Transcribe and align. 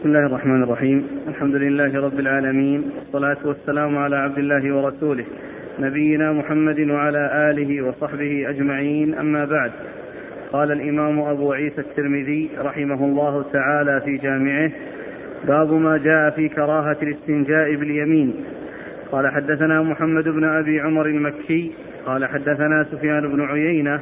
بسم 0.00 0.08
الله 0.08 0.26
الرحمن 0.26 0.62
الرحيم 0.62 1.06
الحمد 1.28 1.54
لله 1.54 2.00
رب 2.00 2.18
العالمين 2.20 2.90
والصلاة 2.96 3.36
والسلام 3.44 3.98
على 3.98 4.16
عبد 4.16 4.38
الله 4.38 4.74
ورسوله 4.74 5.24
نبينا 5.78 6.32
محمد 6.32 6.80
وعلى 6.80 7.50
آله 7.50 7.82
وصحبه 7.82 8.50
أجمعين 8.50 9.14
أما 9.14 9.44
بعد 9.44 9.72
قال 10.52 10.72
الإمام 10.72 11.20
أبو 11.20 11.52
عيسى 11.52 11.80
الترمذي 11.80 12.50
رحمه 12.58 13.04
الله 13.04 13.44
تعالى 13.52 14.00
في 14.04 14.16
جامعه 14.16 14.70
باب 15.44 15.72
ما 15.72 15.96
جاء 15.98 16.30
في 16.30 16.48
كراهة 16.48 16.96
الاستنجاء 17.02 17.74
باليمين 17.74 18.34
قال 19.12 19.28
حدثنا 19.28 19.82
محمد 19.82 20.24
بن 20.28 20.44
أبي 20.44 20.80
عمر 20.80 21.06
المكي 21.06 21.72
قال 22.06 22.24
حدثنا 22.24 22.86
سفيان 22.92 23.28
بن 23.28 23.40
عيينة 23.40 24.00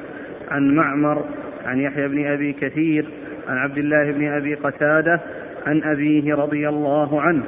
عن 0.51 0.75
معمر 0.75 1.25
عن 1.65 1.81
يحيى 1.81 2.09
بن 2.09 2.27
أبي 2.27 2.53
كثير 2.53 3.07
عن 3.49 3.57
عبد 3.59 3.79
الله 3.79 4.13
بن 4.13 4.29
أبي 4.29 4.55
قتادة 4.55 5.21
عن 5.67 5.83
أبيه 5.83 6.35
رضي 6.35 6.69
الله 6.69 7.21
عنه 7.21 7.43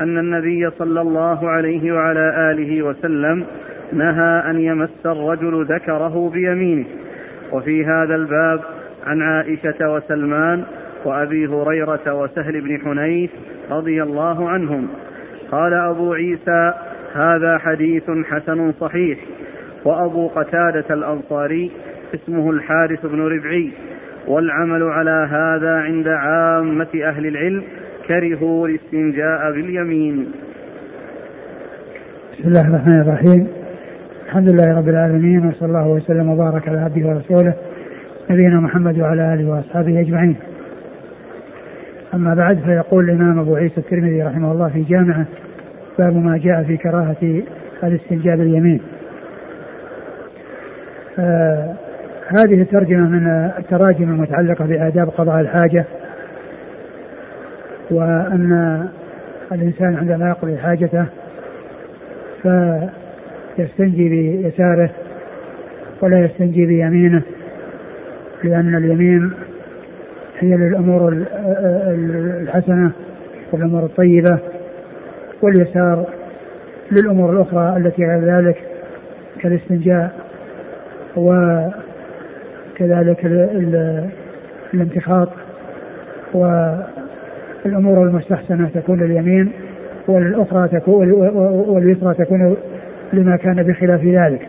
أن 0.00 0.18
النبي 0.18 0.70
صلى 0.70 1.00
الله 1.00 1.50
عليه 1.50 1.92
وعلى 1.92 2.50
آله 2.50 2.82
وسلم 2.82 3.44
نهى 3.92 4.50
أن 4.50 4.60
يمس 4.60 5.06
الرجل 5.06 5.64
ذكره 5.64 6.30
بيمينه. 6.30 6.84
وفي 7.52 7.84
هذا 7.84 8.14
الباب 8.14 8.60
عن 9.06 9.22
عائشة 9.22 9.92
وسلمان 9.94 10.64
وأبي 11.04 11.46
هريرة 11.46 12.14
وسهل 12.14 12.60
بن 12.60 12.80
حنيف 12.80 13.30
رضي 13.70 14.02
الله 14.02 14.48
عنهم. 14.48 14.88
قال 15.50 15.74
أبو 15.74 16.12
عيسى 16.12 16.72
هذا 17.14 17.58
حديث 17.58 18.10
حسن 18.10 18.72
صحيح. 18.72 19.18
وأبو 19.84 20.28
قتادة 20.28 20.84
الأنصاري 20.90 21.70
اسمه 22.14 22.50
الحارث 22.50 23.06
بن 23.06 23.20
ربعي. 23.20 23.70
والعمل 24.30 24.82
على 24.82 25.28
هذا 25.30 25.74
عند 25.74 26.08
عامة 26.08 26.88
أهل 26.94 27.26
العلم 27.26 27.64
كرهوا 28.08 28.68
الاستنجاء 28.68 29.52
باليمين 29.52 30.32
بسم 32.32 32.48
الله 32.48 32.68
الرحمن 32.68 33.00
الرحيم 33.00 33.48
الحمد 34.26 34.52
لله 34.52 34.78
رب 34.78 34.88
العالمين 34.88 35.46
وصلى 35.46 35.68
الله 35.68 35.88
وسلم 35.88 36.28
وبارك 36.28 36.68
على 36.68 36.78
عبده 36.78 37.08
ورسوله 37.08 37.54
نبينا 38.30 38.60
محمد 38.60 39.00
وعلى 39.00 39.34
آله 39.34 39.50
وأصحابه 39.50 40.00
أجمعين. 40.00 40.36
أما 42.14 42.34
بعد 42.34 42.58
فيقول 42.58 43.10
الإمام 43.10 43.38
أبو 43.38 43.56
عيسى 43.56 43.78
الترمذي 43.78 44.22
رحمه 44.22 44.52
الله 44.52 44.68
في 44.68 44.82
جامعه 44.82 45.26
باب 45.98 46.16
ما 46.16 46.38
جاء 46.38 46.62
في 46.62 46.76
كراهة 46.76 47.42
الاستنجاء 47.84 48.36
باليمين. 48.36 48.80
آه 51.18 51.74
هذه 52.36 52.62
الترجمة 52.62 53.08
من 53.08 53.50
التراجم 53.58 54.10
المتعلقة 54.10 54.64
بآداب 54.64 55.08
قضاء 55.08 55.40
الحاجة 55.40 55.84
وأن 57.90 58.88
الإنسان 59.52 59.96
عندما 59.96 60.28
يقضي 60.28 60.58
حاجته 60.58 61.06
فيستنجي 63.56 64.08
بيساره 64.08 64.90
ولا 66.02 66.24
يستنجي 66.24 66.66
بيمينه 66.66 67.22
لأن 68.44 68.74
اليمين 68.74 69.32
هي 70.38 70.56
للأمور 70.56 71.26
الحسنة 72.42 72.90
والأمور 73.52 73.84
الطيبة 73.84 74.38
واليسار 75.42 76.06
للأمور 76.92 77.32
الأخرى 77.32 77.76
التي 77.76 78.04
غير 78.04 78.24
ذلك 78.24 78.56
كالاستنجاء 79.40 80.12
وكذلك 82.80 83.26
الانتخاط 84.74 85.28
والأمور 86.34 88.02
المستحسنة 88.04 88.68
تكون 88.74 89.00
لليمين 89.00 89.52
والأخرى 90.08 90.68
تكون 90.68 91.12
واليسرى 91.68 92.14
تكون 92.14 92.56
لما 93.12 93.36
كان 93.36 93.62
بخلاف 93.62 94.04
ذلك. 94.04 94.48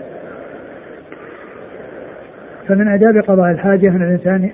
فمن 2.67 2.87
آداب 2.87 3.23
قضاء 3.27 3.51
الحاجة 3.51 3.89
أن 3.89 4.01
الإنسان 4.01 4.49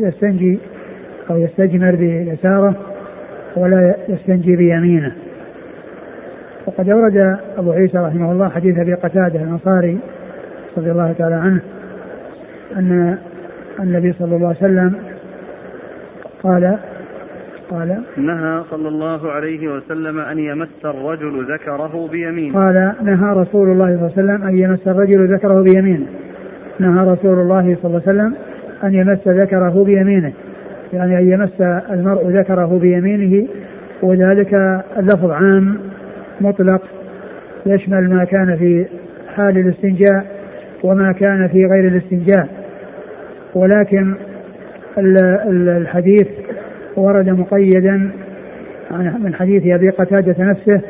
يستنجي 0.00 0.58
أو 1.30 1.36
يستجمر 1.36 1.94
بيساره 1.94 2.74
ولا 3.56 3.94
يستنجي 4.08 4.56
بيمينه. 4.56 5.12
وقد 6.66 6.88
أورد 6.88 7.38
أبو 7.56 7.72
عيسى 7.72 7.98
رحمه 7.98 8.32
الله 8.32 8.48
حديث 8.48 8.78
أبي 8.78 8.94
قتادة 8.94 9.42
الأنصاري 9.42 9.98
رضي 10.76 10.90
الله 10.90 11.12
تعالى 11.12 11.34
عنه 11.34 11.60
أن 12.76 13.18
النبي 13.80 14.12
صلى 14.12 14.36
الله 14.36 14.48
عليه 14.48 14.56
وسلم 14.56 14.94
قال 16.42 16.78
قال 17.70 18.02
نهى 18.16 18.62
صلى 18.70 18.88
الله 18.88 19.30
عليه 19.30 19.68
وسلم 19.68 20.18
أن 20.18 20.38
يمس 20.38 20.84
الرجل 20.84 21.52
ذكره 21.52 22.08
بيمينه 22.12 22.54
قال 22.54 22.92
نهى 23.02 23.32
رسول 23.32 23.70
الله 23.70 23.86
صلى 23.86 23.94
الله 23.94 24.12
عليه 24.16 24.22
وسلم 24.22 24.42
أن 24.42 24.58
يمس 24.58 24.88
الرجل 24.88 25.34
ذكره 25.34 25.62
بيمينه 25.62 26.06
نهى 26.78 27.06
رسول 27.06 27.38
الله 27.38 27.76
صلى 27.82 27.84
الله 27.84 28.02
عليه 28.06 28.18
وسلم 28.18 28.34
أن 28.84 28.94
يمس 28.94 29.28
ذكره 29.28 29.84
بيمينه. 29.84 30.32
يعني 30.92 31.18
أن 31.18 31.32
يمس 31.32 31.60
المرء 31.90 32.28
ذكره 32.28 32.78
بيمينه 32.78 33.48
وذلك 34.02 34.54
اللفظ 34.98 35.30
عام 35.30 35.78
مطلق. 36.40 36.82
يشمل 37.66 38.10
ما 38.10 38.24
كان 38.24 38.56
في 38.56 38.86
حال 39.36 39.58
الاستنجاء 39.58 40.26
وما 40.82 41.12
كان 41.12 41.48
في 41.48 41.66
غير 41.66 41.88
الاستنجاء. 41.88 42.63
ولكن 43.54 44.14
الحديث 44.98 46.28
ورد 46.96 47.28
مقيدا 47.28 48.10
من 49.18 49.34
حديث 49.34 49.62
أبي 49.66 49.90
قتادة 49.90 50.44
نفسه 50.44 50.80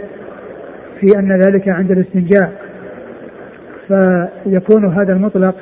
في 1.00 1.18
أن 1.18 1.40
ذلك 1.40 1.68
عند 1.68 1.90
الاستنجاء. 1.90 2.52
فيكون 3.88 4.84
هذا 4.84 5.12
المطلق 5.12 5.54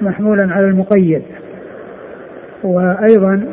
محمولا 0.00 0.52
على 0.54 0.66
المقيد. 0.66 1.22
وأيضا 2.64 3.46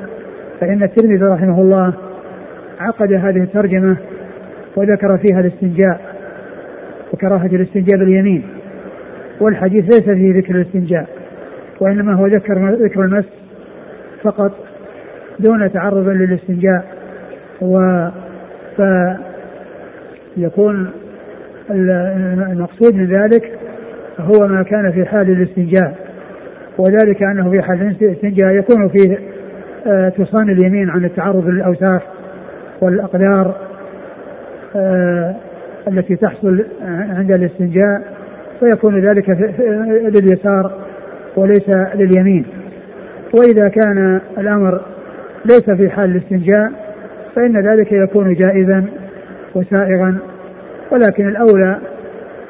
فإن 0.59 0.83
الترمذي 0.83 1.23
رحمه 1.23 1.61
الله 1.61 1.93
عقد 2.79 3.13
هذه 3.13 3.43
الترجمة 3.43 3.97
وذكر 4.75 5.17
فيها 5.17 5.39
الاستنجاء 5.39 6.01
وكراهة 7.13 7.45
الاستنجاء 7.45 7.99
باليمين. 7.99 8.43
والحديث 9.41 9.83
ليس 9.83 10.09
فيه 10.09 10.38
ذكر 10.38 10.55
الاستنجاء. 10.55 11.22
وإنما 11.83 12.13
هو 12.13 12.27
ذكر 12.27 12.75
ذكر 12.75 13.01
المس 13.01 13.25
فقط 14.23 14.51
دون 15.39 15.71
تعرض 15.71 16.07
للاستنجاء. 16.07 17.03
و 17.61 18.07
فيكون 20.35 20.91
المقصود 22.51 22.95
من 22.95 23.05
ذلك 23.05 23.59
هو 24.19 24.47
ما 24.47 24.63
كان 24.63 24.91
في 24.91 25.05
حال 25.05 25.31
الاستنجاء 25.31 25.95
وذلك 26.77 27.23
أنه 27.23 27.51
في 27.51 27.61
حال 27.61 27.81
الاستنجاء 27.81 28.51
يكون 28.51 28.89
فيه 28.89 29.17
آه، 29.88 30.09
تصان 30.09 30.49
اليمين 30.49 30.89
عن 30.89 31.05
التعرض 31.05 31.47
للأوساخ 31.47 32.01
والأقدار 32.81 33.55
آه، 34.75 35.35
التي 35.88 36.16
تحصل 36.16 36.66
عند 37.09 37.31
الاستنجاء 37.31 38.01
فيكون 38.59 38.99
ذلك 38.99 39.29
لليسار. 39.89 40.82
وليس 41.35 41.69
لليمين. 41.95 42.45
وإذا 43.35 43.67
كان 43.67 44.21
الأمر 44.38 44.81
ليس 45.45 45.69
في 45.69 45.89
حال 45.89 46.11
الاستنجاء 46.11 46.71
فإن 47.35 47.57
ذلك 47.57 47.91
يكون 47.91 48.33
جائزا 48.33 48.85
وسائغا. 49.55 50.17
ولكن 50.91 51.27
الأولى 51.27 51.77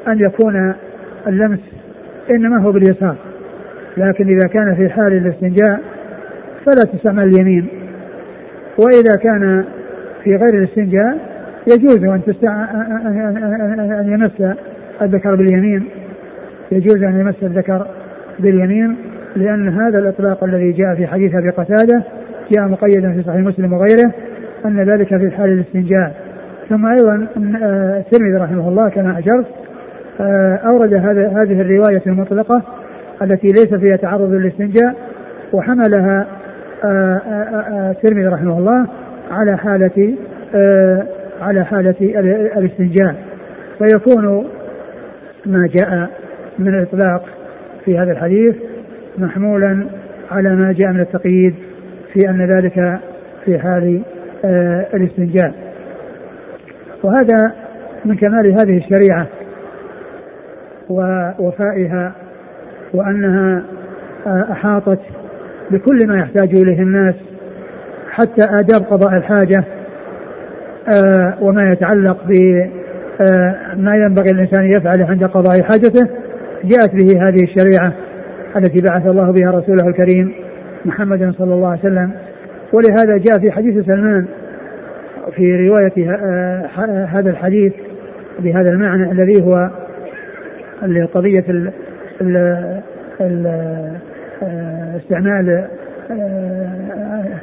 أن 0.08 0.20
يكون 0.20 0.74
اللمس 1.26 1.60
إنما 2.30 2.62
هو 2.62 2.72
باليسار. 2.72 3.16
لكن 3.96 4.26
إذا 4.26 4.48
كان 4.48 4.74
في 4.74 4.88
حال 4.88 5.12
الاستنجاء 5.12 5.80
فلا 6.66 6.92
تستعمل 6.92 7.28
اليمين. 7.28 7.68
وإذا 8.78 9.16
كان 9.22 9.64
في 10.24 10.30
غير 10.30 10.54
الاستنجاء 10.54 11.18
يجوز 11.66 12.04
أن 12.04 12.20
تستع... 12.26 12.64
أن 14.00 14.08
يمس 14.08 14.56
الذكر 15.02 15.34
باليمين. 15.34 15.84
يجوز 16.72 17.02
أن 17.02 17.20
يمس 17.20 17.42
الذكر 17.42 17.86
باليمين 18.38 18.96
لأن 19.36 19.68
هذا 19.68 19.98
الإطلاق 19.98 20.44
الذي 20.44 20.72
جاء 20.72 20.94
في 20.94 21.06
حديث 21.06 21.34
أبي 21.34 21.50
قتادة 21.50 22.02
جاء 22.52 22.68
مقيدا 22.68 23.12
في 23.12 23.22
صحيح 23.22 23.40
مسلم 23.40 23.72
وغيره 23.72 24.12
أن 24.64 24.80
ذلك 24.80 25.08
في 25.08 25.30
حال 25.30 25.52
الاستنجاء. 25.52 26.14
ثم 26.68 26.86
أيضا 26.86 27.26
آه، 27.62 27.98
الترمذي 27.98 28.36
رحمه 28.36 28.68
الله 28.68 28.88
كما 28.88 29.18
أشرت 29.18 29.46
آه، 30.20 30.56
أورد 30.56 30.94
هذا 30.94 31.28
هذه 31.28 31.60
الرواية 31.60 32.02
المطلقة 32.06 32.62
التي 33.22 33.46
ليس 33.48 33.74
فيها 33.74 33.96
تعرض 33.96 34.32
للاستنجاء 34.32 34.94
وحملها 35.52 36.26
آه، 36.84 37.90
الترمذي 37.90 38.26
رحمه 38.26 38.58
الله 38.58 38.86
على 39.30 39.56
حالة 39.56 40.14
على 41.40 41.64
حالة 41.64 41.94
الاستنجاء. 42.56 43.14
فيكون 43.78 44.46
ما 45.46 45.68
جاء 45.74 46.10
من 46.58 46.68
الإطلاق 46.68 47.33
في 47.84 47.98
هذا 47.98 48.12
الحديث 48.12 48.54
محمولا 49.18 49.86
على 50.30 50.56
ما 50.56 50.72
جاء 50.72 50.92
من 50.92 51.00
التقييد 51.00 51.54
في 52.12 52.30
أن 52.30 52.46
ذلك 52.46 53.00
في 53.44 53.58
حال 53.58 54.02
آه، 54.44 54.86
الاستنجاء. 54.94 55.54
وهذا 57.02 57.52
من 58.04 58.16
كمال 58.16 58.46
هذه 58.46 58.76
الشريعة 58.76 59.26
ووفائها 60.88 62.12
وأنها 62.94 63.62
آه، 64.26 64.52
أحاطت 64.52 65.00
بكل 65.70 65.98
ما 66.06 66.18
يحتاج 66.18 66.56
إليه 66.56 66.82
الناس 66.82 67.14
حتى 68.10 68.46
آداب 68.50 68.82
قضاء 68.90 69.16
الحاجة 69.16 69.64
آه، 70.94 71.34
وما 71.40 71.72
يتعلق 71.72 72.24
بما 72.24 73.96
ينبغي 73.96 74.30
الإنسان 74.30 74.64
يفعله 74.64 75.06
عند 75.06 75.24
قضاء 75.24 75.62
حاجته. 75.62 76.23
جاءت 76.64 76.94
به 76.94 77.28
هذه 77.28 77.42
الشريعة 77.42 77.92
التي 78.56 78.80
بعث 78.80 79.06
الله 79.06 79.30
بها 79.32 79.50
رسوله 79.50 79.88
الكريم 79.88 80.32
محمد 80.84 81.34
صلى 81.38 81.54
الله 81.54 81.68
عليه 81.68 81.80
وسلم. 81.80 82.10
ولهذا 82.72 83.16
جاء 83.16 83.38
في 83.40 83.50
حديث 83.50 83.84
سلمان 83.84 84.26
في 85.36 85.68
رواية 85.68 86.10
آه، 86.10 86.66
هذا 87.04 87.30
الحديث 87.30 87.72
بهذا 88.38 88.70
المعنى 88.70 89.12
الذي 89.12 89.42
هو 89.42 89.70
قضية 91.14 91.44
استعمال 94.96 95.64
آه، 96.10 97.40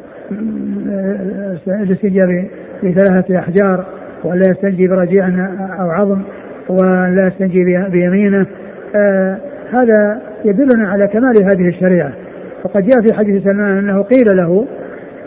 الاستنجاء 1.67 2.47
بثلاثة 2.83 3.39
أحجار 3.39 3.85
ولا 4.23 4.49
يستنجي 4.49 4.87
برجيع 4.87 5.27
أو 5.79 5.89
عظم 5.89 6.21
ولا 6.69 7.27
يستنجي 7.27 7.63
بيمينه. 7.89 8.45
آه 8.95 9.37
هذا 9.73 10.21
يدلنا 10.45 10.89
على 10.89 11.07
كمال 11.07 11.43
هذه 11.43 11.67
الشريعة. 11.67 12.11
وقد 12.63 12.85
جاء 12.85 13.01
في 13.01 13.13
حديث 13.13 13.43
سلمان 13.43 13.77
أنه 13.77 14.01
قيل 14.01 14.37
له 14.37 14.67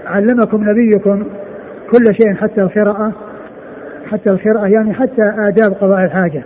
علمكم 0.06 0.70
نبيكم 0.70 1.26
كل 1.90 2.14
شيء 2.14 2.34
حتى 2.34 2.62
القراءة 2.62 3.12
حتى 4.10 4.30
القراءة 4.30 4.66
يعني 4.66 4.92
حتى 4.92 5.22
آداب 5.38 5.72
قضاء 5.72 6.04
الحاجة. 6.04 6.42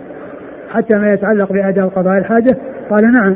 حتى 0.69 0.97
ما 0.97 1.13
يتعلق 1.13 1.53
بآداب 1.53 1.89
قضاء 1.89 2.17
الحاجة. 2.17 2.57
قال 2.89 3.13
نعم 3.13 3.35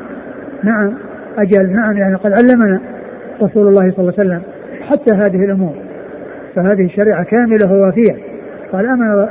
نعم 0.64 0.94
أجل 1.38 1.72
نعم 1.72 1.98
يعني 1.98 2.16
قد 2.16 2.32
علمنا 2.34 2.80
رسول 3.42 3.68
الله 3.68 3.92
صلى 3.92 4.00
الله 4.00 4.14
عليه 4.20 4.30
وسلم 4.30 4.42
حتى 4.82 5.14
هذه 5.14 5.46
الأمور. 5.46 5.74
فهذه 6.56 6.86
الشريعة 6.86 7.24
كاملة 7.24 7.74
ووافية 7.74 8.16
قال 8.72 8.86
أما 8.86 9.28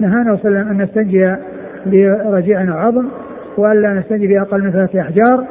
نهانا 0.00 0.36
صلى 0.36 0.48
الله 0.48 0.58
عليه 0.60 0.68
وسلم 0.68 0.68
أن 0.68 0.82
نستنجي 0.82 1.36
برجيع 1.86 2.62
أو 2.62 2.78
عظم 2.78 3.08
وألا 3.56 3.92
نستنجي 3.92 4.26
بأقل 4.26 4.62
من 4.62 4.72
ثلاثة 4.72 5.00
أحجار. 5.00 5.46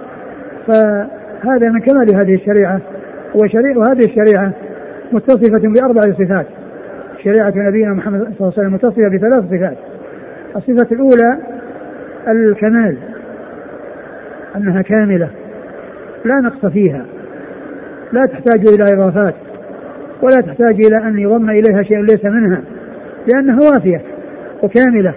فهذا 0.68 1.69
من 1.69 1.80
كمال 1.80 2.15
هذه 2.15 2.33
الشريعة 2.33 2.80
وشريعة 3.35 3.77
وهذه 3.77 4.06
الشريعة 4.06 4.51
متصفة 5.12 5.69
بأربع 5.69 6.01
صفات. 6.01 6.45
شريعة 7.24 7.53
نبينا 7.56 7.94
محمد 7.94 8.19
صلى 8.19 8.27
الله 8.30 8.53
عليه 8.57 8.68
وسلم 8.68 8.74
متصفة 8.74 9.09
بثلاث 9.09 9.44
صفات. 9.44 9.77
الصفة 10.56 10.95
الأولى 10.95 11.38
الكمال 12.27 12.97
أنها 14.56 14.81
كاملة 14.81 15.30
لا 16.25 16.35
نقص 16.35 16.65
فيها 16.65 17.06
لا 18.12 18.25
تحتاج 18.25 18.68
إلى 18.68 18.94
إضافات 18.94 19.35
ولا 20.21 20.41
تحتاج 20.41 20.85
إلى 20.85 20.97
أن 21.07 21.19
يضم 21.19 21.50
إليها 21.50 21.83
شيء 21.83 22.01
ليس 22.01 22.25
منها 22.25 22.62
لأنها 23.27 23.59
وافية 23.69 24.01
وكاملة. 24.63 25.13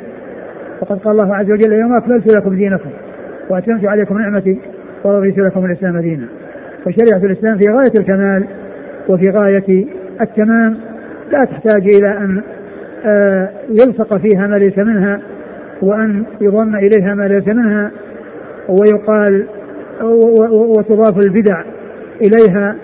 وقد 0.80 0.98
قال 0.98 1.20
الله 1.20 1.36
عز 1.36 1.50
وجل 1.50 1.72
اليوم 1.72 1.96
أكملت 1.96 2.36
لكم 2.36 2.56
دينكم 2.56 2.90
وأتممت 3.50 3.84
عليكم 3.84 4.18
نعمتي 4.18 4.58
ورضيت 5.04 5.38
لكم 5.38 5.64
الإسلام 5.64 6.00
دينا. 6.00 6.26
وشريعة 6.86 7.24
الإسلام 7.24 7.58
في 7.58 7.64
غاية 7.68 7.92
الكمال 7.98 8.44
وفي 9.08 9.30
غاية 9.30 9.86
التمام 10.20 10.76
لا 11.32 11.44
تحتاج 11.44 11.82
إلى 11.82 12.18
أن 12.18 12.42
آه، 13.04 13.48
يلصق 13.70 14.16
فيها 14.16 14.46
ما 14.46 14.56
ليس 14.56 14.78
منها 14.78 15.20
وأن 15.82 16.24
يضم 16.40 16.76
إليها 16.76 17.14
ما 17.14 17.28
ليس 17.28 17.48
منها 17.48 17.90
ويقال 18.68 19.46
وتضاف 20.50 21.18
البدع 21.18 21.62
إليها. 22.22 22.76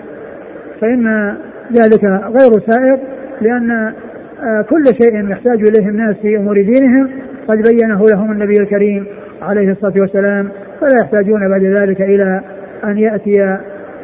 فإن 0.81 1.35
ذلك 1.73 2.03
غير 2.05 2.51
سائر 2.67 2.99
لأن 3.41 3.93
آه، 4.43 4.61
كل 4.61 4.85
شيء 4.85 5.29
يحتاج 5.29 5.59
إليه 5.67 5.89
الناس 5.89 6.15
في 6.15 6.37
أمور 6.37 6.61
دينهم 6.61 7.09
قد 7.47 7.57
بينه 7.57 8.05
لهم 8.05 8.31
النبي 8.31 8.57
الكريم 8.57 9.05
عليه 9.41 9.71
الصلاة 9.71 9.93
والسلام 10.01 10.49
فلا 10.81 10.97
يحتاجون 11.03 11.49
بعد 11.49 11.63
ذلك 11.63 12.01
إلى 12.01 12.41
أن 12.83 12.97
يأتي 12.97 13.57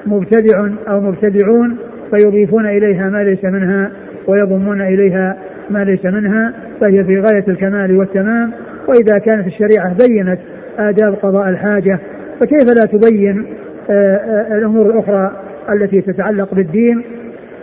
مبتدع 0.06 0.68
أو 0.88 1.01
مبتدعون 1.01 1.77
فيضيفون 2.12 2.65
إليها 2.65 3.09
ما 3.09 3.24
ليس 3.24 3.44
منها 3.44 3.91
ويضمون 4.27 4.81
إليها 4.81 5.38
ما 5.69 5.83
ليس 5.83 6.06
منها 6.06 6.53
فهي 6.81 7.03
في 7.03 7.19
غاية 7.19 7.44
الكمال 7.47 7.97
والتمام. 7.97 8.51
وإذا 8.88 9.18
كانت 9.18 9.47
الشريعة 9.47 9.95
بينت 10.07 10.39
آداب 10.80 11.13
قضاء 11.13 11.50
الحاجة 11.50 12.00
فكيف 12.39 12.63
لا 12.63 12.86
تبين 12.86 13.45
آه، 13.89 14.15
آه، 14.15 14.57
الأمور 14.57 14.86
الأخرى 14.86 15.31
التي 15.69 16.01
تتعلق 16.01 16.53
بالدين 16.53 17.03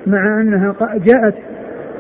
مع 0.07 0.41
أنها 0.41 0.75
جاءت 1.07 1.35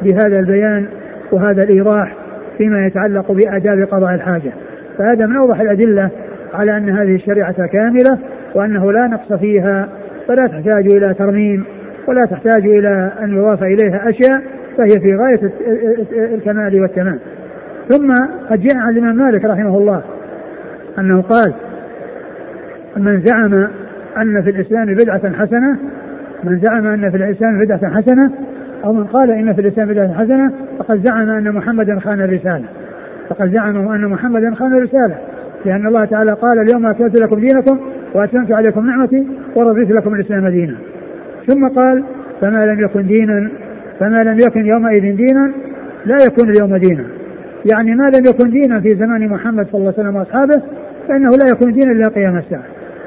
بهذا 0.02 0.38
البيان 0.38 0.86
وهذا 1.32 1.62
الإيضاح 1.62 2.25
فيما 2.58 2.86
يتعلق 2.86 3.32
بآداب 3.32 3.88
قضاء 3.90 4.14
الحاجة. 4.14 4.52
فهذا 4.98 5.26
من 5.26 5.36
أوضح 5.36 5.60
الأدلة 5.60 6.10
على 6.54 6.76
أن 6.76 6.90
هذه 6.90 7.14
الشريعة 7.14 7.66
كاملة 7.66 8.18
وأنه 8.54 8.92
لا 8.92 9.06
نقص 9.06 9.32
فيها 9.32 9.88
فلا 10.28 10.46
تحتاج 10.46 10.86
إلى 10.86 11.14
ترميم 11.14 11.64
ولا 12.08 12.26
تحتاج 12.26 12.66
إلى 12.66 13.12
أن 13.22 13.36
يضاف 13.36 13.62
إليها 13.62 14.08
أشياء 14.08 14.42
فهي 14.78 15.00
في 15.00 15.16
غاية 15.16 15.40
الكمال 16.34 16.80
والتمام. 16.80 17.18
ثم 17.88 18.14
قد 18.50 18.60
جاء 18.60 18.76
عن 18.76 18.92
الإمام 18.92 19.16
مالك 19.16 19.44
رحمه 19.44 19.78
الله 19.78 20.02
أنه 20.98 21.22
قال 21.22 21.54
من 22.96 23.20
زعم 23.20 23.54
أن 24.16 24.42
في 24.42 24.50
الإسلام 24.50 24.94
بدعة 24.94 25.32
حسنة 25.32 25.76
من 26.44 26.58
زعم 26.58 26.86
أن 26.86 27.10
في 27.10 27.16
الإسلام 27.16 27.64
بدعة 27.64 27.94
حسنة 27.94 28.32
أو 28.84 28.92
من 28.92 29.04
قال 29.04 29.30
إن 29.30 29.54
في 29.54 29.60
الإسلام 29.60 29.88
بدعة 29.88 30.14
حسنة 30.14 30.52
فقد 30.78 31.06
زعم 31.06 31.28
أن 31.30 31.52
محمدا 31.52 32.00
خان 32.00 32.20
الرسالة. 32.20 32.64
فقد 33.28 33.52
زعموا 33.52 33.94
أن 33.94 34.06
محمدا 34.06 34.54
خان 34.54 34.72
الرسالة. 34.72 35.14
لأن 35.64 35.86
الله 35.86 36.04
تعالى 36.04 36.32
قال 36.32 36.58
اليوم 36.58 36.86
أكملت 36.86 37.20
لكم 37.20 37.40
دينكم 37.40 37.78
وأتممت 38.14 38.52
عليكم 38.52 38.86
نعمتي 38.86 39.26
ورضيت 39.54 39.90
لكم 39.90 40.14
الإسلام 40.14 40.48
دينا. 40.48 40.74
ثم 41.46 41.68
قال 41.68 42.04
فما 42.40 42.66
لم 42.66 42.80
يكن 42.80 43.06
دينا 43.06 43.50
فما 44.00 44.22
لم 44.24 44.38
يكن 44.38 44.66
يومئذ 44.66 45.16
دينا 45.16 45.52
لا 46.06 46.16
يكون 46.26 46.50
اليوم 46.50 46.76
دينا. 46.76 47.04
يعني 47.72 47.94
ما 47.94 48.04
لم 48.04 48.24
يكن 48.26 48.50
دينا 48.50 48.80
في 48.80 48.94
زمان 48.94 49.28
محمد 49.28 49.66
صلى 49.66 49.78
الله 49.80 49.92
عليه 49.98 50.08
وسلم 50.08 50.16
وأصحابه 50.16 50.62
فإنه 51.08 51.30
لا 51.30 51.44
يكون 51.54 51.72
دينا 51.72 51.92
إلا 51.92 52.08
قيام 52.08 52.36
الساعة. 52.36 52.64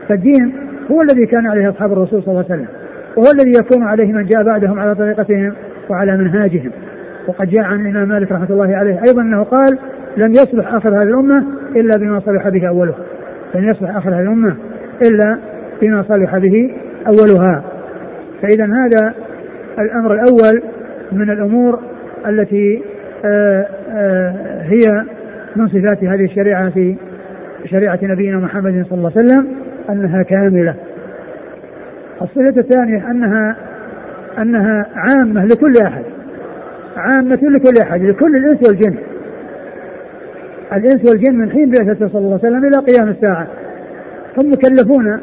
فالدين 0.08 0.54
هو 0.92 1.02
الذي 1.02 1.26
كان 1.26 1.48
عليه 1.48 1.70
أصحاب 1.70 1.94
الرسول 1.94 2.24
صلى 2.24 2.32
الله 2.32 2.46
عليه 2.50 2.56
وسلم. 2.56 2.68
وهو 3.20 3.32
الذي 3.32 3.52
يكون 3.60 3.84
عليه 3.84 4.14
من 4.14 4.26
جاء 4.26 4.44
بعدهم 4.44 4.80
على 4.80 4.96
طريقتهم 4.96 5.54
وعلى 5.90 6.18
منهاجهم. 6.18 6.72
وقد 7.28 7.50
جاء 7.50 7.66
عن 7.66 7.82
الإمام 7.82 8.08
مالك 8.10 8.32
رحمة 8.32 8.50
الله 8.50 8.76
عليه 8.76 9.02
أيضا 9.08 9.22
أنه 9.22 9.44
قال 9.44 9.80
لم 10.18 10.32
يصلح 10.32 10.74
آخر 10.74 10.94
هذه 10.94 11.08
الأمة 11.08 11.46
إلا 11.76 11.98
بما 11.98 12.20
صلح 12.20 12.50
به 12.50 12.68
اولها 12.68 12.96
لن 13.56 13.70
يصلح 13.70 13.96
آخر 13.96 14.10
هذه 14.10 14.22
الأمة 14.22 14.56
إلا 15.02 15.40
بما 15.82 16.04
صلح 16.04 16.38
به 16.38 16.72
أولها. 17.08 17.64
فاذا 18.42 18.66
هذا 18.66 19.14
الأمر 19.80 20.14
الأول 20.14 20.64
من 21.12 21.30
الأمور 21.30 21.80
التي 22.28 22.84
آه، 23.26 23.68
آه، 23.90 24.62
هي 24.62 25.06
من 25.56 25.68
صفات 25.68 26.04
هذه 26.04 26.24
الشريعة 26.24 26.70
في 26.70 26.96
شريعة 27.66 28.00
نبينا 28.04 28.38
محمد 28.38 28.86
صلى 28.90 28.98
الله 28.98 29.12
عليه 29.16 29.26
وسلم 29.26 29.48
أنها 29.90 30.24
كاملة. 30.24 30.76
الصفة 32.22 32.62
الثانية 32.62 33.12
أنها 33.12 33.56
أنها 34.38 34.86
عامة 34.96 35.46
لكل 35.46 35.74
أحد. 35.86 36.04
عامة 36.98 37.40
لكل 37.42 37.82
أحد 37.82 38.02
لكل 38.02 38.36
الإنس 38.36 38.68
والجن. 38.68 38.96
الإنس 40.74 41.10
والجن 41.10 41.36
من 41.36 41.52
حين 41.52 41.70
بعثته 41.72 42.08
صلى 42.08 42.20
الله 42.22 42.40
عليه 42.44 42.58
وسلم 42.58 42.66
إلى 42.66 42.78
قيام 42.78 43.10
الساعة. 43.10 43.48
هم 44.38 44.52
مكلفون 44.52 45.20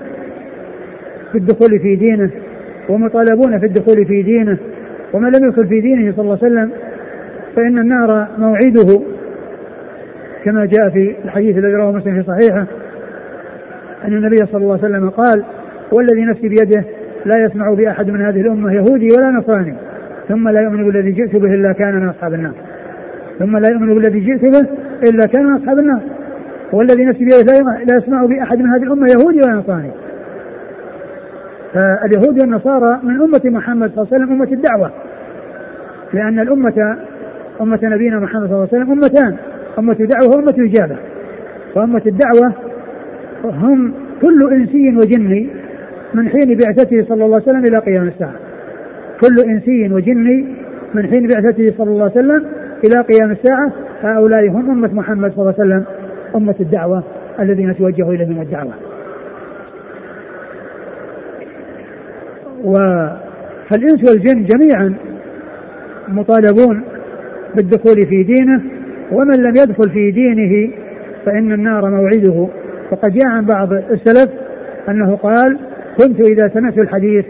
في 1.32 1.38
الدخول 1.38 1.80
في 1.80 1.96
دينه 1.96 2.30
ومطالبون 2.88 3.58
في 3.58 3.66
الدخول 3.66 4.06
في 4.06 4.22
دينه 4.22 4.58
ومن 5.12 5.28
لم 5.28 5.48
يدخل 5.48 5.68
في 5.68 5.80
دينه 5.80 6.12
صلى 6.12 6.22
الله 6.22 6.38
عليه 6.42 6.52
وسلم 6.52 6.70
فإن 7.56 7.78
النار 7.78 8.28
موعده 8.38 9.00
كما 10.44 10.66
جاء 10.66 10.90
في 10.90 11.16
الحديث 11.24 11.56
الذي 11.56 11.72
رواه 11.72 11.92
مسلم 11.92 12.22
في 12.22 12.28
صحيحه 12.28 12.66
أن 14.04 14.12
النبي 14.12 14.36
صلى 14.36 14.62
الله 14.62 14.78
عليه 14.82 14.84
وسلم 14.84 15.10
قال 15.10 15.44
والذي 15.92 16.24
نفسي 16.24 16.48
بيده 16.48 16.84
لا 17.24 17.44
يسمع 17.44 17.74
بأحد 17.74 18.10
من 18.10 18.22
هذه 18.22 18.40
الأمة 18.40 18.72
يهودي 18.72 19.08
ولا 19.16 19.30
نصراني. 19.30 19.74
ثم 20.28 20.48
لا 20.48 20.60
يؤمن 20.60 20.84
بالذي 20.84 21.12
جئت 21.12 21.36
به 21.36 21.54
إلا 21.54 21.72
كان 21.72 22.00
من 22.00 22.08
أصحاب 22.08 22.34
النار. 22.34 22.54
ثم 23.38 23.56
لا 23.56 23.70
يؤمن 23.70 23.94
بالذي 23.94 24.20
جئت 24.20 24.42
به 24.42 24.68
إلا 25.10 25.26
كان 25.26 25.44
من 25.44 25.56
أصحاب 25.56 25.78
النار. 25.78 26.00
والذي 26.72 27.04
نفسي 27.04 27.24
بيده 27.24 27.84
لا 27.88 27.96
يسمع 27.96 28.26
بأحد 28.26 28.58
من 28.58 28.66
هذه 28.66 28.82
الأمة 28.82 29.06
يهودي 29.10 29.40
ولا 29.44 29.54
نصراني. 29.54 29.90
فاليهود 31.74 32.40
والنصارى 32.40 33.00
من 33.02 33.20
أمة 33.20 33.40
محمد 33.44 33.90
صلى 33.90 34.02
الله 34.02 34.08
عليه 34.12 34.24
وسلم 34.24 34.32
أمة 34.32 34.52
الدعوة. 34.52 34.90
لأن 36.12 36.38
الأمة 36.40 36.96
أمة 37.60 37.78
نبينا 37.82 38.20
محمد 38.20 38.46
صلى 38.46 38.56
الله 38.56 38.68
عليه 38.72 38.82
وسلم 38.82 38.92
أمتان. 38.92 39.36
أمة 39.78 39.94
دعوة 39.94 40.36
وأمة 40.36 40.54
إجابة 40.58 40.96
وأمة 41.74 42.02
الدعوة 42.06 42.52
هم 43.44 43.92
كل 44.22 44.52
إنسي 44.52 44.96
وجني 44.96 45.50
من 46.14 46.28
حين 46.28 46.56
بعثته 46.56 47.04
صلى 47.08 47.24
الله 47.24 47.36
عليه 47.36 47.48
وسلم 47.48 47.64
إلى 47.64 47.78
قيام 47.78 48.08
الساعة. 48.08 48.34
كل 49.20 49.50
إنسي 49.50 49.92
وجني 49.92 50.46
من 50.94 51.06
حين 51.06 51.26
بعثته 51.26 51.74
صلى 51.78 51.90
الله 51.90 52.02
عليه 52.02 52.12
وسلم 52.12 52.46
إلى 52.84 53.00
قيام 53.00 53.30
الساعة 53.30 53.72
هؤلاء 54.02 54.48
هم 54.48 54.70
أمة 54.70 54.94
محمد 54.94 55.32
صلى 55.32 55.40
الله 55.40 55.54
عليه 55.58 55.70
وسلم 55.70 55.84
أمة 56.36 56.54
الدعوة 56.60 57.02
الذين 57.40 57.76
توجهوا 57.76 58.12
إليهم 58.12 58.40
الدعوة. 58.40 58.72
و 62.64 62.72
فالإنس 63.70 64.10
والجن 64.10 64.44
جميعا 64.44 64.94
مطالبون 66.08 66.84
بالدخول 67.54 68.06
في 68.06 68.22
دينه 68.22 68.62
ومن 69.12 69.42
لم 69.42 69.52
يدخل 69.56 69.90
في 69.90 70.10
دينه 70.10 70.72
فإن 71.26 71.52
النار 71.52 71.90
موعده. 71.90 72.48
وقد 72.92 73.12
جاء 73.12 73.26
عن 73.26 73.46
بعض 73.46 73.72
السلف 73.72 74.30
أنه 74.88 75.16
قال 75.16 75.58
كنت 75.98 76.20
إذا 76.20 76.48
سمعت 76.48 76.78
الحديث 76.78 77.24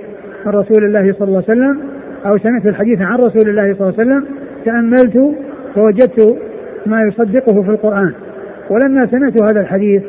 عن 0.47 0.53
رسول 0.53 0.85
الله 0.85 1.13
صلى 1.13 1.29
الله 1.29 1.45
عليه 1.49 1.61
وسلم 1.61 1.81
أو 2.27 2.39
سمعت 2.39 2.67
الحديث 2.67 3.01
عن 3.03 3.19
رسول 3.19 3.49
الله 3.49 3.75
صلى 3.75 3.89
الله 3.89 3.95
عليه 3.99 4.11
وسلم 4.11 4.25
تأملت 4.65 5.37
فوجدت 5.75 6.39
ما 6.87 7.03
يصدقه 7.03 7.63
في 7.63 7.71
القرآن. 7.71 8.13
ولما 8.71 9.07
سمعت 9.07 9.43
هذا 9.43 9.61
الحديث 9.61 10.03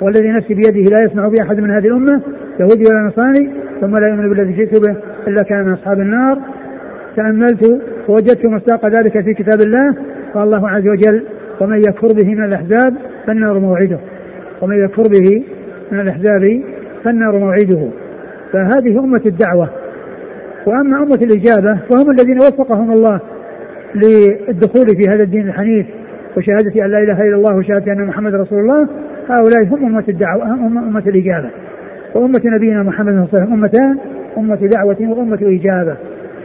والذي 0.00 0.28
نفسي 0.28 0.54
بيده 0.54 0.90
لا 0.96 1.04
يسمع 1.04 1.28
به 1.28 1.42
أحد 1.42 1.60
من 1.60 1.70
هذه 1.70 1.86
الأمة 1.86 2.20
يهودي 2.60 2.84
ولا 2.90 3.06
نصراني 3.06 3.50
ثم 3.80 3.96
لا 3.96 4.08
يؤمن 4.08 4.28
بالذي 4.28 4.52
جئت 4.52 4.80
به 4.86 4.96
إلا 5.28 5.42
كان 5.42 5.64
من 5.64 5.72
أصحاب 5.72 6.00
النار 6.00 6.38
تأملت 7.16 7.82
فوجدت 8.06 8.48
مصداق 8.48 8.86
ذلك 8.86 9.24
في 9.24 9.34
كتاب 9.34 9.60
الله 9.60 9.94
قال 10.34 10.44
الله 10.44 10.68
عز 10.68 10.88
وجل 10.88 11.22
ومن 11.60 11.78
يكفر 11.78 12.08
به 12.08 12.34
من 12.34 12.44
الأحزاب 12.44 12.94
فالنار 13.26 13.58
موعده. 13.58 13.98
ومن 14.62 14.84
يكفر 14.84 15.02
به 15.02 15.44
من 15.92 16.00
الأحزاب 16.00 16.62
فالنار 17.04 17.38
موعده. 17.38 17.88
فهذه 18.54 18.98
أمة 18.98 19.22
الدعوة. 19.26 19.68
وأما 20.66 20.96
أمة 20.96 21.18
الإجابة 21.24 21.78
فهم 21.90 22.10
الذين 22.10 22.38
وفقهم 22.38 22.92
الله 22.92 23.20
للدخول 23.94 24.86
في 24.96 25.08
هذا 25.08 25.22
الدين 25.22 25.48
الحنيف 25.48 25.86
وشهادة 26.36 26.84
أن 26.84 26.90
لا 26.90 26.98
إله 26.98 27.22
إلا 27.22 27.36
الله 27.36 27.56
وشهادة 27.56 27.92
أن 27.92 28.06
محمد 28.06 28.34
رسول 28.34 28.58
الله 28.58 28.88
هؤلاء 29.28 29.64
هم 29.64 29.86
أمة 29.86 30.04
الدعوة 30.08 30.44
هم 30.44 30.78
أمة 30.78 31.02
الإجابة. 31.06 31.50
وأمة 32.14 32.40
نبينا 32.44 32.82
محمد 32.82 33.06
صلى 33.06 33.12
الله 33.12 33.28
عليه 33.32 33.44
وسلم 33.44 33.52
أمتان 33.52 33.98
أمة 34.38 34.66
دعوة 34.66 34.96
وأمة 35.00 35.38
إجابة. 35.42 35.96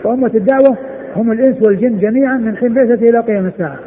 وأمة 0.03 0.31
الدعوة 0.35 0.77
هم 1.15 1.31
الإنس 1.31 1.67
والجن 1.67 1.97
جميعا 1.97 2.37
من 2.37 2.57
حين 2.57 2.73
بعثته 2.73 3.09
إلى 3.09 3.19
قيام 3.19 3.45
الساعة. 3.45 3.79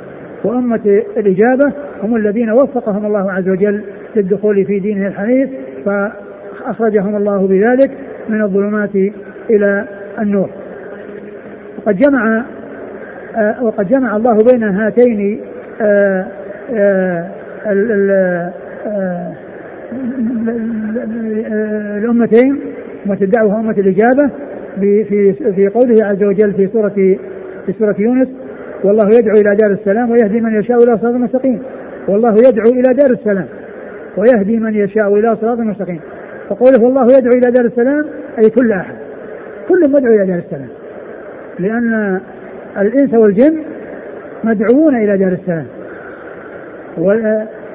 وأمة 0.45 1.03
الإجابة 1.17 1.73
هم 2.03 2.17
الذين 2.17 2.51
وفقهم 2.51 3.07
الله 3.07 3.33
عز 3.33 3.49
وجل 3.49 3.83
للدخول 4.17 4.65
في 4.65 4.79
دينه 4.79 5.07
الحنيف 5.07 5.51
فأخرجهم 5.85 7.17
الله 7.17 7.47
بذلك 7.47 7.91
من 8.29 8.43
الظلمات 8.43 8.95
إلى 9.51 9.85
النور. 10.19 10.51
وقد 11.79 11.97
جمع 11.97 12.45
آه 13.37 13.65
وقد 13.65 13.89
جمع 13.89 14.17
الله 14.17 14.39
بين 14.53 14.63
هاتين 14.63 15.41
آه 15.81 16.27
آه 16.75 17.31
الأمتين 21.99 22.61
أمة 23.07 23.19
الدعوة 23.23 23.57
وأمة 23.57 23.71
الإجابة 23.79 24.31
في 24.81 25.33
في 25.55 25.69
قوله 25.69 26.05
عز 26.05 26.23
وجل 26.25 26.53
في 26.53 26.67
سورة 26.67 26.89
في 27.67 27.73
سورة 27.79 27.97
يونس 27.99 28.29
والله 28.85 29.07
يدعو 29.07 29.35
إلى 29.35 29.57
دار 29.63 29.71
السلام 29.71 30.11
ويهدي 30.11 30.41
من 30.41 30.55
يشاء 30.55 30.77
إلى 30.77 30.99
صراط 30.99 31.15
مستقيم. 31.15 31.63
والله 32.09 32.35
يدعو 32.35 32.71
إلى 32.73 32.95
دار 32.95 33.11
السلام 33.11 33.47
ويهدي 34.17 34.57
من 34.57 34.75
يشاء 34.75 35.15
إلى 35.15 35.37
صراط 35.37 35.59
مستقيم. 35.59 36.01
فقوله 36.49 36.83
والله 36.85 37.07
يدعو 37.19 37.33
إلى 37.33 37.51
دار 37.51 37.65
السلام 37.65 38.05
أي 38.39 38.51
كل 38.51 38.73
أحد. 38.73 38.95
كل 39.69 39.81
مدعو 39.91 40.15
إلى 40.15 40.27
دار 40.27 40.39
السلام. 40.39 40.69
لأن 41.59 42.21
الإنس 42.79 43.15
والجن 43.15 43.63
مدعوون 44.45 44.97
إلى 44.97 45.19
دار 45.19 45.33
السلام. 45.33 45.67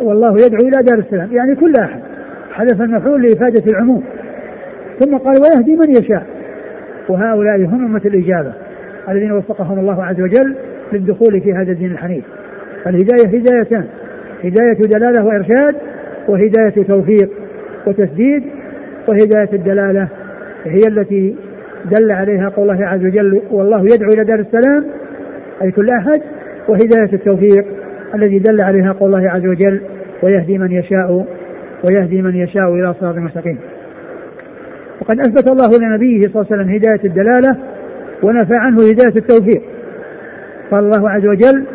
والله 0.02 0.32
يدعو 0.32 0.68
إلى 0.68 0.84
دار 0.84 1.00
السلام. 1.00 1.30
يعني 1.32 1.56
كل 1.56 1.74
أحد. 1.80 2.00
حذف 2.52 2.82
المفعول 2.82 3.24
لإفادة 3.24 3.64
العموم. 3.72 4.04
ثم 5.00 5.18
قال 5.18 5.36
ويهدي 5.42 5.76
من 5.76 5.90
يشاء. 5.90 6.26
وهؤلاء 7.10 7.56
هم 7.56 7.86
أمة 7.86 8.02
الإجابة. 8.06 8.54
الذين 9.10 9.32
وفقهم 9.32 9.80
الله 9.80 10.04
عز 10.04 10.22
وجل 10.22 10.56
للدخول 10.94 11.42
في 11.42 11.54
هذا 11.54 11.72
الدين 11.72 11.92
الحنيف. 11.92 12.24
الهداية 12.88 13.28
هدايتان. 13.28 13.86
هداية 14.44 14.74
دلالة 14.74 15.26
وإرشاد 15.26 15.76
وهداية 16.28 16.84
توفيق. 16.88 17.30
وتسديد 17.88 18.44
وهداية 19.08 19.50
الدلالة 19.54 20.08
هي 20.66 20.88
التي 20.88 21.36
دل 21.86 22.12
عليها 22.12 22.50
قول 22.50 22.70
الله 22.70 22.86
عز 22.86 23.06
وجل 23.06 23.42
والله 23.52 23.82
يدعو 23.82 24.10
إلى 24.10 24.24
دار 24.24 24.40
السلام 24.40 24.86
أي 25.62 25.72
كل 25.72 25.88
أحد 25.90 26.22
وهداية 26.68 27.14
التوفيق 27.14 27.66
الذي 28.16 28.40
دل 28.40 28.62
عليها 28.62 28.92
قول 28.92 29.16
الله 29.16 29.30
عز 29.30 29.46
وجل 29.46 29.82
ويهدي 30.24 30.58
من 30.58 30.72
يشاء 30.72 31.28
ويهدي 31.84 32.22
من 32.22 32.36
يشاء 32.36 32.74
إلى 32.74 32.94
صراط 32.94 33.16
مستقيم. 33.16 33.58
وقد 35.02 35.20
أثبت 35.20 35.52
الله 35.52 35.88
لنبيه 35.88 36.22
صلى 36.22 36.42
الله 36.42 36.48
عليه 36.52 36.64
وسلم 36.64 36.76
هداية 36.76 37.00
الدلالة 37.06 37.58
ونفى 38.24 38.56
عنه 38.56 38.78
هداية 38.78 39.16
التوفيق. 39.18 39.62
قال 40.72 40.84
الله 40.84 41.10
عز 41.10 41.26
وجل 41.26 41.66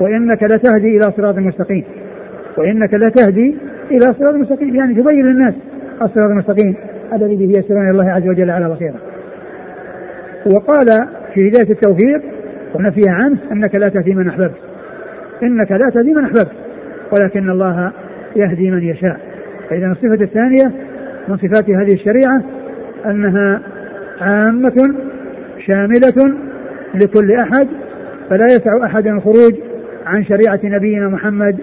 وإنك 0.00 0.42
لتهدي 0.42 0.96
إلى 0.96 1.12
صراط 1.16 1.38
مستقيم. 1.38 1.84
وإنك 2.58 2.94
لتهدي 2.94 3.56
إلى 3.90 4.14
صراط 4.18 4.34
مستقيم. 4.34 4.74
يعني 4.74 4.94
تبين 4.94 5.26
للناس 5.26 5.54
الصراط 6.02 6.30
المستقيم 6.30 6.76
الذي 7.12 7.36
به 7.36 7.58
يسيرون 7.58 7.82
إلى 7.82 7.90
الله 7.90 8.10
عز 8.10 8.28
وجل 8.28 8.50
على 8.50 8.68
بصيرة. 8.68 9.00
وقال 10.54 10.86
في 11.34 11.48
هداية 11.48 11.70
التوفيق 11.70 12.22
ونفي 12.74 13.00
عنه 13.08 13.38
أنك 13.52 13.74
لا 13.74 13.88
تهدي 13.88 14.14
من 14.14 14.28
أحببت. 14.28 14.58
إنك 15.42 15.72
لا 15.72 15.90
تهدي 15.94 16.14
من 16.14 16.24
أحببت. 16.24 16.52
ولكن 17.12 17.50
الله 17.50 17.92
يهدي 18.36 18.70
من 18.70 18.82
يشاء. 18.82 19.20
فإذا 19.70 19.86
الصفة 19.86 20.24
الثانية 20.24 20.72
من 21.28 21.36
صفات 21.36 21.70
هذه 21.70 21.92
الشريعة 21.92 22.42
أنها 23.06 23.60
عامة 24.20 24.94
شاملة 25.66 26.36
لكل 26.94 27.32
أحد 27.32 27.68
فلا 28.30 28.44
يسع 28.44 28.84
أحد 28.84 29.06
الخروج 29.06 29.54
عن 30.06 30.24
شريعة 30.24 30.60
نبينا 30.64 31.08
محمد 31.08 31.60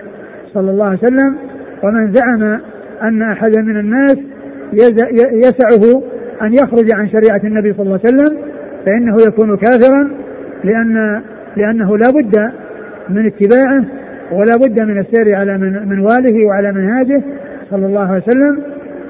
صلى 0.54 0.72
الله 0.72 0.86
عليه 0.86 0.98
وسلم 0.98 1.36
ومن 1.84 2.14
زعم 2.14 2.60
أن 3.04 3.22
أحدا 3.22 3.62
من 3.62 3.78
الناس 3.78 4.18
يسعه 5.34 6.04
أن 6.42 6.54
يخرج 6.54 6.92
عن 6.92 7.10
شريعة 7.10 7.42
النبي 7.44 7.74
صلى 7.74 7.86
الله 7.86 8.00
عليه 8.06 8.16
وسلم 8.16 8.38
فإنه 8.86 9.16
يكون 9.28 9.58
كافرا 9.58 10.10
لأن 10.64 11.22
لأنه 11.58 11.98
لا 11.98 12.12
بد 12.12 12.52
من 13.10 13.26
اتباعه 13.26 13.84
ولا 14.32 14.58
بد 14.58 14.82
من 14.82 15.00
السير 15.00 15.36
على 15.36 15.58
من 15.58 15.90
منواله 15.90 16.46
وعلى 16.46 16.72
منهاجه 16.72 17.22
صلى 17.70 17.86
الله 17.86 18.12
عليه 18.12 18.24
وسلم 18.24 18.60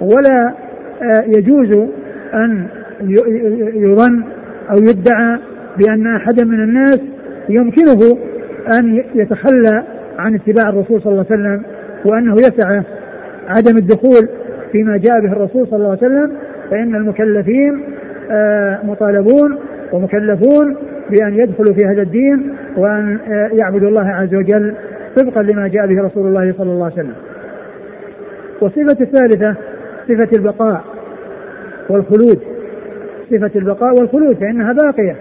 ولا 0.02 0.54
آه، 1.02 1.24
يجوز 1.38 1.88
أن 2.34 2.68
يظن 3.74 4.24
أو 4.70 4.76
يدعى 4.78 5.40
بأن 5.78 6.16
أحدا 6.16 6.46
من 6.46 6.64
الناس 6.64 7.00
يمكنه 7.50 8.18
أن 8.80 9.04
يتخلى 9.16 9.84
عن 10.18 10.36
اتباع 10.36 10.70
الرسول 10.70 11.02
صلى 11.02 11.12
الله 11.12 11.26
عليه 11.32 11.42
وسلم 11.42 11.64
وأنه 12.06 12.34
يسعه 12.34 12.84
عدم 13.48 13.78
الدخول 13.78 14.30
فيما 14.72 14.98
جاء 14.98 15.20
به 15.22 15.32
الرسول 15.32 15.68
صلى 15.68 15.78
الله 15.78 15.90
عليه 15.90 15.98
وسلم 15.98 16.32
فإن 16.72 16.96
المكلفين 16.96 17.84
آه، 18.32 18.80
مطالبون 18.84 19.58
ومكلفون 19.94 20.78
بأن 21.10 21.34
يدخلوا 21.34 21.74
في 21.74 21.86
هذا 21.86 22.02
الدين 22.02 22.56
وأن 22.78 23.20
آه، 23.28 23.50
يعبدوا 23.54 23.90
الله 23.90 24.08
عز 24.10 24.36
وجل 24.36 24.74
طبقا 25.16 25.42
لما 25.42 25.68
جاء 25.68 25.88
به 25.88 26.02
رسول 26.02 26.28
الله 26.28 26.54
صلى 26.58 26.72
الله 26.72 26.86
عليه 26.86 26.94
وسلم. 26.94 27.16
والصفة 28.62 29.04
الثالثة 29.04 29.56
صفة 30.08 30.38
البقاء 30.38 30.84
والخلود. 31.90 32.40
صفة 33.32 33.52
البقاء 33.56 34.00
والخلود 34.00 34.36
فإنها 34.36 34.74
باقية 34.74 35.16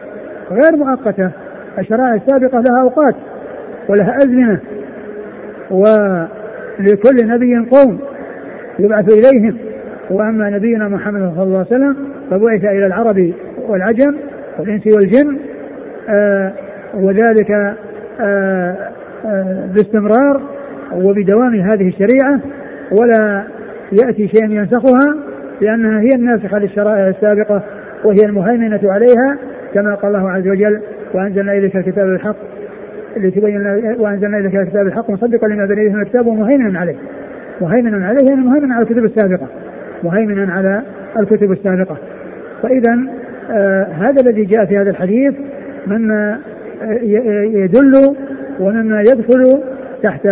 غير 0.50 0.76
مؤقتة. 0.76 1.31
الشرائع 1.79 2.15
السابقة 2.15 2.61
لها 2.61 2.83
أوقات 2.83 3.15
ولها 3.88 4.17
أزمنة. 4.17 4.61
ولكل 5.70 7.26
نبي 7.28 7.68
قوم 7.70 7.99
يبعث 8.78 9.12
إليهم. 9.12 9.56
وأما 10.11 10.50
نبينا 10.50 10.88
محمد 10.88 11.32
صلى 11.35 11.42
الله 11.42 11.58
عليه 11.58 11.66
وسلم 11.66 11.96
فبعث 12.30 12.64
إلى 12.64 12.87
العرب 12.87 13.32
والعجم 13.68 14.16
والإنس 14.58 14.87
والجن 14.87 15.38
آه 16.08 16.52
وذلك 16.94 17.50
آه 17.50 18.76
آه 19.26 19.66
باستمرار 19.75 20.40
وبدوام 20.92 21.54
هذه 21.54 21.88
الشريعة. 21.88 22.40
ولا 22.92 23.44
يأتي 23.92 24.28
شيء 24.28 24.50
ينسخها 24.50 25.16
لأنها 25.61 26.00
هي 26.00 26.08
الناسخة 26.14 26.58
للشرائع 26.58 27.08
السابقة 27.08 27.62
وهي 28.04 28.20
المهيمنة 28.25 28.80
عليها 28.85 29.38
كما 29.75 29.94
قال 29.94 30.16
الله 30.16 30.30
عز 30.30 30.49
وجل 30.49 30.80
وأنزلنا 31.14 31.52
إليك 31.52 31.76
الكتاب 31.76 32.06
الحق 33.16 33.38
لتبين 33.38 33.66
وأنزلنا 33.99 34.38
إليك 34.38 34.54
الكتاب 34.54 34.87
الحق 34.87 35.11
مصدقا 35.11 35.49
لما 35.49 35.66
بين 35.66 35.78
يديه 35.78 35.94
من 35.94 36.02
الكتاب 36.02 36.26
ومهيمنا 36.26 36.78
عليه. 36.78 36.96
مهيمنا 37.61 38.06
عليه 38.06 38.28
يعني 38.28 38.40
مهيمنا 38.40 38.75
على 38.75 38.82
الكتب 38.82 39.04
السابقة. 39.04 39.46
مهيمنا 40.04 40.52
على 40.52 40.82
الكتب 41.20 41.52
السابقة. 41.52 41.96
فإذا 42.62 42.99
آه 43.50 43.85
هذا 43.85 44.20
الذي 44.20 44.44
جاء 44.44 44.64
في 44.64 44.78
هذا 44.78 44.90
الحديث 44.90 45.35
مما 45.87 46.38
آه، 46.82 46.99
يدل 47.42 48.16
ومما 48.61 49.00
يدخل 49.00 49.62
تحت 50.02 50.28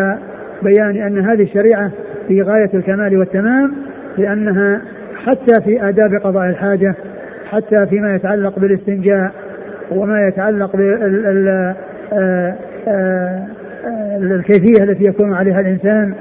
بيان 0.63 0.97
أن 0.97 1.19
هذه 1.19 1.43
الشريعة 1.43 1.91
في 2.29 2.43
غاية 2.43 2.71
الكمال 2.75 3.19
والتمام 3.19 3.73
لأنها 4.19 4.81
حتى 5.27 5.63
في 5.65 5.89
آداب 5.89 6.15
قضاء 6.15 6.49
الحاجة 6.49 6.95
حتى 7.51 7.87
فيما 7.87 8.15
يتعلق 8.15 8.59
بالاستنجاء 8.59 9.33
وما 9.91 10.29
يتعلق 10.29 10.77
بال 10.77 11.75
آه، 12.13 12.55
الكيفية 14.17 14.85
التي 14.85 15.05
يكون 15.05 15.35
عليها 15.35 15.61
الإنسان 15.61 16.15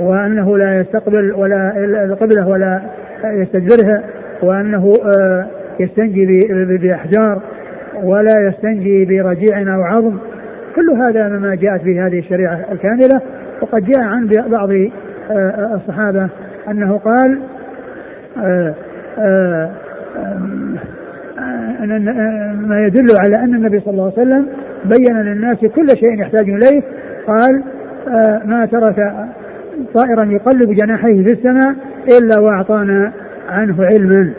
وأنه 0.00 0.58
لا 0.58 0.80
يستقبل 0.80 1.32
ولا 1.32 1.72
القبلة 2.04 2.48
ولا 2.48 2.80
يستدبرها 3.24 4.02
وأنه 4.42 4.92
آه، 5.18 5.46
يستنجي 5.80 6.26
بأحجار 6.82 7.42
ولا 8.02 8.48
يستنجي 8.48 9.04
برجيع 9.04 9.74
أو 9.74 9.82
عظم 9.82 10.18
كل 10.74 10.90
هذا 10.90 11.28
مما 11.28 11.54
جاءت 11.54 11.84
به 11.84 12.06
هذه 12.06 12.18
الشريعة 12.18 12.60
الكاملة. 12.72 13.20
وقد 13.62 13.84
جاء 13.84 14.00
عن 14.00 14.26
بعض 14.48 14.70
آه، 15.30 15.74
الصحابة 15.74 16.28
أنه 16.70 16.98
قال 16.98 17.38
آه، 18.44 18.74
ما 22.54 22.86
يدل 22.86 23.06
على 23.18 23.36
أن 23.36 23.54
النبي 23.54 23.80
صلى 23.80 23.90
الله 23.90 24.04
عليه 24.04 24.12
وسلم 24.12 24.46
بين 24.88 25.16
للناس 25.16 25.58
كل 25.58 25.88
شيء 25.88 26.20
يحتاج 26.20 26.50
إليه. 26.50 26.82
قال 27.26 27.62
ما 28.44 28.66
ترك 28.66 29.12
طائرا 29.94 30.24
يقلب 30.24 30.72
جناحيه 30.74 31.24
في 31.24 31.32
السماء 31.32 31.74
إلا 32.18 32.40
وأعطانا 32.40 33.12
عنه 33.48 33.84
علما. 33.84 34.32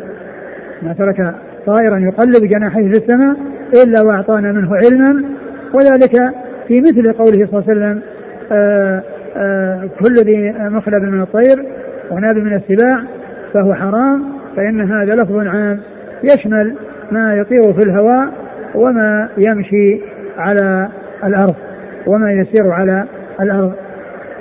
ما 0.82 0.94
ترك 0.94 1.34
طائرا 1.66 1.98
يقلب 2.00 2.50
جناحيه 2.50 2.92
في 2.92 2.98
السماء 2.98 3.36
إلا 3.84 4.01
وأعطانا 4.06 4.51
منه 4.51 4.70
علما. 4.75 5.24
وذلك 5.74 6.34
في 6.68 6.74
مثل 6.74 7.13
قوله 7.13 7.48
صلى 7.48 7.60
الله 7.60 7.63
عليه 7.70 7.72
وسلم 7.72 8.01
آآ 8.51 9.01
آآ 9.38 9.89
كل 10.00 10.16
ذي 10.16 10.54
مخلب 10.60 11.04
من 11.04 11.22
الطير 11.22 11.66
وناب 12.12 12.38
من 12.38 12.54
السباع 12.54 13.04
فهو 13.54 13.74
حرام 13.74 14.24
فإن 14.56 14.92
هذا 14.92 15.16
لفظ 15.16 15.48
عام. 15.48 15.80
يشمل 16.24 16.75
ما 17.12 17.36
يطير 17.36 17.74
في 17.74 17.80
الهواء 17.89 18.30
وما 18.75 19.30
يمشي 19.38 20.01
على 20.38 20.88
الأرض 21.24 21.56
وما 22.08 22.32
يسير 22.32 22.72
على 22.72 23.06
الأرض. 23.41 23.74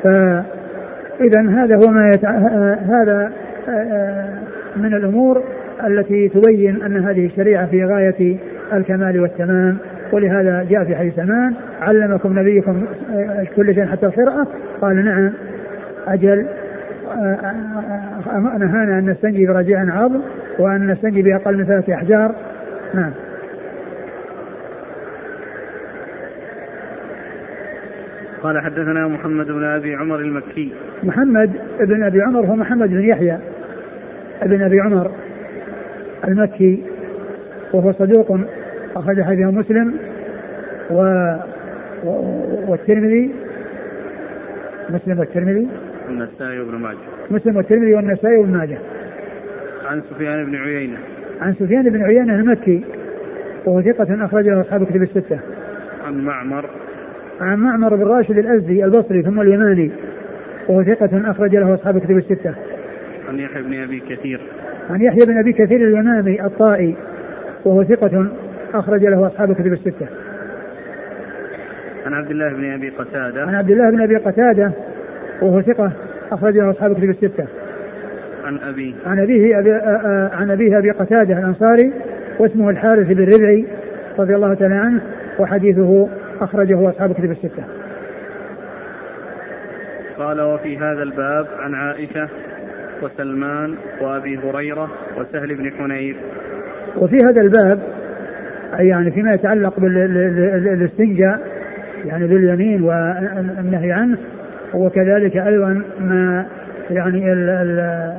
فإذا 0.02 1.50
هذا 1.50 1.76
هو 1.76 1.90
ما 1.90 2.08
يتع... 2.08 2.30
هذا 2.88 3.32
من 4.76 4.94
الأمور 4.94 5.42
التي 5.86 6.28
تبين 6.28 6.82
أن 6.82 7.04
هذه 7.04 7.26
الشريعة 7.26 7.66
في 7.66 7.84
غاية 7.84 8.38
الكمال 8.72 9.20
والتمام. 9.20 9.78
ولهذا 10.12 10.66
جاء 10.70 10.84
في 10.84 10.96
حديث 10.96 11.14
سلمان 11.14 11.54
علمكم 11.80 12.38
نبيكم 12.38 12.86
كل 13.56 13.74
شيء 13.74 13.86
حتى 13.86 14.06
القراءة؟ 14.06 14.46
قال 14.80 15.04
نعم. 15.04 15.32
أجل 16.08 16.46
نهانا 18.58 18.98
أن 18.98 19.10
نستنجي 19.10 19.46
برجيع 19.46 19.80
عظم 19.80 20.20
وأن 20.58 20.86
نستنجي 20.86 21.22
بأقل 21.22 21.56
من 21.56 21.64
ثلاثة 21.64 21.94
أحجار. 21.94 22.34
نعم. 22.94 23.10
قال 28.46 28.60
حدثنا 28.60 29.08
محمد 29.08 29.46
بن 29.46 29.64
أبي 29.64 29.94
عمر 29.94 30.20
المكي. 30.20 30.72
محمد 31.02 31.52
بن 31.80 32.02
أبي 32.02 32.22
عمر 32.22 32.40
هو 32.40 32.56
محمد 32.56 32.90
بن 32.90 33.00
يحيى 33.00 33.38
بن 34.42 34.62
أبي 34.62 34.80
عمر 34.80 35.10
المكي 36.28 36.82
وهو 37.72 37.92
صدوق 37.92 38.40
أخرج 38.96 39.22
حديثه 39.22 39.50
مسلم 39.50 39.94
و... 40.90 41.02
و... 42.04 42.10
والترمذي 42.68 43.34
مسلم 44.90 45.18
والترمذي 45.18 45.68
والنسائي 46.08 46.60
وابن 46.60 46.74
ماجه. 46.74 46.96
مسلم 47.30 47.56
والترمذي 47.56 47.94
والنسائي 47.94 48.36
وابن 48.36 48.52
ماجه. 48.52 48.78
عن 49.86 50.02
سفيان 50.10 50.44
بن 50.44 50.56
عيينة. 50.56 50.98
عن 51.40 51.54
سفيان 51.54 51.90
بن 51.90 52.02
عيينة 52.02 52.34
المكي 52.34 52.84
وهو 53.64 53.82
ثقة 53.82 54.24
أخرج 54.24 54.48
له 54.48 54.60
أصحاب 54.60 54.84
كتب 54.84 55.02
الستة. 55.02 55.38
عن 56.06 56.24
معمر. 56.24 56.70
عن 57.40 57.58
معمر 57.58 57.96
بن 57.96 58.02
راشد 58.02 58.38
الأزدي 58.38 58.84
البصري 58.84 59.22
ثم 59.22 59.40
اليماني 59.40 59.90
وهو 60.68 60.82
ثقة 60.82 61.30
أخرج 61.30 61.56
له 61.56 61.74
أصحاب 61.74 61.98
كتب 61.98 62.16
الستة. 62.16 62.54
عن 63.28 63.38
يحيى 63.38 63.62
بن 63.62 63.82
أبي 63.82 64.00
كثير. 64.00 64.40
عن 64.90 65.00
يحيى 65.00 65.26
بن 65.26 65.38
أبي 65.38 65.52
كثير 65.52 65.88
اليمامي 65.88 66.44
الطائي 66.44 66.96
وهو 67.64 67.84
ثقة 67.84 68.26
أخرج 68.74 69.04
له 69.04 69.26
أصحاب 69.26 69.52
كتب 69.52 69.72
الستة. 69.72 70.06
عن 72.06 72.14
عبد 72.14 72.30
الله 72.30 72.52
بن 72.52 72.72
أبي 72.72 72.88
قتادة. 72.88 73.42
عن 73.42 73.54
عبد 73.54 73.70
الله 73.70 73.90
بن 73.90 74.00
أبي 74.00 74.16
قتادة 74.16 74.72
وهو 75.42 75.62
ثقة 75.62 75.92
أخرج 76.32 76.58
له 76.58 76.70
أصحاب 76.70 76.92
كتب 76.92 77.10
الستة. 77.10 77.46
عن 78.44 78.58
أبيه. 78.58 78.94
عن 79.06 79.18
أبيه 79.18 79.58
أبي 79.58 79.72
عن 80.32 80.50
أبيه 80.50 80.78
أبي 80.78 80.90
قتادة 80.90 81.38
الأنصاري 81.38 81.92
واسمه 82.38 82.70
الحارث 82.70 83.06
بن 83.06 83.24
ربعي 83.24 83.66
رضي 84.18 84.34
الله 84.34 84.54
تعالى 84.54 84.74
عنه 84.74 85.00
وحديثه 85.38 86.08
أخرجه 86.40 86.90
أصحاب 86.90 87.12
كتب 87.12 87.30
الستة. 87.30 87.64
قال 90.18 90.40
وفي 90.40 90.78
هذا 90.78 91.02
الباب 91.02 91.46
عن 91.58 91.74
عائشة 91.74 92.28
وسلمان 93.02 93.74
وأبي 94.00 94.38
هريرة 94.38 94.90
وسهل 95.18 95.54
بن 95.54 95.70
حنيف. 95.72 96.16
وفي 96.96 97.16
هذا 97.16 97.40
الباب 97.40 97.78
يعني 98.78 99.10
فيما 99.10 99.34
يتعلق 99.34 99.80
بالاستنجاء 99.80 101.40
يعني 102.04 102.26
باليمين 102.26 102.82
والنهي 102.82 103.92
عنه 103.92 104.18
وكذلك 104.74 105.36
أيضا 105.36 105.82
ما 106.00 106.46
يعني 106.90 107.32
ال 107.32 107.48
ال 107.48 108.12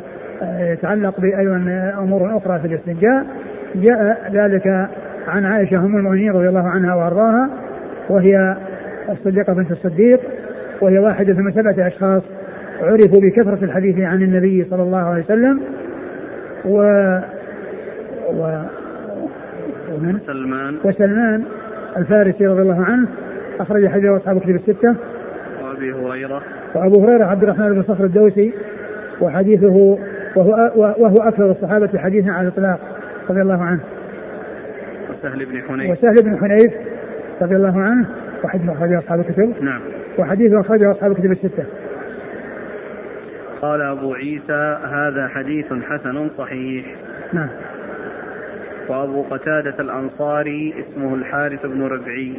يتعلق 0.59 1.19
بايضا 1.19 1.55
أمور 1.99 2.37
أخرى 2.37 2.59
في 2.59 2.67
الاستنجاء. 2.67 3.25
جاء 3.75 4.31
ذلك 4.31 4.87
عن 5.27 5.45
عائشة 5.45 5.77
أم 5.77 5.97
المؤمنين 5.97 6.31
رضي 6.31 6.49
الله 6.49 6.67
عنها 6.67 6.95
وأرضاها. 6.95 7.49
وهي 8.09 8.57
الصديقة 9.09 9.53
بنت 9.53 9.71
الصديق 9.71 10.19
وهي 10.81 10.99
واحدة 10.99 11.33
من 11.33 11.51
سبعة 11.51 11.87
أشخاص 11.87 12.21
عرفوا 12.81 13.21
بكثرة 13.21 13.63
الحديث 13.65 13.99
عن 13.99 14.21
النبي 14.21 14.65
صلى 14.69 14.83
الله 14.83 14.97
عليه 14.97 15.23
وسلم. 15.23 15.61
و 16.65 16.81
و 18.33 18.61
ومن؟ 19.93 20.19
سلمان. 20.25 20.77
وسلمان 20.83 21.43
الفارسي 21.97 22.47
رضي 22.47 22.61
الله 22.61 22.83
عنه. 22.83 23.07
أخرج 23.59 23.87
حديث 23.87 24.09
أصحاب 24.09 24.39
كتب 24.39 24.55
الستة. 24.55 24.95
وأبي 25.63 25.93
هريرة. 25.93 26.41
وأبو 26.75 27.05
هريرة 27.05 27.25
عبد 27.25 27.43
الرحمن 27.43 27.73
بن 27.73 27.83
صخر 27.83 28.03
الدوسي. 28.03 28.53
وحديثه 29.21 29.97
وهو 30.35 30.71
وهو 30.75 31.15
أكثر 31.17 31.51
الصحابة 31.51 31.99
حديثا 31.99 32.29
على 32.29 32.47
الإطلاق 32.47 32.79
رضي 33.29 33.41
الله 33.41 33.63
عنه. 33.63 33.79
وسهل 35.09 35.45
بن 35.45 35.61
حنيف. 35.61 35.91
وسهل 35.91 36.23
بن 36.23 36.37
حنيف 36.37 36.73
رضي 37.41 37.55
الله 37.55 37.81
عنه 37.81 38.05
وحديث 38.43 38.69
أخرجه 38.69 38.99
أصحاب 38.99 39.19
الكتب. 39.19 39.53
نعم. 39.61 39.81
وحديث 40.17 40.53
أخرجه 40.53 40.91
أصحاب 40.91 41.11
الكتب 41.11 41.31
الستة. 41.31 41.63
قال 43.61 43.81
أبو 43.81 44.13
عيسى 44.13 44.77
هذا 44.91 45.27
حديث 45.27 45.65
حسن 45.65 46.29
صحيح. 46.37 46.85
نعم. 47.33 47.49
وأبو 48.89 49.21
قتادة 49.21 49.75
الأنصاري 49.79 50.73
اسمه 50.79 51.15
الحارث 51.15 51.65
بن 51.65 51.83
ربعي. 51.83 52.33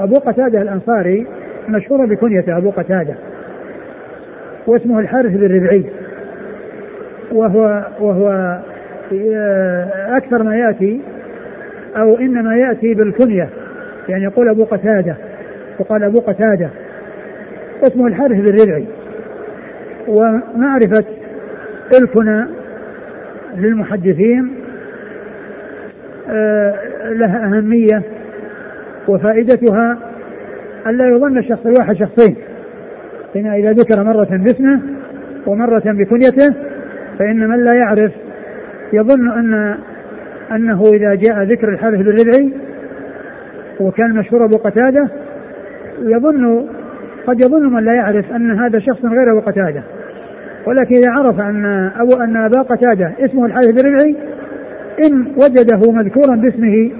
أبو 0.00 0.14
قتادة 0.14 0.62
الأنصاري 0.62 1.26
مشهور 1.68 2.06
بكنيته 2.06 2.56
أبو 2.56 2.70
قتادة 2.70 3.14
واسمه 4.66 5.00
الحارث 5.00 5.32
بن 5.32 5.56
ربعي. 5.56 5.84
وهو 7.32 7.86
وهو 8.00 8.58
أكثر 10.16 10.42
ما 10.42 10.56
يأتي 10.56 11.00
أو 11.96 12.18
إنما 12.18 12.56
يأتي 12.56 12.94
بالكنية. 12.94 13.48
يعني 14.08 14.24
يقول 14.24 14.48
أبو 14.48 14.64
قتادة 14.64 15.16
وقال 15.78 16.04
أبو 16.04 16.18
قتادة 16.18 16.70
اسمه 17.82 18.06
الحارث 18.06 18.36
بن 18.36 18.62
ربعي 18.62 18.86
ومعرفة 20.08 21.04
الكنى 22.00 22.46
للمحدثين 23.56 24.54
آه، 26.30 26.74
لها 27.12 27.44
أهمية 27.44 28.02
وفائدتها 29.08 29.98
ألا 30.86 31.08
يظن 31.08 31.38
الشخص 31.38 31.66
الواحد 31.66 31.96
شخصين. 31.96 32.36
فإن 33.34 33.46
إذا 33.46 33.72
ذكر 33.72 34.04
مرة 34.04 34.28
باسمه 34.30 34.80
ومرة 35.46 35.82
بكنيته 35.86 36.54
فإن 37.18 37.48
من 37.48 37.64
لا 37.64 37.74
يعرف 37.74 38.12
يظن 38.92 39.30
أن 39.30 39.78
أنه 40.52 40.82
إذا 40.94 41.14
جاء 41.14 41.42
ذكر 41.42 41.68
الحلف 41.68 41.98
بالربعي 41.98 42.52
وكان 43.86 44.14
مشهور 44.14 44.44
أبو 44.44 44.56
قتادة 44.56 45.08
يظن 46.02 46.66
قد 47.26 47.40
يظن 47.40 47.72
من 47.72 47.84
لا 47.84 47.94
يعرف 47.94 48.32
أن 48.32 48.50
هذا 48.60 48.78
شخص 48.78 49.04
غير 49.04 49.32
أبو 49.32 49.40
قتادة. 49.40 49.82
ولكن 50.66 50.94
إذا 50.94 51.10
عرف 51.10 51.40
أن 51.40 51.90
أبو 51.96 52.22
أن 52.22 52.36
أبا 52.36 52.62
قتادة 52.62 53.12
اسمه 53.20 53.46
الحارث 53.46 53.72
بالربعي 53.72 54.16
إن 55.04 55.26
وجده 55.26 55.92
مذكورا 55.92 56.36
باسمه 56.36 56.90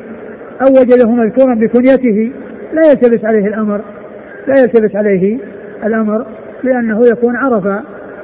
أو 0.63 0.81
وجده 0.81 1.11
مذكورا 1.11 1.55
بكنيته 1.55 2.33
لا 2.73 2.91
يلتبس 2.91 3.25
عليه 3.25 3.47
الأمر 3.47 3.81
لا 4.47 4.61
يلتبس 4.61 4.97
عليه 4.97 5.39
الأمر 5.85 6.27
لأنه 6.63 7.01
يكون 7.13 7.37
عرف 7.37 7.67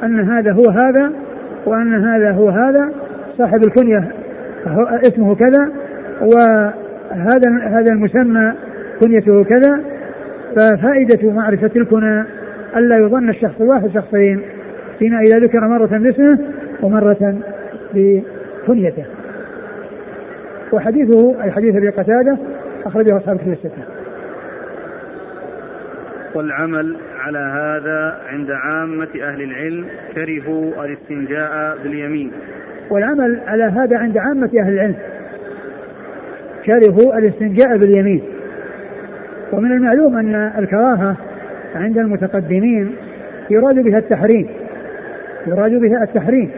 أن 0.02 0.20
هذا 0.20 0.52
هو 0.52 0.70
هذا 0.70 1.12
وأن 1.66 2.04
هذا 2.04 2.30
هو 2.30 2.48
هذا 2.48 2.90
صاحب 3.38 3.62
الكنية 3.62 4.12
اسمه 5.06 5.34
كذا 5.34 5.72
وهذا 6.20 6.87
هذا 7.10 7.92
المسمى 7.92 8.52
كنيته 9.00 9.44
كذا 9.44 9.80
ففائدة 10.56 11.30
معرفة 11.30 11.70
الكنى 11.76 12.24
ألا 12.76 12.96
يظن 12.96 13.28
الشخص 13.28 13.60
الواحد 13.60 13.90
شخصين 13.94 14.42
فيما 14.98 15.20
إذا 15.20 15.38
ذكر 15.38 15.68
مرة 15.68 15.98
باسمه 15.98 16.38
ومرة 16.82 17.38
بكنيته. 17.94 19.04
وحديثه 20.72 21.42
أي 21.42 21.50
حديث 21.50 21.76
أبي 21.76 21.88
قتادة 21.88 22.38
أخرجه 22.86 23.16
أصحاب 23.16 23.36
الكتب 23.36 23.52
الستة. 23.52 23.82
والعمل 26.34 26.96
على 27.18 27.38
هذا 27.38 28.18
عند 28.28 28.50
عامة 28.50 29.08
أهل 29.22 29.42
العلم 29.42 29.86
كرهوا 30.14 30.84
الاستنجاء 30.84 31.78
باليمين. 31.82 32.32
والعمل 32.90 33.40
على 33.46 33.64
هذا 33.64 33.98
عند 33.98 34.18
عامة 34.18 34.50
أهل 34.60 34.72
العلم. 34.72 34.96
كرهوا 36.68 37.18
الاستنجاء 37.18 37.76
باليمين. 37.76 38.22
ومن 39.52 39.72
المعلوم 39.72 40.16
أن 40.16 40.34
الكراهة 40.34 41.16
عند 41.74 41.98
المتقدمين 41.98 42.94
يراد 43.50 43.74
بها 43.74 43.98
التحريم 43.98 44.48
يراد 45.46 45.70
بها 45.70 46.02
التحريم 46.02 46.50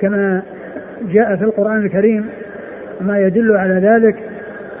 كما 0.00 0.42
جاء 1.12 1.36
في 1.36 1.44
القرآن 1.44 1.84
الكريم 1.84 2.26
ما 3.00 3.18
يدل 3.18 3.56
على 3.56 3.74
ذلك 3.74 4.16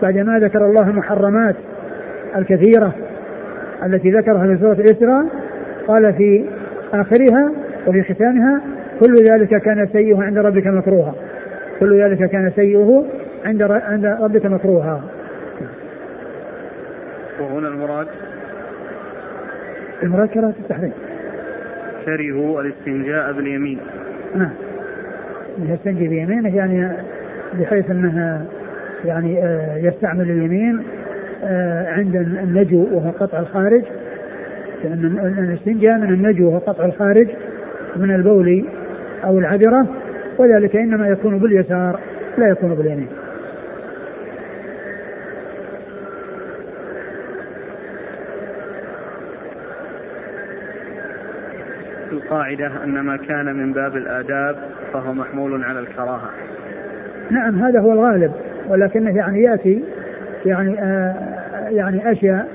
بعدما 0.02 0.38
ذكر 0.38 0.66
الله 0.66 0.90
المحرمات 0.90 1.56
الكثيرة 2.36 2.92
التي 3.86 4.10
ذكرها 4.10 4.46
في 4.46 4.58
سورة 4.60 4.72
الإسراء 4.72 5.26
قال 5.86 6.14
في 6.14 6.44
آخرها 6.92 7.52
وفي 7.86 8.02
ختامها 8.02 8.60
كل 9.00 9.14
ذلك 9.14 9.62
كان 9.62 9.88
سيئه 9.92 10.22
عند 10.22 10.38
ربك 10.38 10.66
مكروها 10.66 11.14
كل 11.80 12.02
ذلك 12.02 12.30
كان 12.30 12.52
سيئه 12.56 13.04
عند 13.48 13.62
عند 13.62 14.06
ربك 14.06 14.46
مكروها. 14.46 15.02
وهنا 17.40 17.68
المراد؟ 17.68 18.06
المراد 20.02 20.28
كراهة 20.28 20.54
التحريم. 20.60 20.92
كرهوا 22.04 22.60
الاستنجاء 22.62 23.32
باليمين. 23.32 23.78
نعم. 24.36 24.50
يستنجي 25.58 26.08
بيمينه 26.08 26.56
يعني 26.56 26.92
بحيث 27.60 27.90
إنها 27.90 28.44
يعني 29.04 29.44
آه، 29.44 29.76
يستعمل 29.76 30.30
اليمين 30.30 30.82
آه، 31.44 31.92
عند 31.92 32.16
النجو 32.16 32.86
وهو 32.92 33.10
قطع 33.10 33.38
الخارج. 33.38 33.82
لأن 34.84 35.34
الاستنجاء 35.38 35.98
من 35.98 36.08
النجو 36.08 36.48
وهو 36.48 36.58
قطع 36.58 36.84
الخارج 36.84 37.28
من 37.96 38.14
البول 38.14 38.64
أو 39.24 39.38
العذرة 39.38 39.86
وذلك 40.38 40.76
إنما 40.76 41.08
يكون 41.08 41.38
باليسار 41.38 42.00
لا 42.38 42.48
يكون 42.48 42.74
باليمين. 42.74 43.08
القاعدة 52.28 52.84
أن 52.84 53.00
ما 53.00 53.16
كان 53.16 53.56
من 53.56 53.72
باب 53.72 53.96
الآداب 53.96 54.56
فهو 54.92 55.12
محمول 55.12 55.64
على 55.64 55.80
الكراهة. 55.80 56.30
نعم 57.30 57.62
هذا 57.62 57.80
هو 57.80 57.92
الغالب 57.92 58.32
ولكنه 58.68 59.16
يعني 59.16 59.42
يأتي 59.42 59.84
يعني 60.46 60.82
آه 60.82 61.14
يعني 61.68 62.12
أشياء 62.12 62.48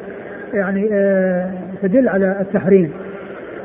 يعني 0.53 0.89
آه 0.91 1.51
تدل 1.81 2.09
على 2.09 2.37
التحريم 2.41 2.93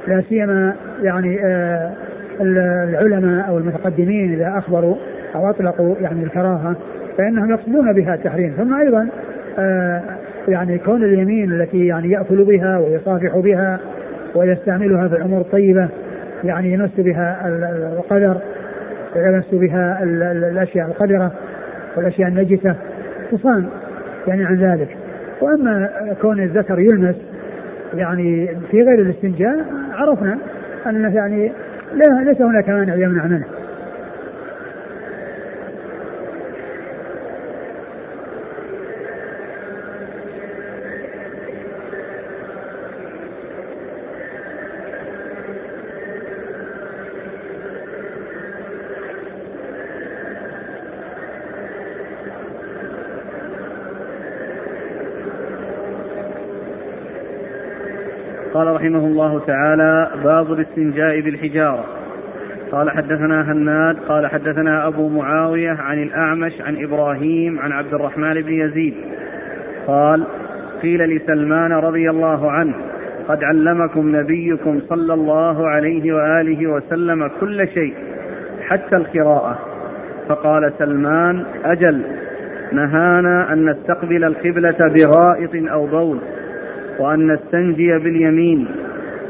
لا 0.08 0.22
سيما 0.28 0.74
يعني 1.02 1.40
آه 1.44 1.92
العلماء 2.40 3.48
أو 3.48 3.58
المتقدمين 3.58 4.32
إذا 4.32 4.58
أخبروا 4.58 4.96
أو 5.34 5.50
أطلقوا 5.50 5.94
يعني 6.00 6.22
الكراهة 6.22 6.76
فإنهم 7.18 7.50
يقصدون 7.50 7.92
بها 7.92 8.14
التحريم. 8.14 8.54
ثم 8.56 8.74
أيضا 8.74 9.08
آه 9.58 10.02
يعني 10.48 10.78
كون 10.78 11.04
اليمين 11.04 11.52
التي 11.52 11.86
يعني 11.86 12.10
يأكل 12.10 12.44
بها 12.44 12.78
ويصافح 12.78 13.36
بها 13.36 13.80
ويستعملها 14.38 15.08
في 15.08 15.16
الأمور 15.16 15.40
الطيبة 15.40 15.88
يعني 16.44 16.72
يمس 16.72 16.90
بها 16.98 17.48
القدر 17.98 18.36
يمس 19.16 19.44
بها 19.52 20.02
الأشياء 20.02 20.86
القدرة 20.86 21.32
والأشياء 21.96 22.28
النجسة 22.28 22.76
تصان 23.32 23.68
يعني 24.26 24.44
عن 24.44 24.56
ذلك. 24.56 24.96
وأما 25.40 25.90
كون 26.22 26.40
الذكر 26.40 26.78
يلمس 26.78 27.16
يعني 27.94 28.48
في 28.70 28.82
غير 28.82 29.00
الاستنجاء 29.00 29.66
عرفنا 29.92 30.38
ان 30.86 31.12
يعني 31.14 31.52
ليس 32.24 32.42
هناك 32.42 32.68
مانع 32.68 32.94
يمنع 32.94 33.26
منه 33.26 33.44
قال 58.58 58.67
رحمه 58.78 59.06
الله 59.06 59.40
تعالى 59.46 60.10
باب 60.24 60.52
الاستنجاء 60.52 61.20
بالحجارة. 61.20 61.84
قال 62.72 62.90
حدثنا 62.90 63.52
هناد 63.52 63.96
قال 64.08 64.26
حدثنا 64.26 64.86
أبو 64.86 65.08
معاوية 65.08 65.70
عن 65.70 66.02
الأعمش 66.02 66.52
عن 66.60 66.84
إبراهيم 66.84 67.58
عن 67.58 67.72
عبد 67.72 67.94
الرحمن 67.94 68.34
بن 68.34 68.52
يزيد. 68.52 68.94
قال 69.86 70.24
قيل 70.82 71.16
لسلمان 71.16 71.72
رضي 71.72 72.10
الله 72.10 72.50
عنه 72.50 72.74
قد 73.28 73.44
علمكم 73.44 74.16
نبيكم 74.16 74.80
صلى 74.88 75.14
الله 75.14 75.68
عليه 75.68 76.12
وآله 76.12 76.66
وسلم 76.66 77.30
كل 77.40 77.68
شيء 77.68 77.94
حتى 78.68 78.96
القراءة. 78.96 79.58
فقال 80.28 80.72
سلمان 80.78 81.44
أجل 81.64 82.02
نهانا 82.72 83.52
أن 83.52 83.70
نستقبل 83.70 84.24
القبلة 84.24 84.78
بغائط 84.94 85.70
أو 85.72 85.86
بول. 85.86 86.18
وأن 86.98 87.32
نستنجي 87.32 87.98
باليمين 87.98 88.68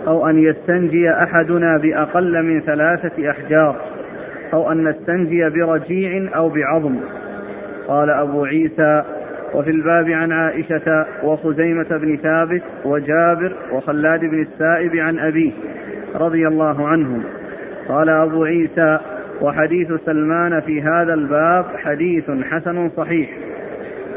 أو 0.07 0.29
أن 0.29 0.39
يستنجي 0.39 1.11
أحدنا 1.11 1.77
بأقل 1.77 2.43
من 2.43 2.61
ثلاثة 2.61 3.31
أحجار 3.31 3.77
أو 4.53 4.73
أن 4.73 4.89
نستنجي 4.89 5.51
برجيع 5.51 6.37
أو 6.37 6.49
بعظم. 6.49 6.97
قال 7.89 8.11
أبو 8.11 8.45
عيسى 8.45 9.03
وفي 9.55 9.71
الباب 9.71 10.09
عن 10.09 10.33
عائشة 10.33 11.07
وخزيمة 11.23 11.97
بن 11.97 12.17
ثابت 12.17 12.63
وجابر 12.85 13.53
وخلاد 13.73 14.21
بن 14.21 14.43
السائب 14.43 14.97
عن 14.97 15.19
أبيه 15.19 15.53
رضي 16.15 16.49
الله 16.49 16.89
عنهم 16.89 17.23
قال 17.89 18.09
أبو 18.09 18.45
عيسى 18.45 18.99
وحديث 19.41 19.93
سلمان 20.07 20.61
في 20.61 20.83
هذا 20.83 21.15
الباب 21.15 21.65
حديث 21.77 22.31
حسن 22.31 22.91
صحيح. 22.97 23.48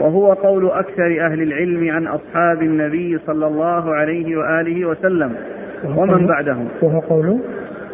وهو 0.02 0.34
قول 0.34 0.72
أكثر 0.72 1.26
أهل 1.26 1.42
العلم 1.42 1.92
عن 1.92 2.08
أصحاب 2.08 2.62
النبي 2.62 3.18
صلى 3.18 3.48
الله 3.48 3.96
عليه 3.96 4.38
وآله 4.38 4.86
وسلم. 4.86 5.36
ومن 5.96 6.28
بعدهم؟ 6.28 6.68
وهو 6.82 7.00
قول؟ 7.00 7.40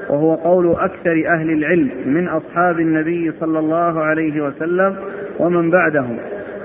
وهو 0.09 0.35
قول 0.35 0.71
أكثر 0.71 1.23
أهل 1.27 1.49
العلم 1.49 1.89
من 2.05 2.27
أصحاب 2.27 2.79
النبي 2.79 3.31
صلى 3.39 3.59
الله 3.59 4.01
عليه 4.01 4.41
وسلم. 4.41 4.95
ومن 5.39 5.69
بعدهم؟ 5.69 6.17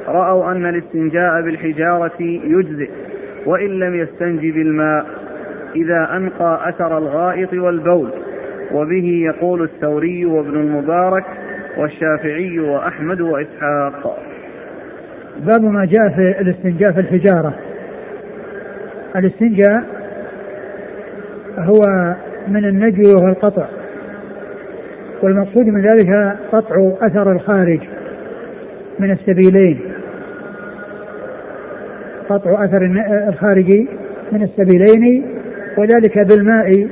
رأوا 0.08 0.52
أن 0.52 0.66
الاستنجاء 0.66 1.42
بالحجارة 1.42 2.22
يجزئ 2.44 2.90
وإن 3.46 3.70
لم 3.70 3.94
يستنج 3.94 4.40
بالماء 4.40 5.06
إذا 5.76 6.16
أنقى 6.16 6.68
أثر 6.68 6.98
الغائط 6.98 7.52
والبول. 7.52 8.10
وبه 8.72 9.22
يقول 9.26 9.62
الثوري 9.62 10.24
وابن 10.24 10.60
المبارك 10.60 11.24
والشافعي 11.78 12.58
وأحمد 12.58 13.20
وإسحاق. 13.20 14.18
باب 15.40 15.62
ما 15.62 15.84
جاء 15.84 16.08
في 16.08 16.40
الاستنجاء 16.40 16.92
في 16.92 17.00
الحجارة. 17.00 17.54
الاستنجاء 19.16 19.84
هو 21.58 22.14
من 22.48 22.64
النجو 22.64 23.16
وهو 23.16 23.28
القطع 23.28 23.66
والمقصود 25.22 25.66
من 25.66 25.82
ذلك 25.82 26.36
قطع 26.52 26.92
أثر 27.00 27.32
الخارج 27.32 27.80
من 28.98 29.10
السبيلين. 29.10 29.80
قطع 32.28 32.64
أثر 32.64 32.82
الخارج 33.28 33.86
من 34.32 34.42
السبيلين 34.42 35.24
وذلك 35.78 36.18
بالماء 36.18 36.88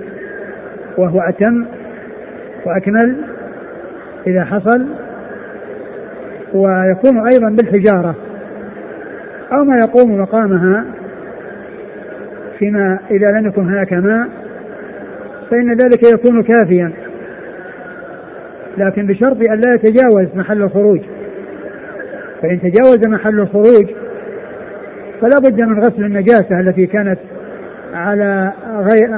وهو 0.99 1.21
أتم 1.21 1.67
وأكمل 2.67 3.17
إذا 4.27 4.45
حصل 4.45 4.87
ويكون 6.55 7.29
أيضا 7.33 7.49
بالحجارة. 7.49 8.30
أو 9.53 9.65
ما 9.65 9.79
يقوم 9.79 10.21
مقامها 10.21 10.85
فيما 12.59 12.99
إذا 13.11 13.31
لم 13.31 13.47
يكن 13.47 13.63
هناك 13.63 13.93
ماء 13.93 14.29
فإن 15.51 15.73
ذلك 15.73 16.13
يكون 16.15 16.43
كافيا. 16.43 16.93
لكن 18.79 19.07
بشرط 19.07 19.37
أن 19.51 19.61
لا 19.61 19.75
يتجاوز 19.75 20.37
محل 20.37 20.63
الخروج. 20.63 21.01
فإن 22.43 22.61
تجاوز 22.61 23.07
محل 23.07 23.41
الخروج 23.41 23.91
فلا 25.21 25.39
بد 25.39 25.61
من 25.61 25.79
غسل 25.79 26.05
النجاسة 26.05 26.61
التي 26.61 26.87
كانت 26.87 27.19
على 27.95 28.53
غير 28.77 29.09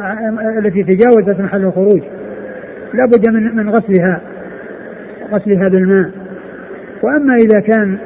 التي 0.59 0.83
تجاوزت 0.83 1.41
محل 1.41 1.65
الخروج. 1.65 2.03
لا 2.95 3.05
بد 3.07 3.29
من 3.29 3.57
من 3.57 3.71
غسلها 3.71 4.21
غسلها 5.33 5.69
بالماء. 5.69 6.11
وأما 7.03 7.37
إذا 7.37 7.61
كان 7.61 7.99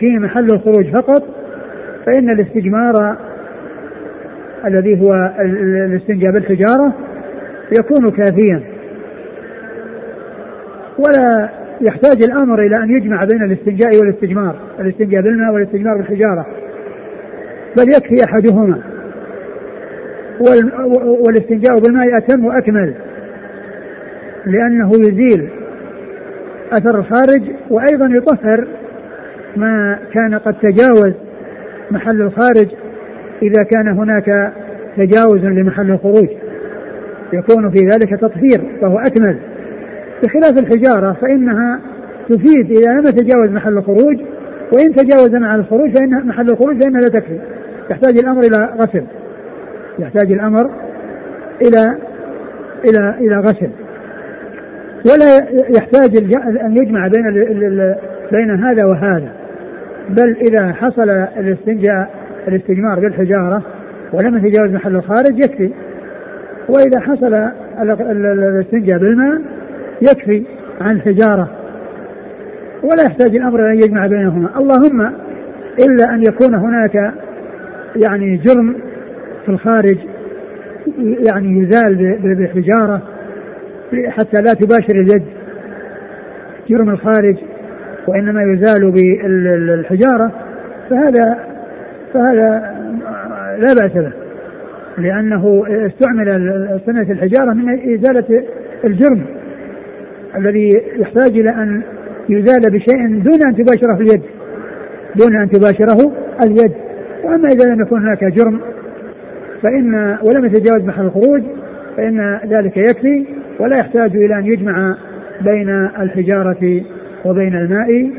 في 0.00 0.18
محل 0.18 0.46
الخروج 0.52 0.92
فقط 0.92 1.22
فإن 2.06 2.30
الاستجمار 2.30 3.16
الذي 4.64 5.00
هو 5.00 5.32
الاستنجاء 5.86 6.32
بالحجارة 6.32 6.94
يكون 7.78 8.10
كافيا. 8.10 8.62
ولا 10.98 11.48
يحتاج 11.80 12.22
الأمر 12.22 12.66
إلى 12.66 12.76
أن 12.76 12.90
يجمع 12.90 13.24
بين 13.24 13.42
الاستنجاء 13.42 14.00
والاستجمار 14.00 14.56
الاستنجاء 14.80 15.22
بالماء 15.22 15.52
والاستجمار 15.52 15.96
بالحجارة 15.96 16.46
بل 17.76 17.88
يكفي 17.88 18.24
أحدهما. 18.24 18.78
والاستنجاء 21.26 21.80
بالماء 21.82 22.18
أتم 22.18 22.44
وأكمل 22.44 22.94
لأنه 24.46 24.90
يزيل 24.94 25.48
أثر 26.72 26.98
الخارج 26.98 27.42
وأيضا 27.70 28.06
يطهر 28.06 28.68
ما 29.56 29.98
كان 30.12 30.34
قد 30.34 30.54
تجاوز 30.62 31.12
محل 31.90 32.22
الخارج 32.22 32.68
إذا 33.42 33.62
كان 33.62 33.88
هناك 33.88 34.52
تجاوز 34.96 35.44
لمحل 35.44 35.90
الخروج. 35.90 36.28
يكون 37.32 37.70
في 37.70 37.78
ذلك 37.78 38.20
تطهير 38.20 38.78
فهو 38.80 38.98
أكمل. 38.98 39.38
بخلاف 40.22 40.58
الحجارة 40.58 41.12
فإنها 41.12 41.80
تفيد 42.28 42.70
إذا 42.70 42.92
لم 42.92 43.06
يتجاوز 43.06 43.50
محل 43.50 43.78
الخروج 43.78 44.20
وإن 44.72 44.94
تجاوز 44.94 45.34
محل 45.34 45.60
الخروج 45.60 45.98
فإن 45.98 46.26
محل 46.26 46.46
الخروج 46.50 46.82
فإنها 46.82 47.00
لا 47.00 47.08
تكفي. 47.08 47.38
يحتاج 47.90 48.18
الأمر 48.18 48.40
إلى 48.40 48.74
غسل. 48.80 49.04
يحتاج 49.98 50.32
الأمر 50.32 50.70
إلى 51.62 51.96
إلى 52.84 53.14
إلى 53.20 53.36
غسل. 53.36 53.70
ولا 55.06 55.36
يحتاج 55.76 56.16
أن 56.64 56.72
يجمع 56.72 57.08
بين 57.08 57.54
بين 58.32 58.50
هذا 58.64 58.84
وهذا. 58.84 59.32
بل 60.08 60.36
إذا 60.36 60.72
حصل 60.72 61.10
الاستنجاء 61.10 62.10
الاستجمار 62.48 63.00
بالحجارة 63.00 63.62
ولم 64.12 64.46
يتجاوز 64.46 64.70
محل 64.70 64.96
الخارج 64.96 65.38
يكفي. 65.38 65.70
وإذا 66.68 67.00
حصل 67.00 67.34
الاستنجاء 67.82 68.98
بالماء 68.98 69.40
يكفي 70.02 70.42
عن 70.80 70.96
الحجارة. 70.96 71.50
ولا 72.82 73.02
يحتاج 73.02 73.36
الأمر 73.36 73.70
أن 73.70 73.76
يجمع 73.76 74.06
بينهما. 74.06 74.48
اللهم 74.58 75.00
إلا 75.78 76.14
أن 76.14 76.22
يكون 76.22 76.54
هناك 76.54 77.14
يعني 77.96 78.36
جرم 78.36 78.76
في 79.44 79.48
الخارج 79.48 79.98
يعني 80.98 81.58
يزال 81.58 82.18
بحجارة 82.22 83.02
حتى 84.08 84.42
لا 84.42 84.54
تباشر 84.54 84.94
اليد 84.94 85.22
جرم 86.68 86.90
الخارج 86.90 87.36
وإنما 88.08 88.42
يزال 88.42 88.90
بالحجارة 88.90 90.32
فهذا 90.90 91.38
فهذا 92.14 92.74
لا 93.58 93.74
بأس 93.74 93.92
به 93.92 94.12
لأنه 94.98 95.64
استعمل 95.68 96.26
سنة 96.86 97.10
الحجارة 97.10 97.52
من 97.52 97.94
إزالة 97.94 98.44
الجرم 98.84 99.24
الذي 100.36 100.82
يحتاج 100.96 101.38
إلى 101.38 101.50
أن 101.50 101.82
يزال 102.28 102.60
بشيء 102.70 103.08
دون 103.08 103.46
أن 103.46 103.56
تباشره 103.56 103.96
اليد 103.96 104.22
دون 105.16 105.36
أن 105.36 105.50
تباشره 105.50 106.12
اليد. 106.42 106.72
وأما 107.24 107.48
إذا 107.48 107.74
لم 107.74 107.80
يكن 107.80 107.96
هناك 107.96 108.24
جرم 108.24 108.60
فإن 109.62 110.18
ولم 110.22 110.44
يتجاوز 110.44 110.84
محل 110.84 111.04
الخروج 111.04 111.42
فإن 111.96 112.40
ذلك 112.46 112.76
يكفي. 112.76 113.26
ولا 113.60 113.76
يحتاج 113.76 114.16
إلى 114.16 114.38
أن 114.38 114.46
يجمع 114.46 114.96
بين 115.40 115.68
الحجارة 116.00 116.82
وبين 117.24 117.56
الماء 117.56 118.10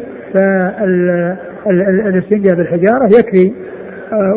فالاستنجاء 1.65 2.55
بالحجارة 2.55 3.05
يكفي. 3.05 3.53
آه، 4.13 4.35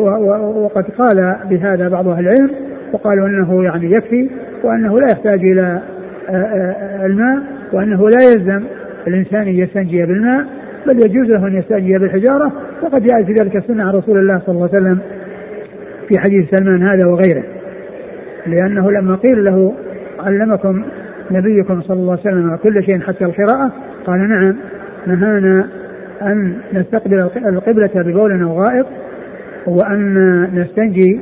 وقد 0.55 0.83
قال 0.83 1.35
بهذا 1.49 1.89
بعض 1.89 2.07
أهل 2.07 2.27
العلم 2.27 2.51
وقالوا 2.93 3.27
أنه 3.27 3.63
يعني 3.63 3.91
يكفي 3.91 4.29
وأنه 4.63 4.99
لا 4.99 5.07
يحتاج 5.11 5.39
إلى 5.39 5.81
آه، 6.29 6.33
آه، 6.33 7.05
الماء 7.05 7.39
وأنه 7.73 8.09
لا 8.09 8.23
يلزم 8.23 8.63
الإنسان 9.07 9.41
أن 9.41 9.55
يستنجي 9.55 10.05
بالماء 10.05 10.45
بل 10.87 11.05
يجوز 11.05 11.27
له 11.27 11.47
أن 11.47 11.57
يستنجي 11.57 11.97
بالحجارة. 11.97 12.51
وقد 12.83 13.03
جاء 13.03 13.23
في 13.23 13.33
ذلك 13.33 13.55
السنة 13.55 13.83
عن 13.83 13.89
رسول 13.89 14.17
الله 14.17 14.41
صلى 14.45 14.55
الله 14.55 14.69
عليه 14.73 14.81
وسلم 14.81 14.99
في 16.07 16.19
حديث 16.19 16.49
سلمان 16.49 16.83
هذا 16.83 17.07
وغيره 17.07 17.43
لأنه 18.47 18.91
لما 18.91 19.15
قيل 19.15 19.45
له 19.45 19.73
علمكم 20.23 20.83
نبيكم 21.31 21.81
صلى 21.81 21.97
الله 21.99 22.11
عليه 22.11 22.21
وسلم 22.21 22.55
كل 22.55 22.83
شيء 22.83 22.99
حتى 22.99 23.25
القراءة؟ 23.25 23.71
قال 24.05 24.29
نعم. 24.29 24.55
نهانا 25.07 25.67
أن 26.21 26.53
نستقبل 26.73 27.29
القبلة 27.45 27.89
ببول 27.95 28.41
أو 28.43 28.63
غائط 28.63 28.85
وأن 29.67 30.47
نستنجي 30.53 31.19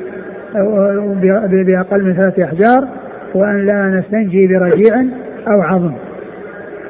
بأقل 1.71 2.03
من 2.03 2.13
ثلاثة 2.13 2.47
أحجار 2.47 2.87
وأن 3.35 3.65
لا 3.65 3.89
نستنجي 3.89 4.39
برجيع 4.47 5.05
أو 5.47 5.61
عظم. 5.61 5.93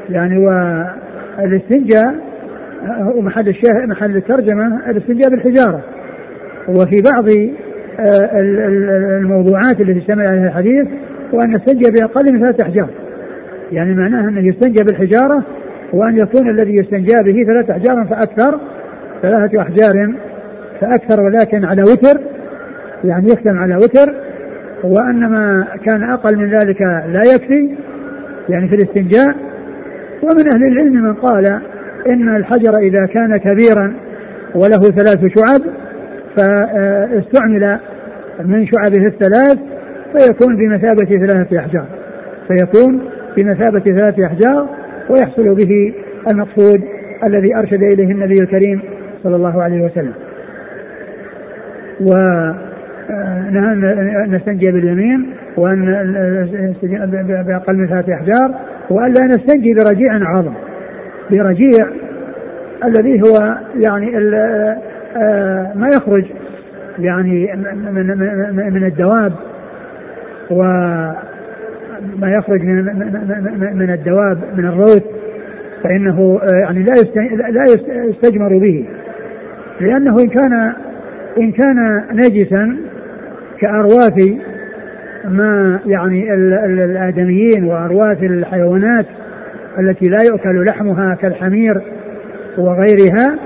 يعني 0.10 0.38
والاستنجاء 0.38 2.15
محل 3.21 3.47
الشاهد 3.47 3.89
محل 3.89 4.17
الترجمة 4.17 4.89
الاستنجاء 4.89 5.30
بالحجارة. 5.30 5.82
وفي 6.67 7.02
بعض 7.13 7.26
آه، 8.00 8.30
الموضوعات 9.19 9.82
التي 9.82 10.00
اشتمل 10.00 10.28
عليها 10.28 10.47
الحديث 10.47 10.88
وأن 11.34 11.54
يستنجى 11.54 11.91
بأقل 11.91 12.34
من 12.34 12.39
ثلاثة 12.39 12.63
أحجار. 12.63 12.89
يعني 13.72 13.96
معناه 13.96 14.30
أنه 14.30 14.48
يستنجى 14.48 14.84
بالحجارة 14.84 15.44
وأن 15.94 16.17
يكون 16.17 16.50
الذي 16.50 16.74
يستنجى 16.74 17.15
به 17.24 17.44
ثلاثة 17.44 17.74
أحجار 17.74 18.06
فأكثر 18.06 18.60
ثلاثة 19.22 19.62
أحجار 19.62 20.13
فأكثر 20.82 21.22
ولكن 21.22 21.65
على 21.65 21.82
وتر 21.82 22.22
يعني 23.04 23.28
يختم 23.28 23.58
على 23.58 23.76
وتر 23.76 24.15
وأن 24.84 25.30
ما 25.30 25.67
كان 25.86 26.04
أقل 26.04 26.38
من 26.38 26.50
ذلك 26.50 26.82
لا 26.82 27.22
يكفي 27.36 27.76
يعني 28.50 28.67
في 28.67 28.76
الاستنجاء. 28.76 29.36
ومن 30.24 30.54
أهل 30.54 30.63
العلم 30.63 30.94
من 30.94 31.13
قال 31.13 31.62
إن 32.12 32.36
الحجر 32.36 32.78
إذا 32.80 33.06
كان 33.06 33.38
كبيرا 33.38 33.94
وله 34.56 34.80
ثلاث 34.80 35.20
شعب 35.20 35.62
فاستعمل 36.38 37.80
من 38.46 38.67
شعبه 38.67 39.08
الثلاث 39.08 39.58
فيكون 40.17 40.56
بمثابة 40.56 41.06
ثلاثة 41.06 41.60
أحجار. 41.60 41.86
فيكون 42.47 43.02
بمثابة 43.38 43.80
ثلاثة 43.80 44.26
أحجار 44.26 44.69
ويحصل 45.10 45.56
به 45.56 45.93
المقصود 46.32 46.82
الذي 47.24 47.56
أرشد 47.56 47.84
إليه 47.84 48.12
النبي 48.12 48.34
الكريم 48.34 48.82
صلى 49.24 49.36
الله 49.36 49.63
عليه 49.63 49.86
وسلم. 49.86 50.13
ونهى 52.02 53.74
أن 53.74 54.36
نستنجي 54.36 54.71
باليمين 54.71 55.30
وأن 55.58 55.86
بأقل 57.47 57.76
من 57.76 57.88
ثلاثة 57.88 58.13
أحجار 58.13 58.56
وأن 58.89 59.13
لا 59.13 59.26
نستنجي 59.26 59.74
برجيع 59.74 60.30
عظم. 60.30 60.54
برجيع 61.32 61.88
الذي 62.84 63.21
هو 63.21 63.58
يعني 63.76 64.17
آه، 65.17 65.71
ما 65.76 65.88
يخرج 65.88 66.26
يعني 67.00 67.56
من, 67.91 68.08
من 68.74 68.84
الدواب 68.84 69.34
وما 70.52 72.32
يخرج 72.38 72.62
من 72.64 72.86
من 73.76 73.90
الدواب 73.94 74.38
من 74.58 74.66
الروث 74.66 75.04
فإنه 75.84 76.40
آه، 76.44 76.58
يعني 76.58 76.84
لا 76.84 76.94
لا 77.50 77.64
يستجمر 78.10 78.58
به. 78.58 78.86
لأنه 79.82 80.20
إن 80.20 80.28
كان 80.28 80.74
إن 81.38 81.52
كان 81.52 82.04
نجسا 82.14 82.78
كأرواث 83.60 84.38
ما 85.26 85.80
يعني 85.86 86.34
الآدميين 86.66 87.64
وأرواث 87.64 88.24
الحيوانات 88.24 89.06
التي 89.80 90.06
لا 90.06 90.18
يؤكل 90.26 90.66
لحمها 90.66 91.16
كالحمير 91.16 91.82
وغيرها 92.58 93.40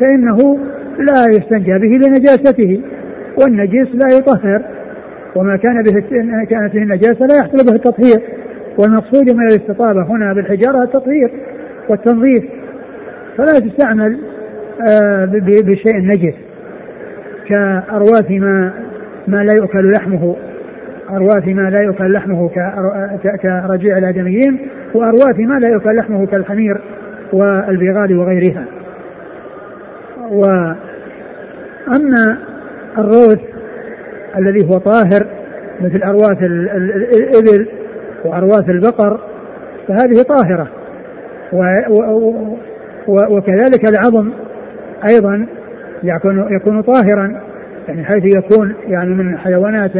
فإنه 0.00 0.58
لا 0.98 1.24
يستنجى 1.30 1.78
به 1.78 2.06
لنجاسته 2.06 2.82
والنجس 3.42 3.88
لا 3.94 4.16
يطهر. 4.16 4.62
وما 5.36 5.56
كان 5.56 5.82
به 5.82 6.00
كانت 6.44 6.74
به 6.74 6.82
النجاسة 6.82 7.26
لا 7.26 7.36
يحصل 7.36 7.66
به 7.66 7.72
التطهير. 7.72 8.22
والمقصود 8.78 9.30
من 9.30 9.48
الاستطابة 9.48 10.02
هنا 10.02 10.32
بالحجارة 10.32 10.82
التطهير 10.82 11.30
والتنظيف. 11.88 12.44
فلا 13.36 13.60
تستعمل 13.60 14.18
آه، 14.88 15.24
بشيء 15.44 15.96
نجس. 15.96 16.34
كأرواث 17.48 18.30
ما 18.30 18.72
ما 19.28 19.44
لا 19.44 19.52
يؤكل 19.52 19.92
لحمه. 19.92 20.36
أرواث 21.10 21.48
ما 21.48 21.70
لا 21.70 21.82
يؤكل 21.82 22.12
لحمه 22.12 22.48
كرجيع 23.42 23.98
الآدميين 23.98 24.68
وأرواث 24.94 25.38
ما 25.38 25.58
لا 25.58 25.68
يؤكل 25.68 25.96
لحمه 25.96 26.26
كالحمير 26.26 26.80
والبغال 27.32 28.18
وغيرها. 28.18 28.64
وأما 30.30 30.76
الروث 32.98 33.40
الذي 34.38 34.68
هو 34.68 34.78
طاهر 34.78 35.26
مثل 35.80 36.02
أرواث 36.02 36.42
الإبل 36.42 37.68
وأرواث 38.24 38.68
البقر 38.68 39.20
فهذه 39.88 40.22
طاهرة. 40.22 40.68
وكذلك 43.08 43.88
العظم 43.88 44.30
أيضا 45.08 45.46
يكون 46.02 46.46
يكون 46.50 46.82
طاهرا 46.82 47.40
يعني 47.88 48.04
حيث 48.04 48.36
يكون 48.36 48.74
يعني 48.88 49.14
من 49.14 49.38
حيوانات 49.38 49.90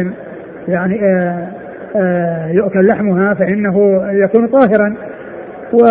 يعني 0.67 0.99
آآ 1.03 1.47
آآ 1.95 2.49
يؤكل 2.51 2.85
لحمها 2.85 3.33
فإنه 3.33 4.03
يكون 4.11 4.47
طاهرا. 4.47 4.95
و 5.73 5.85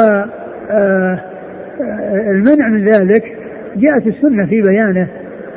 المنع 2.30 2.68
من 2.68 2.84
ذلك 2.84 3.36
جاءت 3.76 4.06
السنة 4.06 4.46
في 4.46 4.62
بيانه 4.62 5.08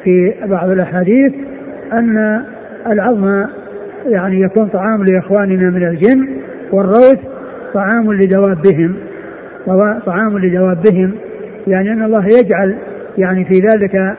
في 0.03 0.33
بعض 0.45 0.69
الأحاديث 0.69 1.33
أن 1.93 2.43
العظم 2.87 3.45
يعني 4.05 4.41
يكون 4.41 4.67
طعام 4.67 5.03
لإخواننا 5.03 5.69
من 5.69 5.87
الجن 5.87 6.27
والروث 6.71 7.19
طعام 7.73 8.13
لدوابهم 8.13 8.95
طعام 10.05 10.37
لدوابهم 10.37 11.11
يعني 11.67 11.93
أن 11.93 12.03
الله 12.03 12.25
يجعل 12.25 12.75
يعني 13.17 13.45
في 13.45 13.59
ذلك 13.59 14.15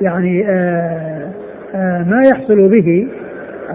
يعني 0.00 0.46
آآ 0.48 1.30
آآ 1.74 2.04
ما 2.08 2.20
يحصل 2.28 2.68
به 2.68 3.08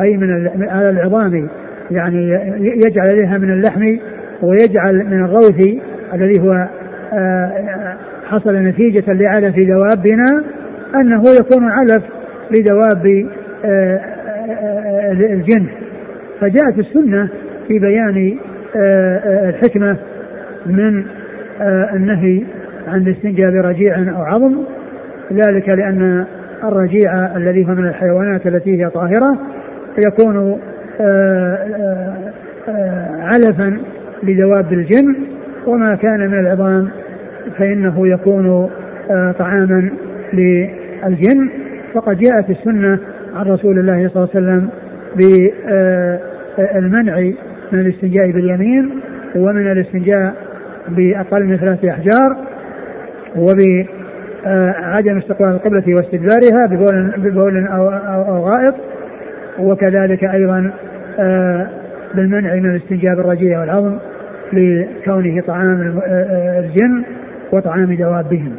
أي 0.02 0.18
من 0.18 0.50
على 0.70 0.90
العظام 0.90 1.50
يعني 1.92 2.32
يجعل 2.60 3.10
عليها 3.10 3.38
من 3.38 3.52
اللحم 3.52 3.98
ويجعل 4.42 4.96
من 4.96 5.24
الروث 5.24 5.68
الذي 6.14 6.40
هو 6.40 6.68
حصل 8.30 8.56
نتيجة 8.56 9.14
لعلف 9.14 9.56
دوابنا 9.56 10.44
أنه 10.96 11.24
يكون 11.40 11.72
علف 11.72 12.04
لدواب 12.52 13.28
الجن. 15.12 15.68
فجاءت 16.40 16.80
السنة 16.80 17.30
في 17.68 17.80
بيان 17.80 18.38
الحكمة 19.50 19.98
من 20.66 21.04
النهي 21.96 22.44
عن 22.88 23.02
الاستنجاء 23.02 23.52
برجيع 23.52 23.96
أو 23.98 24.22
عظم. 24.22 24.58
ذلك 25.34 25.70
لأن 25.70 26.26
الرجيع 26.64 27.38
الذي 27.38 27.66
هو 27.66 27.76
من 27.76 27.88
الحيوانات 27.88 28.48
التي 28.48 28.84
هي 28.84 28.90
طاهرة 28.90 29.38
يكون 30.08 30.60
علفا 33.20 33.78
لدواب 34.24 34.74
الجن. 34.74 35.16
وما 35.68 35.96
كان 35.96 36.20
من 36.20 36.40
العظام 36.40 36.90
فإنه 37.58 38.08
يكون 38.08 38.70
طعاما 39.40 39.90
للجن. 40.34 41.50
فقد 41.94 42.18
جاءت 42.18 42.50
السنة 42.50 43.00
عن 43.36 43.46
رسول 43.46 43.80
الله 43.80 44.10
صلى 44.10 44.24
الله 44.24 44.30
عليه 44.36 44.46
وسلم 44.46 44.70
بالمنع 46.58 47.20
من 47.72 47.80
الاستنجاء 47.80 48.32
باليمين 48.32 48.90
ومن 49.36 49.72
الاستنجاء 49.72 50.34
بأقل 50.88 51.44
من 51.46 51.58
ثلاثة 51.58 51.90
أحجار 51.90 52.38
وبعدم 53.36 55.18
استقبال 55.18 55.48
القبلة 55.48 55.84
واستدبارها 55.88 56.66
ببول, 56.66 57.12
ببول 57.18 57.68
أو, 57.68 57.90
أو 57.90 58.46
غائط 58.46 58.76
وكذلك 59.60 60.24
أيضا 60.24 60.72
بالمنع 62.16 62.56
من 62.56 62.66
الاستنجاء 62.66 63.16
بالرجيع 63.16 63.60
والعظم 63.60 63.98
لكونه 64.54 65.42
طعام 65.42 66.02
الجن 66.60 67.04
وطعام 67.52 67.94
دوابهم 67.96 68.56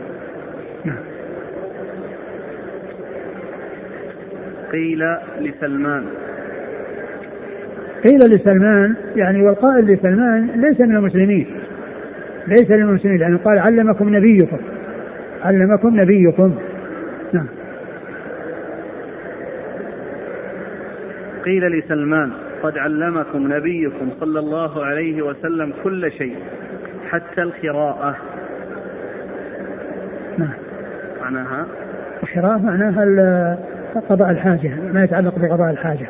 قيل 4.73 5.05
لسلمان. 5.41 6.05
قيل 8.05 8.19
لسلمان 8.19 8.95
يعني 9.17 9.43
والقائل 9.43 9.87
لسلمان 9.87 10.47
ليس 10.47 10.81
من 10.81 10.97
المسلمين. 10.97 11.47
ليس 12.47 12.71
من 12.71 12.83
المسلمين 12.83 13.19
لأنه 13.19 13.39
قال 13.39 13.59
علمكم 13.59 14.17
نبيكم. 14.17 14.59
علمكم 15.45 16.01
نبيكم. 16.01 16.55
نعم. 17.33 17.47
قيل 21.45 21.79
لسلمان 21.79 22.33
قد 22.63 22.79
علمكم 22.79 23.53
نبيكم 23.53 24.11
صلى 24.21 24.39
الله 24.39 24.85
عليه 24.85 25.23
وسلم 25.23 25.73
كل 25.85 26.13
شيء 26.13 26.37
حتى 27.11 27.43
القراءة. 27.43 28.17
نعم. 30.39 30.55
معناها؟ 31.21 31.67
القراءة 32.23 32.59
معناها 32.59 33.03
قضاء 34.01 34.31
الحاجة 34.31 34.71
ما 34.93 35.05
يتعلق 35.05 35.39
بقضاء 35.39 35.71
الحاجة. 35.71 36.07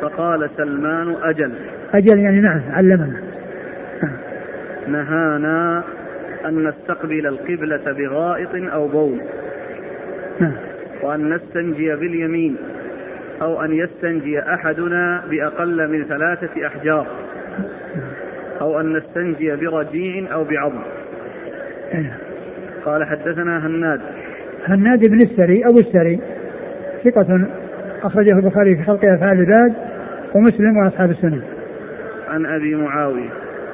فقال 0.00 0.50
سلمان 0.56 1.16
أجل. 1.22 1.52
أجل 1.94 2.18
يعني 2.18 2.40
نعم 2.40 2.60
علمنا. 2.70 3.16
نهانا 4.88 5.82
أن 6.44 6.68
نستقبل 6.68 7.26
القبلة 7.26 7.92
بغائط 7.92 8.72
أو 8.72 8.88
بول. 8.88 9.20
نعم. 10.40 10.52
وأن 11.02 11.34
نستنجي 11.34 11.96
باليمين 11.96 12.56
أو 13.42 13.64
أن 13.64 13.72
يستنجي 13.72 14.40
أحدنا 14.40 15.22
بأقل 15.30 15.88
من 15.88 16.04
ثلاثة 16.04 16.66
أحجار. 16.66 17.06
أو 18.60 18.80
أن 18.80 18.96
نستنجي 18.96 19.56
برجيع 19.56 20.32
أو 20.32 20.44
بعظم. 20.44 20.82
قال 22.84 23.04
حدثنا 23.04 23.66
هناد. 23.66 24.00
هناد 24.68 25.08
بن 25.08 25.16
السري 25.16 25.64
أبو 25.64 25.78
السري 25.78 26.20
ثقة 27.04 27.46
أخرجه 28.02 28.36
البخاري 28.36 28.76
في 28.76 28.82
خلق 28.82 29.04
أفعال 29.04 29.40
العباد 29.40 29.72
ومسلم 30.34 30.76
وأصحاب 30.76 31.10
السنة. 31.10 31.42
عن 32.28 32.46
أبي 32.46 32.74
معاوية. 32.74 33.30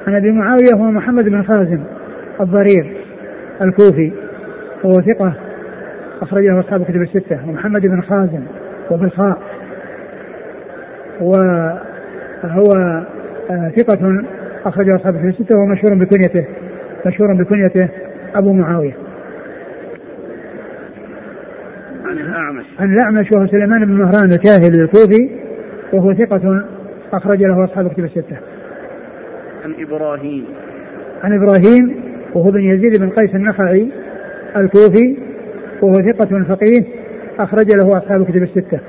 عن 0.07 0.15
أبي 0.15 0.31
معاوية 0.31 0.75
هو 0.75 0.91
محمد 0.91 1.23
بن 1.23 1.43
خازم 1.43 1.83
الضرير 2.41 2.97
الكوفي 3.61 4.11
وهو 4.83 5.01
ثقة 5.01 5.33
أخرجه 6.21 6.59
أصحاب 6.59 6.81
الكتب 6.81 7.01
الستة 7.01 7.49
ومحمد 7.49 7.81
بن 7.81 8.01
خازم 8.01 8.43
وبالخاء 8.91 9.41
وهو 11.21 12.71
آه، 13.51 13.71
ثقة 13.77 14.23
أخرجه 14.65 14.95
أصحاب 14.95 15.15
الكتب 15.15 15.29
الستة 15.29 15.57
وهو 15.57 15.65
مشهور 15.65 15.93
بكنيته 15.93 16.45
مشهور 17.05 17.33
بكنيته 17.33 17.89
أبو 18.35 18.53
معاوية 18.53 18.93
عن 22.05 22.17
الأعمش 22.45 22.65
عن 22.79 22.93
الأعمش 22.93 23.31
وهو 23.31 23.47
سليمان 23.47 23.85
بن 23.85 23.93
مهران 23.93 24.31
الكاهلي 24.31 24.83
الكوفي 24.83 25.29
وهو 25.93 26.13
ثقة 26.13 26.65
أخرج 27.13 27.43
له 27.43 27.63
أصحاب 27.63 27.85
الكتب 27.85 28.03
الستة. 28.03 28.37
عن 29.63 29.73
إبراهيم. 29.79 30.45
عن 31.23 31.33
إبراهيم 31.33 32.03
وهو 32.33 32.51
بن 32.51 32.63
يزيد 32.63 32.99
بن 32.99 33.09
قيس 33.09 33.35
النخعي 33.35 33.91
الكوفي 34.55 35.17
وهو 35.81 35.93
ثقة 35.93 36.43
فقيه 36.43 36.83
أخرج 37.39 37.65
له 37.65 37.97
أصحاب 37.97 38.21
الكتب 38.21 38.43
الستة. 38.43 38.79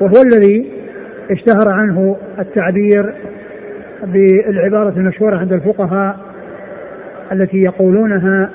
وهو 0.00 0.22
الذي 0.22 0.70
اشتهر 1.30 1.68
عنه 1.68 2.16
التعبير 2.38 3.14
بالعبارة 4.06 4.96
المشهورة 4.96 5.36
عند 5.36 5.52
الفقهاء 5.52 6.18
التي 7.32 7.58
يقولونها 7.58 8.50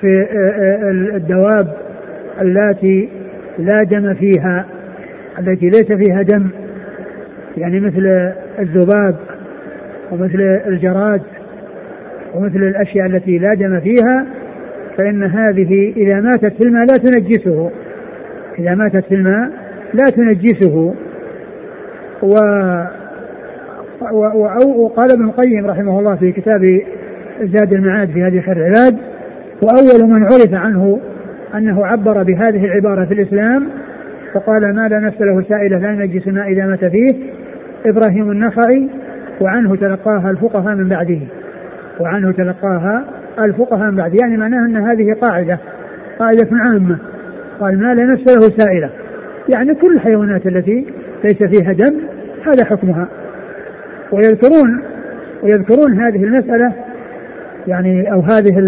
في 0.00 0.26
الدواب 1.14 1.76
اللاتي 2.40 3.21
لا 3.58 3.76
دم 3.76 4.14
فيها 4.14 4.66
التي 5.38 5.66
ليس 5.66 5.92
فيها 5.92 6.22
دم 6.22 6.48
يعني 7.56 7.80
مثل 7.80 8.32
الذباب 8.58 9.16
ومثل 10.12 10.60
الجراد 10.66 11.22
ومثل 12.34 12.56
الأشياء 12.56 13.06
التي 13.06 13.38
لا 13.38 13.54
دم 13.54 13.80
فيها 13.80 14.26
فإن 14.98 15.22
هذه 15.22 15.92
إذا 15.96 16.20
ماتت 16.20 16.52
في 16.52 16.68
الماء 16.68 16.86
لا 16.86 16.96
تنجسه. 16.96 17.70
إذا 18.58 18.74
ماتت 18.74 19.04
في 19.04 19.14
الماء 19.14 19.50
لا 19.94 20.04
تنجسه. 20.04 20.94
و 22.22 22.34
وقال 24.76 25.12
ابن 25.12 25.24
القيم 25.24 25.66
رحمه 25.66 25.98
الله 25.98 26.16
في 26.16 26.32
كتاب 26.32 26.64
زاد 27.42 27.74
المعاد 27.74 28.10
في 28.10 28.22
هذه 28.22 28.52
العباد 28.52 28.98
وأول 29.62 30.10
من 30.10 30.22
عرف 30.22 30.54
عنه 30.54 31.00
أنه 31.54 31.86
عبر 31.86 32.22
بهذه 32.22 32.64
العبارة 32.64 33.04
في 33.04 33.14
الإسلام 33.14 33.68
فقال 34.34 34.74
ما 34.74 34.88
لا 34.88 34.98
نفس 34.98 35.20
له 35.20 35.42
سائلة 35.48 35.78
لا 35.78 35.92
ينجس 35.92 36.28
الماء 36.28 36.52
إذا 36.52 36.66
مات 36.66 36.84
فيه. 36.84 37.14
إبراهيم 37.86 38.30
النخعي 38.30 38.88
وعنه 39.40 39.76
تلقاها 39.76 40.30
الفقهاء 40.30 40.74
من 40.74 40.88
بعده. 40.88 41.18
وعنه 42.00 42.32
تلقاها 42.32 43.04
الفقهاء 43.38 43.90
من 43.90 43.96
بعده. 43.96 44.16
يعني 44.22 44.36
معناه 44.36 44.66
أن 44.66 44.76
هذه 44.76 45.14
قاعدة 45.22 45.58
قاعدة 46.18 46.48
عامة. 46.52 46.98
قال 47.60 47.78
ما 47.78 47.94
لا 47.94 48.04
نفس 48.04 48.36
له 48.36 48.56
سائلة. 48.56 48.90
يعني 49.54 49.74
كل 49.74 49.94
الحيوانات 49.94 50.46
التي 50.46 50.86
ليس 51.24 51.38
فيها 51.42 51.72
دم 51.72 51.96
هذا 52.46 52.64
حكمها. 52.64 53.08
ويذكرون 54.12 54.82
ويذكرون 55.42 56.00
هذه 56.00 56.24
المسألة 56.24 56.72
يعني 57.66 58.12
أو 58.12 58.20
هذه 58.20 58.58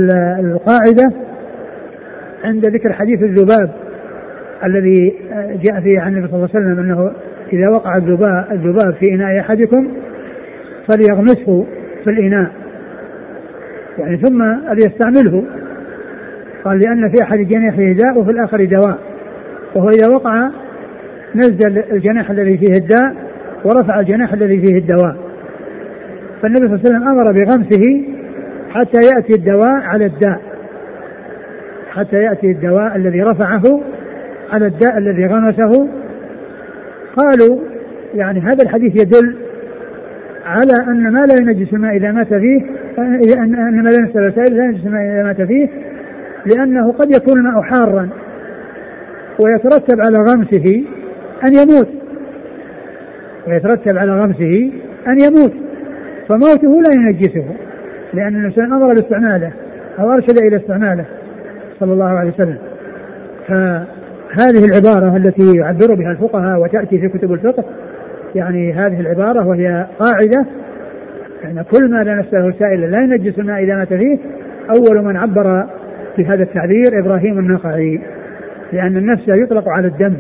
القاعدة 0.41 1.24
عند 2.45 2.67
ذكر 2.67 2.93
حديث 2.93 3.23
الذباب 3.23 3.71
الذي 4.65 5.15
جاء 5.63 5.81
فيه 5.81 6.01
عن 6.01 6.17
النبي 6.17 6.29
صلى 6.29 6.37
الله 6.37 6.49
عليه 6.55 6.67
وسلم 6.67 6.79
أنه 6.79 7.13
إذا 7.53 7.69
وقع 7.69 7.97
الذباب, 7.97 8.47
الذباب 8.53 8.95
في 8.95 9.15
إناء 9.15 9.41
أحدكم 9.41 9.89
فليغمسه 10.89 11.67
في 12.05 12.11
الإناء. 12.11 12.51
يعني 13.99 14.17
ثم 14.17 14.43
ليستعمله. 14.73 15.45
قال 16.65 16.79
لأن 16.79 17.09
في 17.09 17.23
أحد 17.23 17.39
جناحه 17.39 17.93
داء 17.93 18.19
وفي 18.19 18.31
الآخر 18.31 18.65
دواء. 18.65 18.99
وهو 19.75 19.89
إذا 19.89 20.09
وقع 20.09 20.51
نزل 21.35 21.79
الجناح 21.93 22.31
الذي 22.31 22.59
فيه 22.59 22.73
الداء 22.79 23.15
ورفع 23.65 24.01
الجناح 24.01 24.33
الذي 24.33 24.61
فيه 24.61 24.79
الدواء. 24.79 25.17
فالنبي 26.43 26.67
صلى 26.67 26.75
الله 26.75 26.81
عليه 26.85 26.89
وسلم 26.89 27.09
أمر 27.09 27.33
بغمسه 27.33 28.05
حتى 28.71 29.07
يأتي 29.15 29.35
الدواء 29.35 29.81
على 29.83 30.07
الداء. 30.07 30.54
حتى 31.95 32.17
يأتي 32.17 32.51
الدواء 32.51 32.97
الذي 32.97 33.23
رفعه 33.23 33.81
على 34.53 34.67
الداء 34.67 34.99
الذي 34.99 35.27
غمسه. 35.27 35.89
قالوا 37.17 37.59
يعني 38.15 38.41
هذا 38.41 38.65
الحديث 38.65 39.03
يدل 39.03 39.37
على 40.47 40.73
أن 40.89 41.13
ما 41.13 41.27
لا 41.27 41.35
ينجس 41.35 41.73
الماء 41.73 41.97
إذا 41.97 42.13
مات 42.13 42.35
فيه 42.35 42.61
أن 42.99 43.83
ما 43.83 43.91
لا 43.91 43.97
ينجس 43.97 44.17
الوسائل 44.17 44.57
لا 44.57 44.65
ينجس 44.65 44.87
الماء 44.87 45.03
إذا 45.03 45.23
مات 45.23 45.43
فيه 45.43 45.69
لأنه 46.47 46.93
قد 46.93 47.15
يكون 47.15 47.39
الماء 47.39 47.63
حارا 47.63 48.09
ويترتب 49.45 50.01
على 50.01 50.19
غمسه 50.31 50.85
أن 51.47 51.55
يموت. 51.55 51.89
ويترتب 53.49 53.99
على 53.99 54.13
غمسه 54.13 54.73
أن 55.07 55.21
يموت. 55.21 55.53
فموته 56.29 56.83
لا 56.83 56.91
ينجسه 56.97 57.45
لأن 58.15 58.37
الإنسان 58.37 58.73
أمر 58.73 58.89
باستعماله 58.89 59.53
أو 59.99 60.13
أرشد 60.13 60.39
إلى 60.39 60.57
استعماله. 60.57 61.05
صلى 61.85 61.93
الله 61.93 62.19
عليه 62.19 62.31
وسلم. 62.31 62.59
فهذه 63.47 64.65
العبارة 64.65 65.17
التي 65.17 65.57
يعبر 65.57 65.95
بها 65.95 66.11
الفقهاء 66.11 66.61
وتأتي 66.61 66.99
في 66.99 67.09
كتب 67.09 67.33
الفقه 67.33 67.65
يعني 68.35 68.73
هذه 68.73 69.01
العبارة 69.01 69.47
وهي 69.47 69.87
قاعدة 69.99 70.47
يعني 71.43 71.65
كل 71.65 71.91
ما 71.91 72.05
لا 72.05 72.15
نفس 72.15 72.35
له 72.35 72.53
سائل 72.59 72.91
لا 72.91 72.99
ينجس 72.99 73.39
الماء 73.39 73.63
إذا 73.65 73.77
مات 73.77 73.89
فيه 73.89 74.19
أول 74.71 75.05
من 75.05 75.17
عبر 75.17 75.67
بهذا 76.19 76.43
التعبير 76.43 76.99
إبراهيم 76.99 77.39
النخعي. 77.39 78.01
لأن 78.73 78.97
النفس 78.97 79.29
يطلق 79.29 79.69
على 79.69 79.87
الدم. 79.87 80.15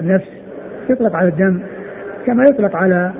النفس 0.00 0.28
يطلق 0.90 1.16
على 1.16 1.28
الدم 1.28 1.60
كما 2.26 2.44
يطلق 2.44 2.76
على 2.76 3.12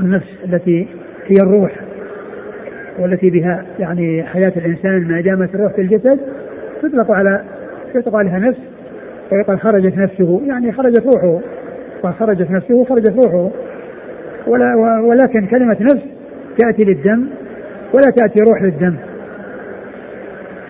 النفس 0.00 0.28
التي 0.44 0.88
هي 1.26 1.36
الروح. 1.42 1.72
والتي 3.00 3.30
بها 3.30 3.64
يعني 3.78 4.22
حياة 4.22 4.52
الإنسان 4.56 5.08
ما 5.08 5.20
دامت 5.20 5.54
الروح 5.54 5.72
في 5.72 5.80
الجسد 5.80 6.20
تطلق 6.82 7.10
على 7.10 7.44
يطلق 7.94 8.16
عليها 8.16 8.38
نفس 8.38 8.58
ويقال 9.32 9.60
خرجت 9.60 9.98
نفسه 9.98 10.42
يعني 10.46 10.72
خرجت 10.72 11.06
روحه. 11.06 11.40
وخرجت 12.04 12.50
نفسه 12.50 12.84
خرجت 12.84 13.26
روحه. 13.26 13.50
ولا 14.46 14.74
ولكن 15.00 15.46
كلمة 15.46 15.76
نفس 15.80 16.02
تأتي 16.58 16.84
للدم 16.84 17.26
ولا 17.92 18.10
تأتي 18.16 18.38
روح 18.50 18.62
للدم. 18.62 18.96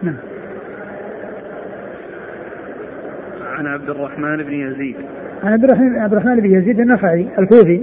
نعم. 0.02 0.16
عن 3.58 3.66
عبد 3.66 3.90
الرحمن 3.90 4.36
بن 4.36 4.52
يزيد. 4.52 4.96
عن 5.44 5.52
عبد 5.52 5.64
الرحمن 5.64 5.98
عبد 5.98 6.12
الرحمن 6.12 6.40
بن 6.40 6.54
يزيد 6.56 6.80
النخعي 6.80 7.26
الكوفي 7.38 7.82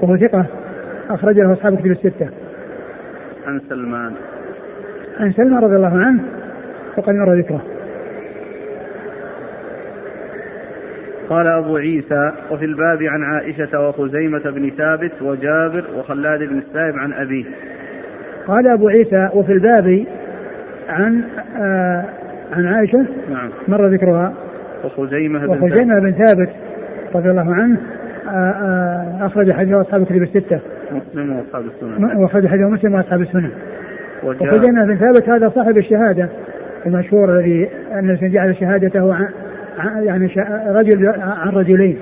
وهو 0.00 0.16
ثقة 0.16 0.46
أخرج 1.10 1.38
له 1.38 1.52
أصحاب 1.52 1.76
كتب 1.76 1.90
الستة. 1.90 2.28
عن 3.50 3.60
سلمان. 3.68 4.12
عن 5.20 5.32
سلمان 5.32 5.62
رضي 5.62 5.76
الله 5.76 5.98
عنه 5.98 6.22
وقد 6.96 7.14
مر 7.14 7.38
ذكره. 7.38 7.62
قال 11.28 11.46
أبو 11.46 11.76
عيسى 11.76 12.32
وفي 12.50 12.64
الباب 12.64 13.02
عن 13.02 13.22
عائشة 13.22 13.88
وخزيمة 13.88 14.50
بن 14.50 14.70
ثابت 14.70 15.22
وجابر 15.22 15.84
وخلاد 15.96 16.38
بن 16.38 16.58
السائب 16.58 16.98
عن 16.98 17.12
أبيه. 17.12 17.44
قال 18.46 18.68
أبو 18.68 18.88
عيسى 18.88 19.28
وفي 19.34 19.52
الباب 19.52 20.04
عن 20.88 21.24
آه 21.60 22.04
عن 22.52 22.66
عائشة 22.66 23.06
نعم. 23.30 23.50
مر 23.68 23.82
ذكرها. 23.82 24.34
وخزيمة 24.84 25.46
بن 25.46 25.48
وخزيمة 25.48 26.00
بن 26.00 26.12
ثابت 26.12 26.50
رضي 27.14 27.30
الله 27.30 27.54
عنه 27.54 27.80
آه، 28.28 28.30
آه، 28.30 29.26
أخرج 29.26 29.52
حديث 29.52 29.74
أصحاب 29.74 30.02
الكتب 30.02 30.22
الستة. 30.22 30.60
مسلم 30.92 31.36
وأصحاب 31.36 31.64
السنن 31.66 32.16
وأخرج 32.16 32.46
حديث 32.46 32.66
مسلم 32.66 32.94
وأصحاب 32.94 33.20
السنن 33.20 33.50
وخزيمة 34.22 34.84
بن 34.84 34.96
ثابت 34.96 35.28
هذا 35.28 35.48
صاحب 35.48 35.78
الشهادة 35.78 36.28
المشهور 36.86 37.38
الذي 37.38 37.68
أن 37.92 38.18
جعل 38.32 38.56
شهادته 38.56 39.14
عن 39.14 40.04
يعني 40.04 40.30
رجل 40.66 41.08
عن 41.18 41.48
رجلين. 41.48 41.98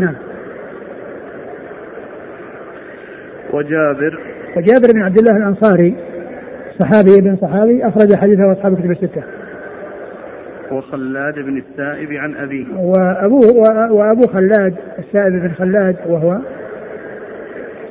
نعم. 0.00 0.14
وجابر. 3.52 4.18
وجابر 4.56 4.92
بن 4.94 5.02
عبد 5.02 5.18
الله 5.18 5.36
الأنصاري 5.36 5.96
صحابي 6.78 7.14
ابن 7.18 7.36
صحابي 7.36 7.86
أخرج 7.86 8.14
حديثه 8.14 8.52
أصحاب 8.52 8.72
الكتب 8.72 8.90
الستة. 8.90 9.22
وخلاد 10.72 11.34
بن 11.34 11.56
السائب 11.56 12.12
عن 12.12 12.34
أبيه. 12.34 12.66
وأبوه 12.76 13.92
وأبو 13.92 14.26
خلاد 14.26 14.74
السائب 14.98 15.32
بن 15.32 15.48
خلاد 15.48 15.96
وهو 16.06 16.38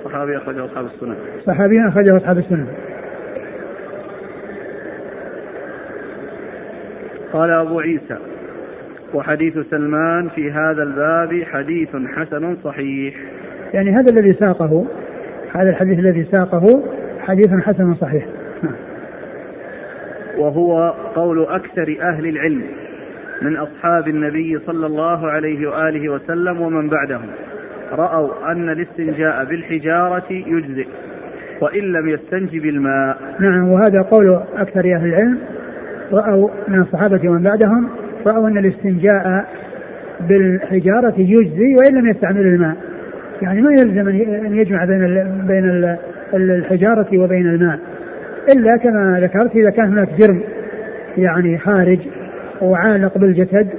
صحابي 0.06 0.38
أخرجه 0.38 0.66
أصحاب 0.66 0.86
السنن 0.86 1.16
صحابي 1.46 1.88
أخرجه 1.88 2.18
أصحاب 2.18 2.38
السنن 2.38 2.68
قال 7.34 7.52
أبو 7.52 7.80
عيسى 7.80 8.18
وحديث 9.14 9.58
سلمان 9.72 10.30
في 10.30 10.52
هذا 10.52 10.84
الباب 10.84 11.44
حديث 11.44 11.90
حسن 11.90 12.58
صحيح. 12.64 13.16
يعني 13.74 13.92
هذا 13.92 14.12
الذي 14.12 14.34
ساقه 14.34 14.86
هذا 15.56 15.70
الحديث 15.70 16.00
الذي 16.00 16.24
ساقه 16.24 16.84
حديث 17.20 17.50
حسن 17.64 17.96
صحيح. 17.96 18.26
وهو 20.40 20.94
قول 21.16 21.46
أكثر 21.46 21.98
أهل 22.02 22.28
العلم 22.28 22.64
من 23.42 23.58
أصحاب 23.58 24.08
النبي 24.08 24.60
صلى 24.66 24.86
الله 24.86 25.28
عليه 25.28 25.70
وآله 25.70 26.10
وسلم 26.10 26.62
ومن 26.62 26.90
بعدهم. 26.90 27.30
رأوا 27.96 28.52
أن 28.52 28.70
الاستنجاء 28.70 29.46
بالحجارة 29.46 30.26
يجزئ 30.30 30.88
وإن 31.62 31.84
لم 31.84 32.10
يستنج 32.10 32.58
بالماء. 32.58 33.18
نعم 33.40 33.68
وهذا 33.68 34.02
قول 34.02 34.40
أكثر 34.58 34.80
أهل 34.80 35.06
العلم. 35.06 35.38
رأوا 36.12 36.50
من 36.68 36.82
الصحابة 36.82 37.30
ومن 37.30 37.44
بعدهم 37.44 37.90
رأوا 38.26 38.48
أن 38.48 38.58
الاستنجاء 38.58 39.46
بالحجارة 40.30 41.14
يجزي 41.18 41.76
وإن 41.76 41.96
لم 41.96 42.08
يستعمل 42.10 42.42
الماء. 42.42 42.76
يعني 43.42 43.62
ما 43.62 43.72
يلزم 43.72 44.08
أن 44.46 44.56
يجمع 44.56 44.86
بين 44.86 45.08
بين 45.48 45.96
الحجارة 46.34 47.18
وبين 47.18 47.48
الماء. 47.48 47.80
إلا 48.56 48.78
كما 48.78 49.20
ذكرت 49.22 49.56
إذا 49.56 49.70
كان 49.70 49.86
هناك 49.86 50.10
جرم 50.20 50.42
يعني 51.18 51.58
خارج 51.58 52.00
وعالق 52.62 53.18
بالجسد 53.18 53.70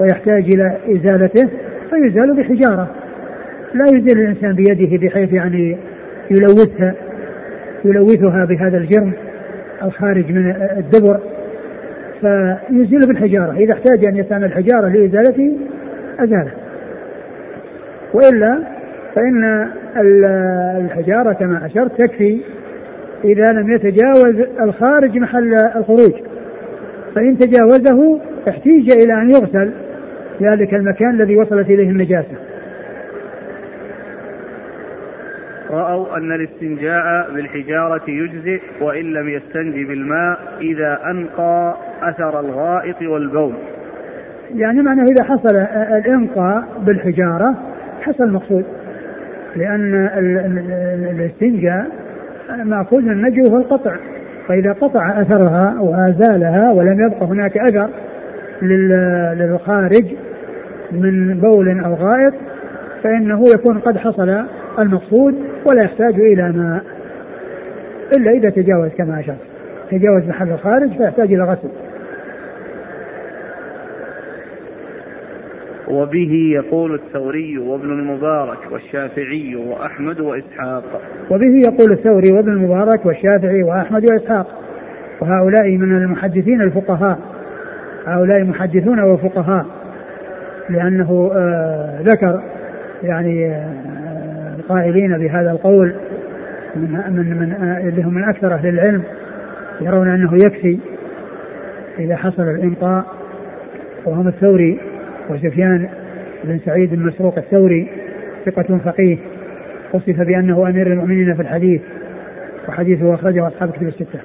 ويحتاج 0.00 0.44
إلى 0.54 0.76
إزالته 0.88 1.48
فيزال 1.90 2.36
بحجارة. 2.36 2.90
لا 3.74 3.84
يزيل 3.84 4.20
الإنسان 4.20 4.52
بيده 4.52 5.06
بحيث 5.06 5.32
يعني 5.32 5.76
يلوثها 6.30 6.94
يلوثها 7.84 8.44
بهذا 8.44 8.78
الجرم 8.78 9.12
الخارج 9.82 10.32
من 10.32 10.54
الدبر. 10.78 11.20
فيزيل 12.20 13.06
بالحجارة. 13.08 13.52
إذا 13.52 13.72
احتاج 13.72 14.04
أن 14.06 14.16
يستعمل 14.16 14.44
الحجارة 14.44 14.88
لإزالته 14.88 15.56
أزاله. 16.18 16.50
وإلا 18.14 18.58
فإن 19.14 19.68
الحجارة 20.80 21.32
كما 21.32 21.66
أشرت 21.66 22.02
تكفي 22.02 22.40
إذا 23.24 23.52
لم 23.52 23.72
يتجاوز 23.72 24.46
الخارج 24.60 25.18
محل 25.18 25.54
الخروج. 25.76 26.12
فإن 27.14 27.38
تجاوزه 27.38 28.20
احتيج 28.48 28.90
إلى 28.90 29.14
أن 29.14 29.30
يغسل 29.30 29.70
ذلك 30.42 30.74
المكان 30.74 31.10
الذي 31.10 31.36
وصلت 31.36 31.70
إليه 31.70 31.90
النجاسة. 31.90 32.51
رأوا 35.72 36.16
أن 36.16 36.32
الاستنجاء 36.32 37.30
بالحجارة 37.34 38.10
يجزئ 38.10 38.60
وإن 38.80 39.12
لم 39.12 39.28
يستنج 39.28 39.86
بالماء 39.86 40.38
إذا 40.60 40.98
أنقى 41.10 41.76
أثر 42.02 42.40
الغائط 42.40 43.02
والبول. 43.02 43.54
يعني 44.54 44.82
معنى 44.82 45.02
إذا 45.02 45.24
حصل 45.24 45.56
الإنقاء 45.96 46.64
بالحجارة 46.86 47.54
حصل 48.02 48.24
المقصود 48.24 48.64
لأن 49.56 49.94
الاستنجاء 51.10 51.86
مأخوذ 52.64 53.00
من 53.02 53.12
النجو 53.12 53.50
هو 53.50 53.56
القطع 53.56 53.96
فإذا 54.48 54.72
قطع 54.72 55.20
أثرها 55.20 55.80
وأزالها 55.80 56.72
ولم 56.72 57.06
يبقى 57.06 57.26
هناك 57.26 57.58
أثر 57.58 57.88
للخارج 59.34 60.04
من 60.92 61.40
بول 61.40 61.84
أو 61.84 61.94
غائط 61.94 62.34
فإنه 63.02 63.44
يكون 63.54 63.78
قد 63.78 63.96
حصل 63.98 64.44
المقصود 64.78 65.34
ولا 65.66 65.82
يحتاج 65.82 66.14
إلى 66.14 66.52
ماء 66.52 66.84
إلا 68.16 68.30
إذا 68.30 68.50
تجاوز 68.50 68.90
كما 68.98 69.20
أشرت 69.20 69.36
تجاوز 69.90 70.28
محل 70.28 70.50
الخارج 70.50 70.96
فيحتاج 70.96 71.32
إلى 71.32 71.44
غسل. 71.44 71.68
وبه 75.88 76.52
يقول 76.54 76.94
الثوري 76.94 77.58
وابن 77.58 77.90
المبارك 77.90 78.58
والشافعي 78.72 79.56
وأحمد 79.56 80.20
وإسحاق. 80.20 80.84
وبه 81.30 81.60
يقول 81.68 81.92
الثوري 81.92 82.32
وابن 82.32 82.52
المبارك 82.52 83.06
والشافعي 83.06 83.62
وأحمد 83.62 84.04
وإسحاق. 84.12 84.46
وهؤلاء 85.20 85.70
من 85.70 85.96
المحدثين 85.96 86.60
الفقهاء. 86.60 87.18
هؤلاء 88.06 88.44
محدثون 88.44 89.00
وفقهاء 89.00 89.66
لأنه 90.68 91.30
آه 91.34 92.00
ذكر 92.02 92.42
يعني 93.02 93.46
آه 93.46 94.11
القائلين 94.62 95.18
بهذا 95.18 95.50
القول 95.50 95.94
من 96.76 96.92
من 97.08 97.38
من 97.38 97.52
اللي 97.88 98.02
هم 98.02 98.14
من 98.14 98.24
أكثر 98.24 98.54
أهل 98.54 98.68
العلم 98.68 99.02
يرون 99.80 100.08
أنه 100.08 100.34
يكفي 100.34 100.78
إذا 101.98 102.16
حصل 102.16 102.42
الإنقاء 102.42 103.04
وهم 104.04 104.28
الثوري 104.28 104.80
وسفيان 105.30 105.88
بن 106.44 106.58
سعيد 106.58 106.92
المسروق 106.92 107.38
الثوري 107.38 107.88
ثقة 108.46 108.78
فقيه 108.84 109.18
وصف 109.92 110.20
بأنه 110.20 110.68
أمير 110.68 110.86
المؤمنين 110.86 111.34
في 111.34 111.42
الحديث 111.42 111.80
وحديثه 112.68 113.14
أخرجه 113.14 113.48
أصحاب 113.48 113.70
كتب 113.70 113.88
الستة. 113.88 114.20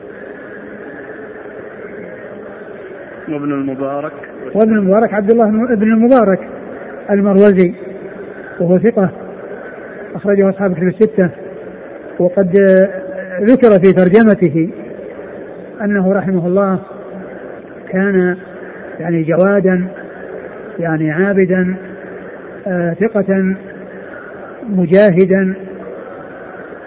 وابن 3.30 3.52
المبارك 3.52 4.12
وابن 4.56 4.74
المبارك 4.74 5.14
عبد 5.14 5.32
الله 5.32 5.76
بن 5.76 5.94
المبارك 5.94 6.40
المروزي 7.12 7.74
وهو 8.60 8.80
ثقة 8.80 9.27
أخرجه 10.16 10.49
أصحاب 10.49 10.74
كتب 10.74 10.88
الستة. 10.88 11.30
وقد 12.20 12.51
ذكر 13.41 13.70
في 13.70 13.93
ترجمته 13.93 14.70
أنه 15.82 16.14
رحمه 16.14 16.47
الله 16.47 16.80
كان 17.89 18.38
يعني 18.99 19.24
جوادا 19.24 19.88
يعني 20.80 21.12
عابدا 21.12 21.76
آه 22.68 22.93
ثقة 22.93 23.55
مجاهدا. 24.70 25.53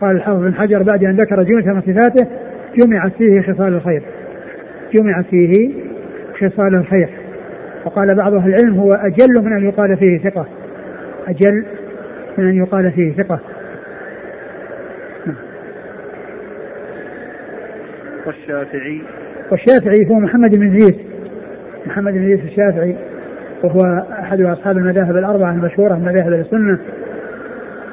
قال 0.00 0.16
الحافظ 0.16 0.40
بن 0.40 0.54
حجر 0.54 0.82
بعد 0.82 1.04
أن 1.04 1.16
ذكر 1.16 1.42
جملة 1.42 1.80
صفاته 1.80 2.26
جمعت 2.78 3.12
فيه 3.12 3.40
خصال 3.40 3.74
الخير. 3.74 4.02
جمعت 4.94 5.24
فيه 5.24 5.70
خصال 6.38 6.74
الخير. 6.74 7.08
وقال 7.84 8.14
بعض 8.14 8.34
أهل 8.34 8.54
العلم 8.54 8.78
هو 8.78 8.90
أجل 8.90 9.44
من 9.44 9.52
أن 9.52 9.64
يقال 9.64 9.96
فيه 9.96 10.18
ثقة. 10.18 10.46
أجل 11.28 11.64
من 12.40 12.48
أن 12.48 12.56
يقال 12.56 12.92
فيه 12.92 13.12
ثقة. 13.12 13.40
والشافعي. 18.26 19.02
والشافعي 19.50 20.10
هو 20.10 20.14
محمد 20.14 20.56
بن 20.56 20.80
زيد. 20.80 20.98
محمد 21.86 22.12
بن 22.12 22.26
زيد 22.26 22.44
الشافعي. 22.44 22.96
وهو 23.62 24.04
أحد 24.12 24.40
أصحاب 24.40 24.78
المذاهب 24.78 25.16
الأربعة 25.16 25.52
المشهورة 25.52 25.94
من 25.94 26.04
مذاهب 26.04 26.32
السنة. 26.32 26.78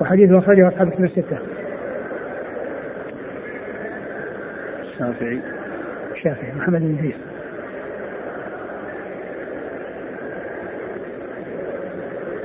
وحديثه 0.02 0.39
أخرجه 0.39 0.68
أصحاب 0.68 0.88
الكتب 0.88 1.04
الستة. 1.04 1.38
الشافعي. 4.82 5.39
الشافعي 6.12 6.52
محمد 6.58 6.82
بن 6.82 6.98
زيد. 7.02 7.16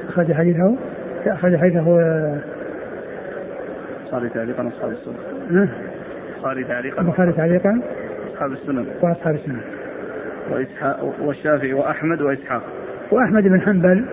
أخرج 0.08 0.32
حديثه. 0.32 0.76
أخرج 1.26 1.56
حديثه 1.56 1.84
صار 4.10 4.28
تعليقا 4.28 4.68
أصحاب 4.68 4.90
السنة. 4.90 5.68
صار 6.42 6.62
تعليقا 6.62 7.02
البخاري 7.02 7.32
تعليقا 7.32 7.80
أصحاب 8.32 8.52
السنن 8.52 8.86
وأصحاب 9.02 9.34
السنن. 9.34 9.60
وإسحاق 10.50 11.14
والشافعي 11.22 11.72
وأحمد 11.72 12.22
وإسحاق. 12.22 12.62
وأحمد 13.10 13.42
بن 13.42 13.60
حنبل 13.60 14.04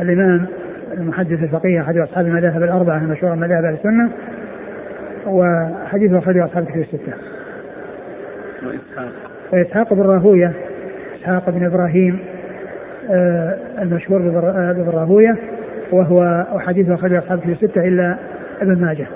الإمام 0.00 0.46
المحدث 0.92 1.42
الفقيه 1.42 1.80
أحد 1.80 1.96
أصحاب 1.96 2.26
المذاهب 2.26 2.62
الأربعة 2.62 2.98
المشهورة 2.98 3.34
من 3.34 3.40
مذاهب 3.40 3.64
أهل 3.64 3.74
السنة 3.74 4.10
وحديثه 5.26 6.18
أخرجه 6.18 6.44
أصحاب 6.44 6.62
الكتب 6.62 6.80
الستة. 6.80 7.12
وإسحاق 8.62 9.12
وإسحاق 9.52 9.94
بن 9.94 10.02
راهوية 10.02 10.52
إسحاق 11.18 11.50
بن 11.50 11.64
إبراهيم 11.66 12.18
آه 13.10 13.58
المشهور 13.78 14.18
بن 14.72 14.90
راهويه 14.94 15.36
وهو 15.92 16.46
وحديثه 16.52 16.94
أخرجه 16.94 17.18
أصحاب 17.18 17.38
الكتب 17.38 17.50
السته 17.50 17.88
إلا 17.88 18.18
ابن 18.60 18.80
ماجه. 18.80 19.06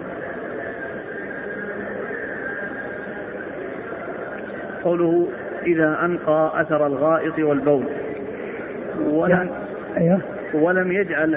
قوله 4.84 5.28
إذا 5.66 5.98
أنقى 6.04 6.52
أثر 6.54 6.86
الغائط 6.86 7.38
والبول. 7.38 7.84
ولم 9.00 9.50
أيوه. 9.96 10.20
ولم 10.54 10.92
يجعل 10.92 11.34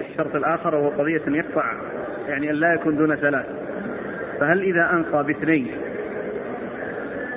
الشرط 0.00 0.34
الآخر 0.34 0.74
وهو 0.74 0.88
قضية 0.88 1.20
أن 1.28 1.34
يقطع 1.34 1.64
يعني 2.28 2.50
أن 2.50 2.54
لا 2.54 2.74
يكون 2.74 2.96
دون 2.96 3.16
ثلاث. 3.16 3.46
فهل 4.40 4.62
إذا 4.62 4.90
أنقى 4.92 5.24
باثنين 5.24 5.66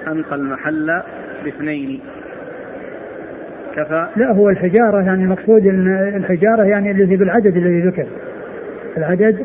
أنقى 0.08 0.36
المحل 0.36 1.02
باثنين 1.44 2.02
كفى 3.78 4.08
لا 4.16 4.32
هو 4.32 4.50
الحجارة 4.50 5.02
يعني 5.02 5.24
المقصود 5.24 5.66
الحجارة 6.16 6.64
يعني 6.64 6.92
الذي 6.92 7.16
بالعدد 7.16 7.58
الذي 7.58 7.82
ذكر. 7.82 8.06
العدد 8.98 9.38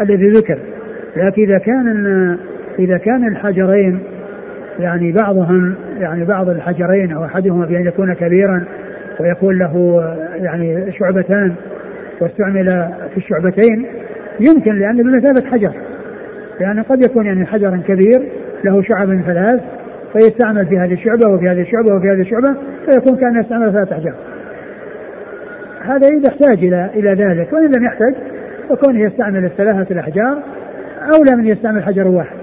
الذي 0.00 0.28
ذكر. 0.28 0.58
لكن 1.16 1.42
إذا 1.42 1.58
كان 1.58 2.36
إذا 2.78 2.98
كان 2.98 3.28
الحجرين 3.28 3.98
يعني 4.78 5.12
بعضهم 5.12 5.74
يعني 5.98 6.24
بعض 6.24 6.48
الحجرين 6.48 7.12
أو 7.12 7.24
أحدهما 7.24 7.66
بأن 7.66 7.86
يكون 7.86 8.14
كبيرا 8.14 8.64
ويكون 9.20 9.58
له 9.58 10.02
يعني 10.34 10.92
شعبتان 10.92 11.54
واستعمل 12.20 12.90
في 13.10 13.16
الشعبتين 13.16 13.86
يمكن 14.40 14.78
لأنه 14.78 15.02
بمثابة 15.02 15.50
حجر. 15.50 15.72
لأن 16.60 16.82
قد 16.82 17.04
يكون 17.04 17.26
يعني 17.26 17.46
حجر 17.46 17.76
كبير 17.88 18.28
له 18.64 18.82
شعب 18.82 19.20
ثلاث 19.26 19.60
فيستعمل 20.12 20.66
في 20.66 20.78
هذه 20.78 20.92
الشعبة 20.92 21.28
وفي 21.28 21.48
هذه 21.48 21.60
الشعبة 21.60 21.94
وفي 21.94 22.08
هذه 22.08 22.20
الشعبة 22.20 22.56
فيكون 22.90 23.16
كأنه 23.16 23.40
يستعمل 23.40 23.72
ثلاث 23.72 23.92
أحجار 23.92 24.14
هذا 25.80 26.06
إذا 26.06 26.28
احتاج 26.28 26.64
إلى 26.64 26.90
إلى 26.94 27.10
ذلك. 27.14 27.52
وإن 27.52 27.72
لم 27.72 27.84
يحتج 27.84 28.14
فكونه 28.68 29.00
يستعمل 29.00 29.44
الثلاثة 29.44 29.94
الأحجار 29.94 30.42
أولى 31.14 31.36
من 31.36 31.46
يستعمل 31.46 31.84
حجر 31.84 32.08
واحد. 32.08 32.36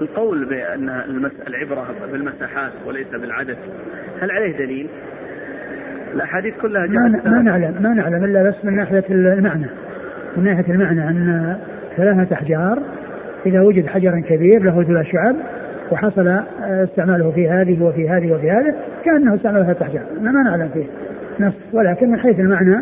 القول 0.00 0.44
بأن 0.44 0.88
العبرة 1.46 1.86
بالمساحات 2.12 2.72
وليس 2.86 3.08
بالعدد 3.08 3.56
هل 4.20 4.30
عليه 4.30 4.58
دليل؟ 4.58 4.88
الأحاديث 6.14 6.54
كلها 6.62 6.86
ما, 6.86 7.20
ما 7.24 7.42
نعلم 7.42 7.82
ما 7.82 7.94
نعلم 7.94 8.24
إلا 8.24 8.42
بس 8.42 8.64
من 8.64 8.76
ناحية 8.76 9.04
المعنى. 9.10 9.66
من 10.36 10.44
ناحية 10.44 10.72
المعنى 10.72 11.08
أن 11.08 11.56
ثلاثة 11.96 12.34
أحجار 12.34 12.82
إذا 13.46 13.60
وجد 13.60 13.86
حجر 13.86 14.20
كبير 14.20 14.62
له 14.62 14.82
ثلاث 14.82 15.06
شعب 15.06 15.36
وحصل 15.92 16.40
استعماله 16.58 17.30
في 17.30 17.48
هذه 17.48 17.82
وفي 17.82 18.08
هذه 18.08 18.32
وفي 18.32 18.50
هذه 18.50 18.74
كأنه 19.04 19.34
استعمل 19.34 19.64
ثلاثة 19.64 19.84
أحجار 19.84 20.02
ما 20.20 20.32
نعلم 20.32 20.68
فيه؟ 20.68 20.84
نص 21.40 21.54
ولكن 21.72 22.10
من 22.10 22.18
حيث 22.18 22.40
المعنى 22.40 22.76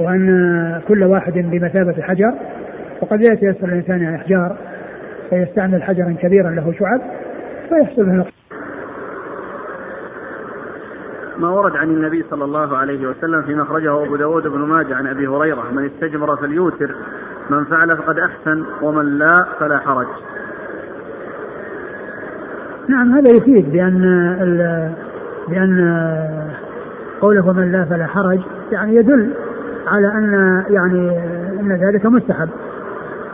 وأن 0.00 0.80
كل 0.88 1.04
واحد 1.04 1.32
بمثابة 1.32 2.02
حجر 2.02 2.34
وقد 3.00 3.22
لا 3.22 3.32
يتيسر 3.32 3.68
الإنسان 3.68 4.14
أحجار 4.14 4.56
فيستعمل 5.30 5.82
حجرا 5.82 6.16
كبيرا 6.22 6.50
له 6.50 6.72
شعب 6.78 7.00
فيحصل 7.68 8.16
له 8.16 8.24
ما 11.38 11.48
ورد 11.48 11.76
عن 11.76 11.90
النبي 11.90 12.24
صلى 12.30 12.44
الله 12.44 12.76
عليه 12.76 13.08
وسلم 13.08 13.42
فيما 13.42 13.62
أخرجه 13.62 14.04
أبو 14.04 14.16
داود 14.16 14.48
بن 14.48 14.58
ماجه 14.58 14.96
عن 14.96 15.06
أبي 15.06 15.26
هريرة 15.26 15.70
من 15.72 15.84
استجمر 15.86 16.36
فليوتر 16.36 16.94
من 17.50 17.64
فعل 17.64 17.96
فقد 17.96 18.18
أحسن 18.18 18.64
ومن 18.82 19.18
لا 19.18 19.46
فلا 19.60 19.78
حرج. 19.78 20.06
نعم 22.88 23.12
هذا 23.12 23.30
يفيد 23.30 23.72
بأن 23.72 24.00
بأن 25.48 26.04
قوله 27.20 27.52
من 27.52 27.72
لا 27.72 27.84
فلا 27.84 28.06
حرج 28.06 28.40
يعني 28.72 28.96
يدل 28.96 29.30
على 29.86 30.06
أن 30.06 30.64
يعني 30.70 31.10
أن 31.60 31.72
ذلك 31.72 32.06
مستحب 32.06 32.48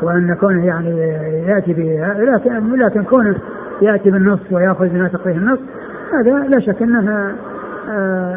وأن 0.02 0.36
كونه 0.40 0.66
يعني 0.66 0.98
يأتي 1.46 1.72
لكن 2.18 2.76
لكن 2.76 3.02
كونه 3.02 3.34
يأتي 3.82 4.10
بالنص 4.10 4.40
ويأخذ 4.50 4.88
بما 4.88 5.08
تقضيه 5.08 5.36
النص 5.36 5.58
هذا 6.12 6.30
لا 6.30 6.60
شك 6.60 6.82
أنه 6.82 7.10
آه، 7.10 7.34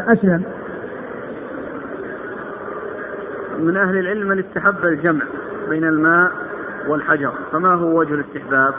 أسلم. 0.08 0.44
من 3.60 3.78
أهل 3.78 3.98
العلم 3.98 4.28
من 4.28 4.40
استحب 4.40 4.86
الجمع 4.86 5.24
بين 5.70 5.84
الماء 5.84 6.32
والحجر 6.88 7.32
فما 7.52 7.74
هو 7.74 8.00
وجه 8.00 8.14
الاستحباب؟ 8.14 8.74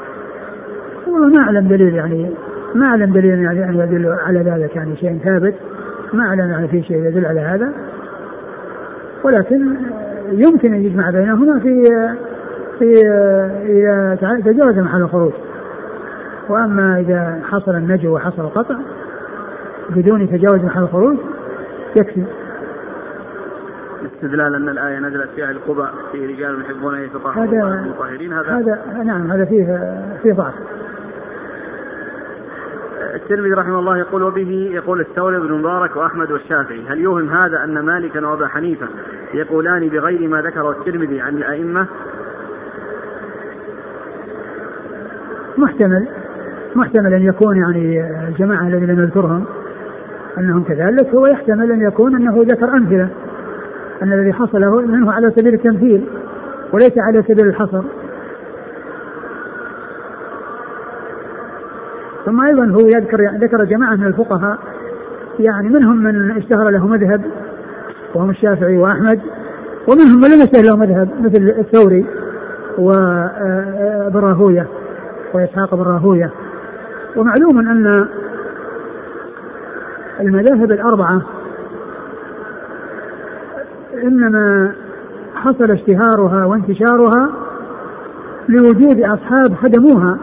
والله 1.07 1.29
ما 1.39 1.45
أعلم 1.45 1.69
دليل 1.69 1.95
يعني 1.95 2.31
ما 2.75 2.87
أعلم 2.87 3.12
دليل 3.12 3.39
يعني 3.39 3.79
يدل 3.79 4.17
على 4.27 4.39
ذلك 4.39 4.77
يعني 4.77 4.97
شيء 4.97 5.19
ثابت. 5.25 5.55
ما 6.12 6.25
أعلم 6.25 6.51
يعني 6.51 6.69
في 6.69 6.83
شيء 6.83 6.97
يدل 6.97 7.27
على 7.27 7.41
هذا. 7.41 7.73
ولكن 9.25 9.77
يمكن 10.33 10.75
أن 10.75 10.85
يجمع 10.85 11.11
بينهما 11.11 11.59
في 11.61 11.85
في 12.79 13.07
إذا 13.67 14.19
تجاوز 14.45 14.79
محل 14.79 15.03
الخروج. 15.03 15.33
وأما 16.49 17.01
إذا 17.01 17.41
حصل 17.51 17.77
النجو 17.77 18.15
وحصل 18.15 18.43
القطع 18.43 18.77
بدون 19.91 20.28
تجاوز 20.30 20.64
محل 20.64 20.82
الخروج 20.82 21.16
يكفي. 21.97 22.24
استدلال 24.14 24.55
أن 24.55 24.68
الآية 24.68 24.99
نزلت 24.99 25.30
في 25.37 25.45
أهل 25.45 25.59
قبى 25.68 25.87
في 26.12 26.26
رجال 26.26 26.61
يحبون 26.61 26.95
أن 26.95 27.05
يتطهروا 27.05 27.45
هذا 27.45 27.93
هذا 28.32 28.51
هذا 28.53 29.03
نعم 29.03 29.30
هذا 29.32 29.45
فيه 29.45 29.64
فيه 30.22 30.32
ضعف. 30.32 30.55
الترمذي 33.14 33.53
رحمه 33.53 33.78
الله 33.78 33.99
يقول 33.99 34.22
وبه 34.22 34.70
يقول 34.72 35.01
الثوري 35.01 35.39
بن 35.39 35.53
مبارك 35.53 35.97
وأحمد 35.97 36.30
والشافعي 36.30 36.87
هل 36.89 37.01
يوهم 37.01 37.28
هذا 37.28 37.64
أن 37.64 37.78
مالكا 37.78 38.26
وأبا 38.26 38.49
حنيفة 38.49 38.87
يقولان 39.35 39.89
بغير 39.89 40.28
ما 40.28 40.43
ذكره 40.43 40.70
الترمذي 40.70 41.20
عن 41.20 41.37
الأئمة؟ 41.37 41.87
محتمل 45.59 46.09
محتمل 46.74 47.14
أن 47.14 47.22
يكون 47.22 47.57
يعني 47.57 48.01
الجماعة 48.28 48.68
الذين 48.68 48.91
نذكرهم. 48.91 49.45
أنهم 50.39 50.64
كذلك 50.64 51.14
هو 51.14 51.26
يحتمل 51.26 51.72
أن 51.72 51.82
يكون 51.82 52.14
أنه 52.16 52.43
ذكر 52.43 52.76
أمثلة. 52.76 53.09
أن 54.03 54.12
الذي 54.12 54.32
حصل 54.32 54.61
منه 54.89 55.12
على 55.12 55.30
سبيل 55.37 55.55
التمثيل 55.55 56.05
وليس 56.72 56.99
على 56.99 57.22
سبيل 57.22 57.47
الحصر. 57.47 57.82
ثم 62.24 62.41
أيضا 62.41 62.66
هو 62.66 62.87
يذكر 62.87 63.18
ذكر 63.41 63.64
جماعة 63.64 63.97
من 63.97 64.07
الفقهاء 64.07 64.59
يعني 65.39 65.68
منهم 65.68 65.97
من 65.97 66.30
اشتهر 66.30 66.70
له 66.70 66.87
مذهب 66.87 67.20
وهم 68.14 68.30
الشافعي 68.30 68.78
وأحمد 68.78 69.20
ومنهم 69.89 70.20
من 70.20 70.28
لم 70.28 70.41
يشتهر 70.41 70.64
له 70.64 70.76
مذهب 70.76 71.09
مثل 71.20 71.55
الثوري 71.59 72.07
وابن 72.78 74.20
راهوية 74.20 74.66
وإسحاق 75.35 75.74
بن 75.74 75.82
راهوية. 75.82 76.30
ومعلوم 77.16 77.59
أن 77.59 78.09
المذاهب 80.21 80.73
الأربعة 80.73 81.23
إنما 84.03 84.73
حصل 85.35 85.71
اشتهارها 85.71 86.45
وانتشارها 86.47 87.31
لوجود 88.49 89.01
أصحاب 89.01 89.55
خدموها 89.55 90.19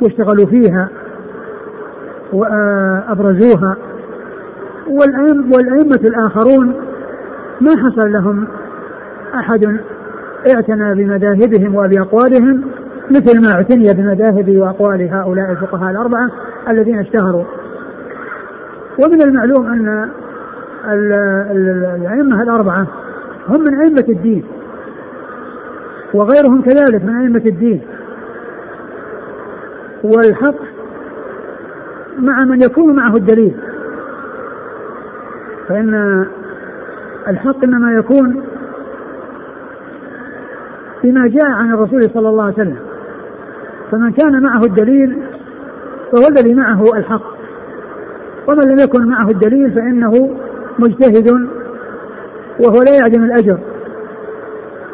واشتغلوا 0.00 0.46
فيها 0.46 0.88
وأبرزوها. 2.32 3.76
والأئمة 5.52 6.00
الآخرون 6.04 6.74
ما 7.60 7.70
حصل 7.70 8.12
لهم 8.12 8.48
أحد 9.34 9.78
اعتنى 10.54 10.94
بمذاهبهم 10.94 11.74
وبأقوالهم 11.74 12.62
مثل 13.10 13.42
ما 13.42 13.54
اعتني 13.54 13.94
بمذاهب 13.94 14.56
وأقوال 14.56 15.08
هؤلاء 15.12 15.50
الفقهاء 15.50 15.90
الأربعة 15.90 16.30
الذين 16.68 16.98
اشتهروا. 16.98 17.44
ومن 18.98 19.22
المعلوم 19.22 19.66
أن 19.66 20.10
الأئمة 21.52 22.42
الأربعة 22.42 22.86
هم 23.48 23.60
من 23.60 23.80
أئمة 23.80 24.04
الدين 24.08 24.44
وغيرهم 26.14 26.62
كذلك 26.62 27.04
من 27.04 27.16
أئمة 27.16 27.42
الدين. 27.46 27.82
والحق 30.04 30.54
مع 32.18 32.44
من 32.44 32.62
يكون 32.62 32.96
معه 32.96 33.16
الدليل 33.16 33.56
فإن 35.68 36.26
الحق 37.28 37.64
إنما 37.64 37.92
يكون 37.92 38.42
بما 41.04 41.28
جاء 41.28 41.50
عن 41.50 41.72
الرسول 41.74 42.02
صلى 42.02 42.28
الله 42.28 42.44
عليه 42.44 42.54
وسلم. 42.54 42.78
فمن 43.90 44.12
كان 44.12 44.42
معه 44.42 44.60
الدليل 44.60 45.22
فهو 46.12 46.28
الذي 46.28 46.54
معه 46.54 46.82
الحق. 46.96 47.37
ومن 48.48 48.72
لم 48.72 48.78
يكن 48.78 49.06
معه 49.06 49.28
الدليل 49.28 49.72
فإنه 49.72 50.36
مجتهد 50.78 51.28
وهو 52.60 52.82
لا 52.82 52.96
يعدم 52.96 53.24
الأجر 53.24 53.58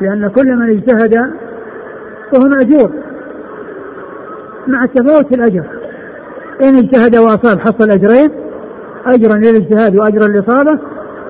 لأن 0.00 0.28
كل 0.28 0.57
من 0.57 0.70
اجتهد 0.70 1.14
فهو 2.32 2.44
مأجور 2.44 2.90
مع 4.66 4.84
التفاوت 4.84 5.26
في 5.26 5.34
الأجر. 5.34 5.64
إن 6.62 6.76
اجتهد 6.76 7.16
وأصاب 7.16 7.61
حصل 7.61 7.90
أجرين 7.90 8.30
أجرا 9.07 9.36
للاجتهاد 9.36 9.96
وأجرا 9.96 10.28
للإصابة 10.28 10.78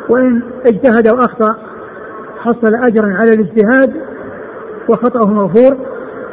وإن 0.09 0.43
اجتهد 0.67 1.09
وأخطأ 1.09 1.57
حصل 2.39 2.75
أجرا 2.75 3.15
على 3.15 3.35
الاجتهاد 3.35 3.93
وخطأه 4.89 5.27
مغفور 5.27 5.77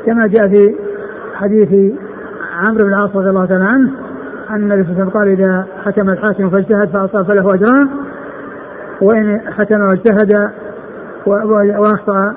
كما 0.05 0.27
جاء 0.27 0.47
في 0.47 0.75
حديث 1.35 1.93
عمرو 2.53 2.83
بن 2.83 2.89
العاص 2.89 3.15
رضي 3.15 3.29
الله 3.29 3.45
تعالى 3.45 3.63
عنه. 3.63 3.91
أن 4.55 4.71
النبي 4.71 4.83
صلى 4.83 4.91
الله 4.91 5.01
عليه 5.01 5.03
وسلم 5.03 5.19
قال 5.19 5.27
إذا 5.27 5.65
حكم 5.85 6.09
الحاكم 6.09 6.49
فاجتهد 6.49 6.89
فأصاب 6.89 7.25
فله 7.25 7.53
أجران 7.53 7.89
وإن 9.01 9.41
حكم 9.47 9.81
واجتهد 9.81 10.51
وأخطأ 11.79 12.35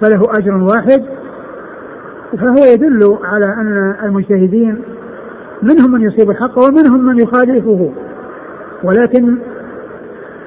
فله 0.00 0.22
أجر 0.38 0.54
واحد. 0.54 1.04
فهو 2.38 2.64
يدل 2.72 3.18
على 3.24 3.46
أن 3.46 3.94
المجتهدين 4.04 4.82
منهم 5.62 5.92
من 5.92 6.00
يصيب 6.00 6.30
الحق 6.30 6.58
ومنهم 6.58 7.06
من 7.06 7.18
يخالفه. 7.20 7.92
ولكن 8.84 9.38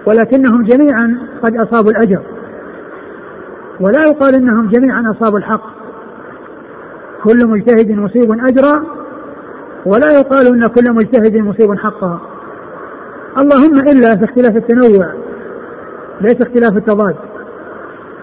ولكنهم 0.07 0.63
جميعا 0.63 1.17
قد 1.43 1.55
أصابوا 1.55 1.91
الأجر. 1.91 2.21
ولا 3.79 4.07
يقال 4.07 4.35
إنهم 4.35 4.67
جميعا 4.67 5.11
أصابوا 5.11 5.39
الحق. 5.39 5.63
كل 7.23 7.47
مجتهد 7.47 7.91
مصيب 7.91 8.31
اجرا 8.31 9.00
ولا 9.85 10.11
يقال 10.11 10.47
إن 10.47 10.67
كل 10.67 10.93
مجتهد 10.93 11.37
مصيب 11.37 11.77
حقا 11.77 12.19
اللهم 13.37 13.79
إلا 13.79 14.17
في 14.17 14.23
اختلاف 14.23 14.57
التنوع. 14.57 15.13
ليس 16.21 16.41
اختلاف 16.41 16.77
التضاد. 16.77 17.15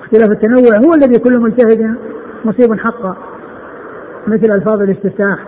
اختلاف 0.05 0.31
التنوع 0.31 0.77
هو 0.77 0.95
الذي 0.95 1.19
كل 1.19 1.41
مجتهد 1.41 1.95
مصيب 2.45 2.79
حقا 2.79 3.17
مثل 4.27 4.53
ألفاظ 4.53 4.83
الاستفتاح 4.83 5.39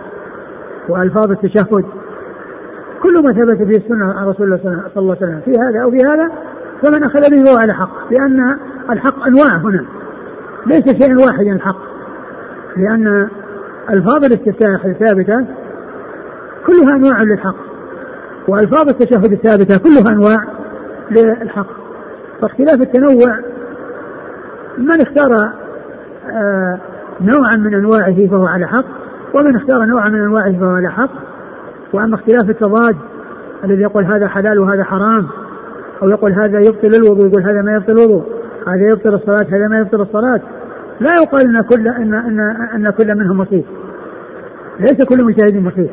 وألفاظ 0.89 1.31
التشهد. 1.31 1.85
كل 3.03 3.23
ما 3.23 3.33
ثبت 3.33 3.57
في 3.57 3.77
السنة 3.77 4.13
عن 4.13 4.27
رسول 4.27 4.45
الله 4.45 4.57
صلى 4.95 5.01
الله 5.01 5.17
عليه 5.21 5.25
وسلم 5.25 5.41
في 5.45 5.51
هذا 5.51 5.83
أو 5.83 5.91
في 5.91 5.97
هذا 5.97 6.31
فمن 6.81 7.03
أخذ 7.03 7.21
به 7.31 7.51
هو 7.51 7.57
على 7.57 7.73
حق. 7.73 8.11
لأن 8.11 8.57
الحق 8.89 9.27
أنواع 9.27 9.57
هنا. 9.57 9.85
ليس 10.65 11.03
شيء 11.03 11.25
واحد 11.25 11.45
الحق. 11.47 11.81
لأن 12.77 13.29
ألفاظ 13.89 14.25
الاستفتاح 14.25 14.85
الثابتة 14.85 15.45
كلها 16.71 16.95
أنواع 16.95 17.23
للحق. 17.23 17.55
وألفاظ 18.47 18.89
التشهد 18.89 19.31
الثابتة 19.31 19.77
كلها 19.77 20.13
أنواع 20.13 20.45
للحق. 21.11 21.67
فاختلاف 22.41 22.81
التنوع 22.81 23.39
من 24.77 25.01
اختار 25.01 25.51
آه 26.31 26.79
نوعا 27.21 27.55
من 27.55 27.75
أنواعه 27.75 28.27
فهو 28.27 28.45
على 28.45 28.67
حق 28.67 28.85
ومن 29.33 29.55
اختار 29.55 29.85
نوعا 29.85 30.09
من 30.09 30.21
أنواعه 30.21 30.59
فهو 30.59 30.75
على 30.75 30.91
حق. 30.91 31.11
وأما 31.93 32.15
اختلاف 32.15 32.49
التضاد 32.49 32.95
الذي 33.63 33.81
يقول 33.81 34.05
هذا 34.05 34.27
حلال 34.27 34.59
وهذا 34.59 34.83
حرام 34.83 35.27
أو 36.01 36.09
يقول 36.09 36.31
هذا 36.31 36.59
يبطل 36.59 36.95
الوضوء 36.95 37.27
يقول 37.27 37.43
هذا 37.43 37.61
ما 37.61 37.73
يبطل 37.75 37.91
الوضوء 37.91 38.23
هذا 38.67 38.87
يبطل 38.87 39.13
الصلاة 39.13 39.47
هذا 39.51 39.67
ما 39.67 39.79
يبطل 39.79 40.01
الصلاة 40.01 40.41
لا 40.99 41.11
يقال 41.23 41.41
إن 41.41 41.61
كل 41.61 41.87
إن 41.87 42.13
إن 42.13 42.39
إن 42.75 42.89
كل 42.89 43.15
منهم 43.15 43.37
مصيب. 43.37 43.63
ليس 44.79 45.03
كل 45.03 45.23
مجتهد 45.23 45.55
مصيب. 45.55 45.89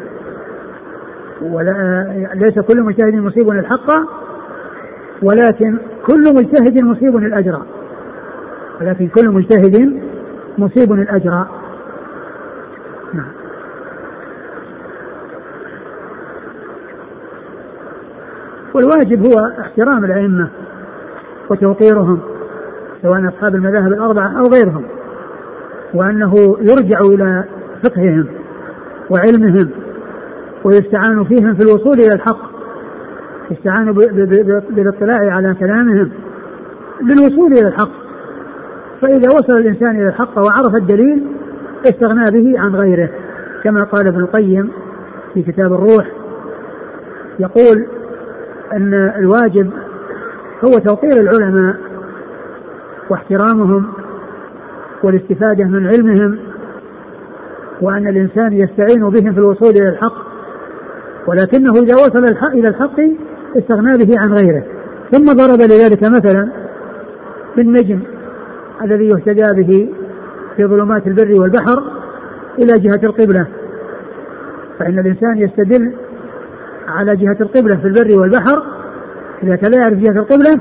ولا 1.42 2.04
ليس 2.34 2.58
كل 2.58 2.82
مجتهد 2.82 3.14
مصيب 3.14 3.50
الحق 3.50 3.90
ولكن 5.22 5.78
كل 6.06 6.34
مجتهد 6.34 6.78
مصيب 6.78 7.16
الاجر 7.16 7.62
ولكن 8.80 9.08
كل 9.08 9.30
مجتهد 9.30 10.00
مصيب 10.58 10.92
الأجر 10.92 11.46
نعم. 13.14 13.32
والواجب 18.74 19.26
هو 19.26 19.52
احترام 19.60 20.04
الأئمة 20.04 20.50
وتوقيرهم 21.50 22.20
سواء 23.02 23.28
أصحاب 23.28 23.54
المذاهب 23.54 23.92
الأربعة 23.92 24.38
أو 24.38 24.42
غيرهم 24.42 24.84
وأنه 25.94 26.34
يرجع 26.60 27.00
إلى 27.00 27.44
فقههم 27.82 28.26
وعلمهم 29.10 29.70
ويستعان 30.68 31.24
فيهم 31.24 31.54
في 31.54 31.62
الوصول 31.62 31.94
إلى 31.94 32.14
الحق. 32.14 32.50
يستعان 33.50 33.92
بالاطلاع 34.70 35.32
على 35.32 35.54
كلامهم. 35.54 36.10
للوصول 37.02 37.52
إلى 37.52 37.68
الحق. 37.68 37.92
فإذا 39.00 39.28
وصل 39.28 39.56
الإنسان 39.56 39.90
إلى 39.90 40.08
الحق 40.08 40.38
وعرف 40.38 40.74
الدليل 40.74 41.26
استغنى 41.86 42.30
به 42.30 42.60
عن 42.60 42.74
غيره. 42.74 43.10
كما 43.64 43.84
قال 43.84 44.06
ابن 44.06 44.20
القيم 44.20 44.70
في 45.34 45.42
كتاب 45.42 45.72
الروح. 45.72 46.12
يقول 47.38 47.86
أن 48.72 48.94
الواجب 48.94 49.70
هو 50.64 50.70
توقير 50.70 51.20
العلماء 51.20 51.76
واحترامهم 53.10 53.92
والاستفادة 55.02 55.64
من 55.64 55.86
علمهم 55.86 56.38
وأن 57.80 58.08
الإنسان 58.08 58.52
يستعين 58.52 59.10
بهم 59.10 59.32
في 59.32 59.38
الوصول 59.38 59.70
إلى 59.70 59.88
الحق. 59.88 60.27
ولكنه 61.26 61.72
إذا 61.72 61.94
وصل 61.94 62.24
إلى 62.54 62.68
الحق 62.68 63.00
استغنى 63.56 64.04
به 64.04 64.20
عن 64.20 64.32
غيره. 64.32 64.64
ثم 65.12 65.24
ضرب 65.24 65.60
لذلك 65.60 66.02
مثلا 66.02 66.48
بالنجم 67.56 68.00
الذي 68.84 69.04
يهتدى 69.04 69.62
به 69.62 69.88
في 70.56 70.64
ظلمات 70.64 71.06
البر 71.06 71.40
والبحر 71.40 71.82
إلى 72.58 72.78
جهة 72.78 73.00
القبلة. 73.04 73.46
فإن 74.78 74.98
الإنسان 74.98 75.38
يستدل 75.38 75.92
على 76.88 77.16
جهة 77.16 77.36
القبلة 77.40 77.76
في 77.76 77.84
البر 77.86 78.20
والبحر 78.20 78.62
إذا 79.42 79.56
كان 79.56 79.70
لا 79.70 79.76
يعرف 79.76 79.98
جهة 79.98 80.20
القبلة 80.20 80.60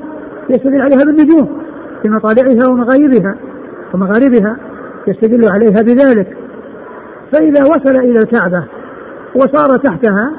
يستدل 0.49 0.81
عليها 0.81 1.03
بالنجوم 1.05 1.61
في 2.01 2.09
مطالعها 2.09 2.67
ومغايبها 2.69 3.35
ومغاربها 3.93 4.57
يستدل 5.07 5.49
عليها 5.49 5.81
بذلك. 5.81 6.37
فإذا 7.31 7.63
وصل 7.63 7.99
إلى 7.99 8.19
الكعبة 8.19 8.63
وصار 9.35 9.77
تحتها 9.77 10.31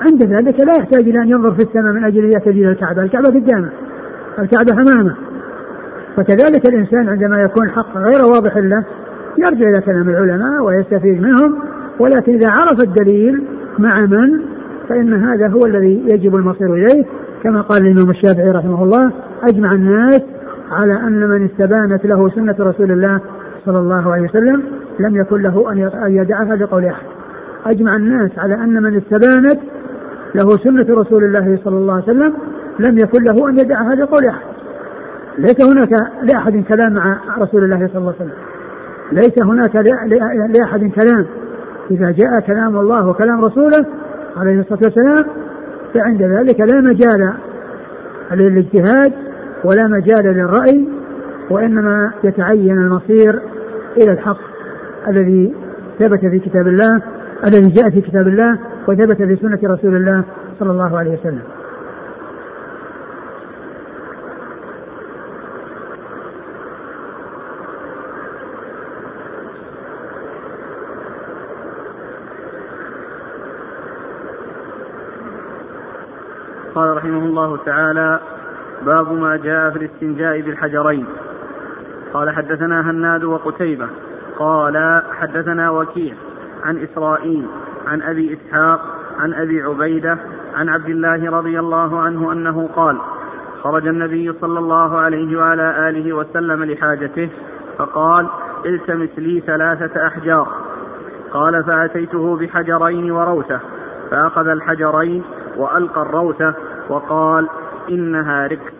عند 0.00 0.22
ذلك 0.22 0.60
لا 0.60 0.74
يحتاج 0.74 1.08
إلى 1.08 1.18
أن 1.18 1.28
ينظر 1.28 1.54
في 1.54 1.62
السماء 1.62 1.92
من 1.92 2.04
أجل 2.04 2.24
أن 2.24 2.32
يهتدي 2.32 2.64
إلى 2.64 2.70
الكعبة. 2.70 3.02
الكعبة 3.02 3.28
قدامه 3.28 3.68
الكعبة 4.38 4.72
أمامه 4.72 5.14
فكذلك 6.16 6.68
الإنسان 6.68 7.08
عندما 7.08 7.40
يكون 7.40 7.66
الحق 7.66 7.96
غير 7.96 8.24
واضح 8.24 8.56
له 8.56 8.84
يرجع 9.38 9.68
إلى 9.68 9.80
كلام 9.80 10.08
العلماء 10.08 10.62
ويستفيد 10.62 11.22
منهم. 11.22 11.58
ولكن 11.98 12.34
إذا 12.34 12.50
عرف 12.50 12.80
الدليل 12.82 13.44
مع 13.78 14.00
من 14.00 14.40
فإن 14.88 15.14
هذا 15.14 15.48
هو 15.48 15.66
الذي 15.66 16.02
يجب 16.06 16.36
المصير 16.36 16.74
إليه. 16.74 17.04
كما 17.42 17.60
قال 17.60 17.86
الإمام 17.86 18.10
الشافعي 18.10 18.50
رحمه 18.50 18.82
الله 18.82 19.12
أجمع 19.42 19.72
الناس 19.72 20.22
على 20.70 20.92
أن 20.92 21.28
من 21.28 21.44
استبانت 21.44 22.06
له 22.06 22.28
سنة 22.28 22.56
رسول 22.60 22.92
الله 22.92 23.20
صلى 23.66 23.78
الله 23.78 24.12
عليه 24.12 24.22
وسلم 24.22 24.62
لم 25.00 25.16
يكن 25.16 25.42
له 25.42 25.72
أن 25.72 26.12
يدعها 26.12 26.54
بقول 26.54 26.84
أحد. 26.84 27.06
أجمع 27.66 27.96
الناس 27.96 28.30
على 28.38 28.54
أن 28.54 28.82
من 28.82 28.96
استبانت 28.96 29.58
له 30.34 30.56
سنة 30.56 30.86
رسول 31.00 31.24
الله 31.24 31.58
صلى 31.64 31.76
الله 31.76 31.94
عليه 31.94 32.04
وسلم 32.04 32.34
لم 32.78 32.98
يكن 32.98 33.22
له 33.22 33.48
أن 33.48 33.58
يدعها 33.58 33.94
بقول 33.94 34.26
أحد 34.26 34.46
ليس 35.38 35.70
هناك 35.70 35.90
لأحد 36.22 36.64
كلام 36.68 36.92
مع 36.92 37.18
رسول 37.38 37.64
الله 37.64 37.88
صلى 37.88 37.98
الله 37.98 38.14
عليه 38.20 38.30
وسلم. 38.30 38.38
ليس 39.12 39.42
هناك 39.42 39.76
لأحد 40.56 40.90
كلام. 40.90 41.26
إذا 41.90 42.10
جاء 42.10 42.40
كلام 42.40 42.76
الله 42.76 43.08
وكلام 43.08 43.44
رسوله 43.44 43.86
عليه 44.36 44.60
الصلاة 44.60 44.80
والسلام 44.84 45.24
فعند 45.94 46.22
ذلك 46.22 46.60
لا 46.60 46.80
مجال 46.80 47.32
للإجتهاد 48.32 49.12
ولا 49.64 49.88
مجال 49.88 50.24
للرأي 50.24 50.88
وإنما 51.50 52.12
يتعين 52.24 52.78
المصير 52.78 53.40
إلى 53.96 54.12
الحق 54.12 54.40
الذي 55.08 55.54
ثبت 55.98 56.20
في 56.20 56.38
كتاب 56.38 56.66
الله 56.66 57.02
الذي 57.46 57.70
جاء 57.70 57.90
في 57.90 58.00
كتاب 58.00 58.28
الله 58.28 58.58
وثبت 58.88 59.22
في 59.22 59.36
سنة 59.36 59.74
رسول 59.74 59.96
الله 59.96 60.24
صلى 60.58 60.70
الله 60.70 60.98
عليه 60.98 61.10
وسلم. 61.10 61.42
قال 76.74 76.96
رحمه 76.96 77.18
الله 77.18 77.56
تعالى 77.56 78.20
باب 78.86 79.12
ما 79.12 79.36
جاء 79.36 79.70
في 79.70 79.76
الاستنجاء 79.76 80.40
بالحجرين. 80.40 81.06
قال 82.12 82.30
حدثنا 82.30 82.90
هناد 82.90 83.24
وقتيبة. 83.24 83.88
قال 84.38 85.02
حدثنا 85.12 85.70
وكيع 85.70 86.14
عن 86.64 86.78
إسرائيل 86.78 87.46
عن 87.88 88.02
أبي 88.02 88.32
إسحاق 88.32 88.80
عن 89.18 89.34
أبي 89.34 89.62
عبيدة 89.62 90.18
عن 90.54 90.68
عبد 90.68 90.88
الله 90.88 91.30
رضي 91.30 91.58
الله 91.58 92.00
عنه 92.00 92.32
أنه 92.32 92.68
قال 92.76 92.98
خرج 93.62 93.86
النبي 93.86 94.32
صلى 94.40 94.58
الله 94.58 94.98
عليه 94.98 95.38
وعلى 95.38 95.88
آله 95.88 96.12
وسلم 96.12 96.64
لحاجته 96.64 97.30
فقال 97.78 98.28
التمس 98.66 99.18
لي 99.18 99.40
ثلاثة 99.40 100.06
أحجار. 100.06 100.48
قال 101.32 101.64
فأتيته 101.64 102.36
بحجرين 102.36 103.10
وروثة. 103.10 103.60
فأخذ 104.10 104.48
الحجرين 104.48 105.22
وألقى 105.56 106.02
الروثة 106.02 106.54
وقال 106.88 107.48
إنها 107.88 108.46
ركس 108.46 108.72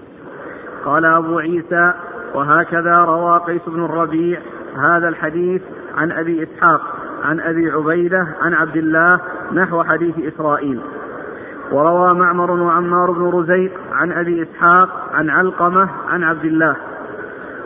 قال 0.85 1.05
أبو 1.05 1.39
عيسى 1.39 1.93
وهكذا 2.35 2.97
روى 2.99 3.41
قيس 3.47 3.63
بن 3.67 3.85
الربيع 3.85 4.41
هذا 4.77 5.09
الحديث 5.09 5.63
عن 5.97 6.13
أبي 6.13 6.43
إسحاق. 6.43 6.98
عن 7.25 7.41
أبي 7.41 7.71
عبيدة 7.71 8.27
عن 8.41 8.55
عبد 8.55 8.77
الله 8.77 9.21
نحو 9.53 9.83
حديث 9.83 10.19
إسرائيل. 10.19 10.81
وروى 11.73 12.15
معمر 12.15 12.51
وعمار 12.51 13.11
بن 13.11 13.25
رزيق 13.25 13.73
عن 13.93 14.13
أبي 14.13 14.43
إسحاق 14.43 15.11
عن 15.15 15.31
علقمة 15.31 15.89
عن 16.09 16.25
عبد 16.25 16.45
الله. 16.45 16.77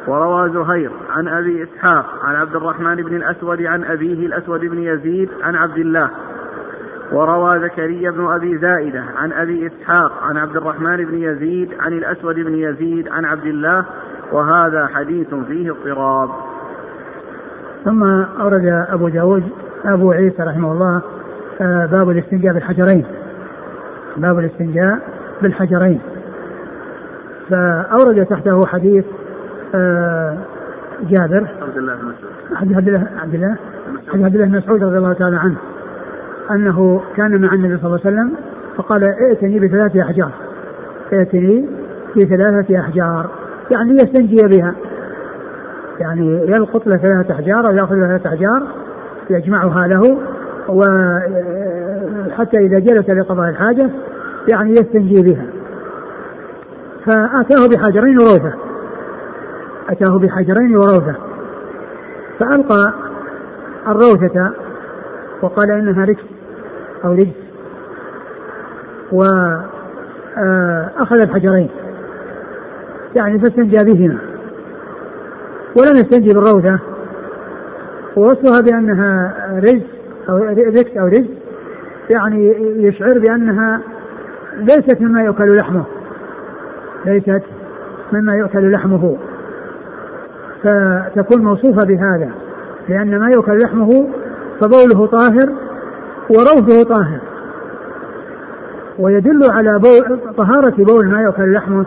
وروى 0.06 0.50
زهير 0.50 0.90
عن 1.10 1.28
أبي 1.28 1.62
إسحاق 1.62 2.06
عن 2.24 2.34
عبد 2.34 2.56
الرحمن 2.56 2.96
بن 2.96 3.16
الأسود 3.16 3.62
عن 3.62 3.84
أبيه 3.84 4.26
الأسود 4.26 4.60
بن 4.60 4.78
يزيد 4.78 5.28
عن 5.42 5.56
عبد 5.56 5.78
الله. 5.78 6.10
وروى 7.12 7.60
زكريا 7.60 8.10
بن 8.10 8.32
أبي 8.32 8.58
زائدة 8.58 9.04
عن 9.16 9.32
أبي 9.32 9.66
إسحاق 9.66 10.12
عن 10.22 10.36
عبد 10.36 10.56
الرحمن 10.56 10.96
بن 10.96 11.14
يزيد 11.14 11.74
عن 11.80 11.92
الأسود 11.92 12.34
بن 12.34 12.54
يزيد 12.54 13.08
عن 13.08 13.24
عبد 13.24 13.46
الله. 13.46 13.84
وهذا 14.32 14.86
حديث 14.94 15.34
فيه 15.34 15.70
اضطراب. 15.70 16.30
ثم 17.84 18.02
أورد 18.40 18.86
أبو 18.88 19.08
داود 19.08 19.44
أبو 19.84 20.12
عيسى 20.12 20.42
رحمه 20.42 20.72
الله 20.72 21.02
آه، 21.60 21.86
باب 21.86 22.10
الاستنجاء 22.10 22.54
بالحجرين. 22.54 23.04
باب 24.16 24.38
الاستنجاء 24.38 24.98
بالحجرين. 25.42 26.00
فأورد 27.50 28.26
تحته 28.26 28.66
حديث 28.66 29.04
آه، 29.74 30.38
جابر. 31.10 31.48
عبد 31.62 31.76
الله 31.76 31.94
بن 31.94 32.04
مسعود. 32.04 32.76
عبد 32.76 32.88
الله 32.88 33.06
عبد 33.22 33.34
الله 33.34 33.56
عبد 34.14 34.34
الله 34.34 34.46
بن 34.46 34.56
مسعود 34.56 34.84
رضي 34.84 34.98
الله 34.98 35.12
تعالى 35.12 35.36
عنه 35.36 35.56
أنه 36.50 37.02
كان 37.16 37.40
مع 37.40 37.52
النبي 37.52 37.76
صلى 37.76 37.86
الله 37.86 38.00
عليه 38.04 38.16
وسلم 38.16 38.32
فقال 38.76 39.04
ائتني 39.04 39.58
بثلاثة 39.58 40.02
أحجار. 40.02 40.30
ائتني 41.12 41.68
بثلاثة 42.16 42.80
أحجار. 42.80 43.30
يعني 43.70 43.92
يستنجي 43.94 44.56
بها. 44.56 44.74
يعني 46.00 46.50
يلقط 46.50 46.86
له 46.86 46.96
ثلاثة 46.96 47.34
أحجار 47.34 47.66
أو 47.66 47.72
يأخذ 47.72 47.94
له 47.94 48.06
ثلاثة 48.06 48.28
أحجار 48.28 48.62
يجمعها 49.30 49.86
له 49.86 50.18
وحتى 50.68 52.58
إذا 52.58 52.78
جلس 52.78 53.10
لقضاء 53.10 53.48
الحاجة 53.48 53.90
يعني 54.48 54.70
يستنجي 54.70 55.22
بها. 55.22 55.46
فأتاه 57.06 57.66
بحجرين 57.68 58.18
وروثة. 58.18 58.52
أتاه 59.88 60.18
بحجرين 60.18 60.76
وروثة. 60.76 61.14
فألقى 62.38 62.92
الروثة 63.88 64.52
وقال 65.42 65.70
إنها 65.70 66.04
رجس 66.04 66.24
أو 67.04 67.12
رجس. 67.12 67.36
وأخذ 69.12 69.36
الحجرين. 71.16 71.70
يعني 73.16 73.38
فاستنجى 73.38 73.84
بهما. 73.84 74.18
ولم 75.76 75.94
يستنجي 75.94 76.34
بالروثة 76.34 76.78
ووصفها 78.16 78.60
بأنها 78.60 79.34
رجس 79.58 79.82
أو 80.28 80.36
رجس 80.36 80.96
أو 80.96 81.06
رجس 81.06 81.28
يعني 82.10 82.54
يشعر 82.86 83.18
بأنها 83.18 83.80
ليست 84.56 85.00
مما 85.00 85.22
يؤكل 85.22 85.52
لحمه. 85.52 85.84
ليست 87.06 87.42
مما 88.12 88.36
يؤكل 88.36 88.72
لحمه. 88.72 89.16
فتكون 90.62 91.44
موصوفة 91.44 91.86
بهذا 91.86 92.30
لأن 92.88 93.18
ما 93.18 93.30
يؤكل 93.30 93.56
لحمه 93.64 94.08
فبوله 94.60 95.06
طاهر 95.06 95.52
وروثه 96.30 96.82
طاهر. 96.82 97.20
ويدل 98.98 99.50
على 99.50 99.78
بول 99.78 100.18
طهارة 100.36 100.74
بول 100.78 101.08
ما 101.08 101.20
يؤكل 101.22 101.52
لحمه. 101.52 101.86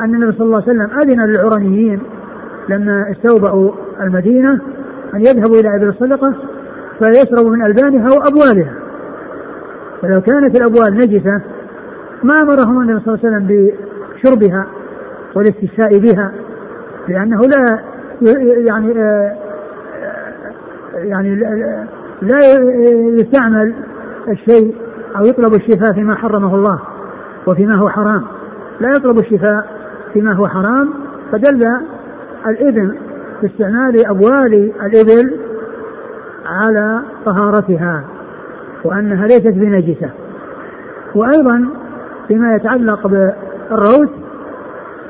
أن 0.00 0.14
النبي 0.14 0.32
صلى 0.32 0.46
الله 0.46 0.62
عليه 0.62 0.72
وسلم 0.72 0.90
أذن 1.00 1.26
للعرنيين 1.26 2.02
لما 2.68 3.12
استوبأوا 3.12 3.72
المدينة 4.00 4.60
أن 5.14 5.20
يذهبوا 5.20 5.60
إلى 5.60 5.76
إبل 5.76 5.88
الصدقة 5.88 6.34
فيشربوا 6.98 7.50
من 7.50 7.64
ألبانها 7.64 8.08
وأبوالها. 8.08 8.74
فلو 10.02 10.20
كانت 10.20 10.56
الأبوال 10.56 10.94
نجسة 10.94 11.40
ما 12.22 12.42
أمرهم 12.42 12.80
النبي 12.80 13.00
صلى 13.04 13.14
الله 13.14 13.26
عليه 13.26 13.36
وسلم 13.36 13.46
بشربها 14.14 14.66
والاستشفاء 15.34 15.98
بها 15.98 16.32
لأنه 17.08 17.40
لا 17.40 17.78
يعني 18.66 18.92
آه، 18.98 19.36
يعني 20.94 21.34
لا 22.22 22.38
يستعمل 23.20 23.74
الشيء 24.28 24.74
أو 25.16 25.24
يطلب 25.24 25.54
الشفاء 25.54 25.92
فيما 25.92 26.14
حرمه 26.14 26.54
الله 26.54 26.78
وفيما 27.46 27.76
هو 27.76 27.88
حرام. 27.88 28.24
لا 28.80 28.88
يطلب 28.88 29.18
الشفاء 29.18 29.66
فيما 30.12 30.32
هو 30.32 30.48
حرام 30.48 30.90
فدل 31.32 31.60
الإذن 32.46 32.98
في 33.40 33.46
استعمال 33.46 34.06
أبوال 34.06 34.72
الإبل 34.82 35.38
على 36.46 37.00
طهارتها 37.24 38.04
وأنها 38.84 39.26
ليست 39.26 39.48
بنجسة. 39.48 40.10
وأيضا 41.14 41.68
فيما 42.28 42.54
يتعلق 42.54 43.06
بالروث 43.06 44.10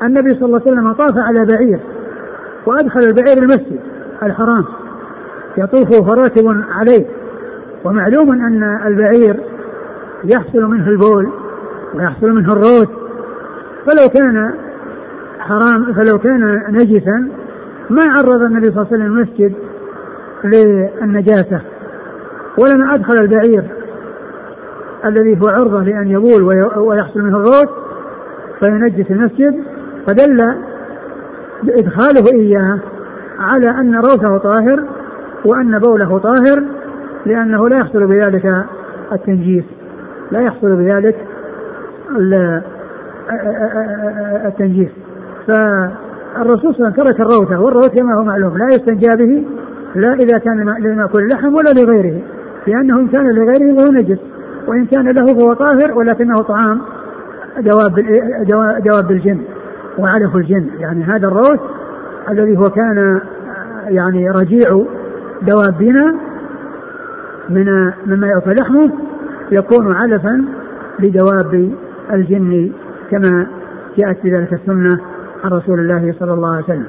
النبي 0.03 0.29
صلى 0.29 0.45
الله 0.45 0.61
عليه 0.65 0.71
وسلم 0.71 0.93
طاف 0.93 1.17
على 1.17 1.45
بعير 1.45 1.79
وأدخل 2.65 2.99
البعير 2.99 3.37
المسجد 3.37 3.79
الحرام 4.23 4.65
يطوف 5.57 6.09
فراتب 6.09 6.63
عليه. 6.71 7.05
ومعلوم 7.85 8.31
أن 8.31 8.63
البعير 8.87 9.39
يحصل 10.23 10.61
منه 10.61 10.87
البول 10.87 11.29
ويحصل 11.93 12.27
منه 12.29 12.53
الروث 12.53 12.89
فلو 13.85 14.09
كان 14.13 14.53
حرام 15.43 15.93
فلو 15.93 16.19
كان 16.19 16.63
نجسا 16.69 17.27
ما 17.89 18.03
عرض 18.03 18.41
النبي 18.41 18.65
صلى 18.65 18.75
الله 18.75 18.87
عليه 18.91 18.95
وسلم 18.95 19.05
المسجد 19.05 19.53
للنجاسة 20.43 21.61
ولما 22.57 22.93
أدخل 22.93 23.15
البعير 23.21 23.63
الذي 25.05 25.39
هو 25.41 25.49
عرضة 25.49 25.83
لأن 25.83 26.07
يبول 26.07 26.43
ويحصل 26.77 27.19
منه 27.19 27.37
الروث 27.37 27.69
فينجس 28.59 29.11
المسجد 29.11 29.63
فدل 30.07 30.55
بإدخاله 31.63 32.23
إياه 32.33 32.79
على 33.39 33.69
أن 33.69 33.95
روثه 33.95 34.37
طاهر 34.37 34.83
وأن 35.45 35.79
بوله 35.79 36.17
طاهر 36.17 36.63
لأنه 37.25 37.69
لا 37.69 37.77
يحصل 37.77 38.07
بذلك 38.07 38.65
التنجيس 39.11 39.63
لا 40.31 40.41
يحصل 40.41 40.75
بذلك 40.75 41.15
التنجيس. 44.45 44.89
فالرسول 45.47 46.75
صلى 46.75 46.87
الله 46.87 46.93
عليه 46.93 46.93
وسلم 46.93 47.03
ترك 47.03 47.19
الروثة 47.19 47.61
والروث 47.61 47.87
كما 47.87 48.15
هو 48.15 48.23
معلوم 48.23 48.57
لا 48.57 48.65
يستنجى 48.65 49.25
به 49.25 49.45
لا 49.95 50.13
إذا 50.13 50.37
كان 50.37 50.59
لمأكل 50.79 51.19
اللحم 51.19 51.53
ولا 51.53 51.69
لغيره 51.69 52.21
لأنه 52.67 52.99
إن 52.99 53.07
كان 53.07 53.25
لغيره 53.25 53.75
فهو 53.77 53.91
نجس 53.91 54.19
وإن 54.67 54.85
كان 54.85 55.09
له 55.09 55.25
فهو 55.25 55.53
طاهر 55.53 55.97
ولكنه 55.97 56.35
طعام 56.35 56.81
دواب 57.59 58.05
دواب 58.85 59.11
الجن 59.11 59.41
وعلف 59.97 60.35
الجن 60.35 60.67
يعني 60.79 61.03
هذا 61.03 61.27
الروث 61.27 61.59
الذي 62.29 62.57
هو 62.57 62.63
كان 62.63 63.21
يعني 63.87 64.29
رجيع 64.29 64.85
دوابنا 65.41 66.15
من 67.49 67.91
مما 68.05 68.27
يؤكل 68.27 68.55
لحمه 68.55 68.91
يكون 69.51 69.95
علفا 69.95 70.45
لدواب 70.99 71.71
الجن 72.13 72.71
كما 73.11 73.47
جاءت 73.97 74.23
بذلك 74.23 74.53
السنة. 74.53 74.99
عن 75.43 75.51
رسول 75.51 75.79
الله 75.79 76.15
صلى 76.19 76.33
الله 76.33 76.55
عليه 76.55 76.63
وسلم. 76.63 76.87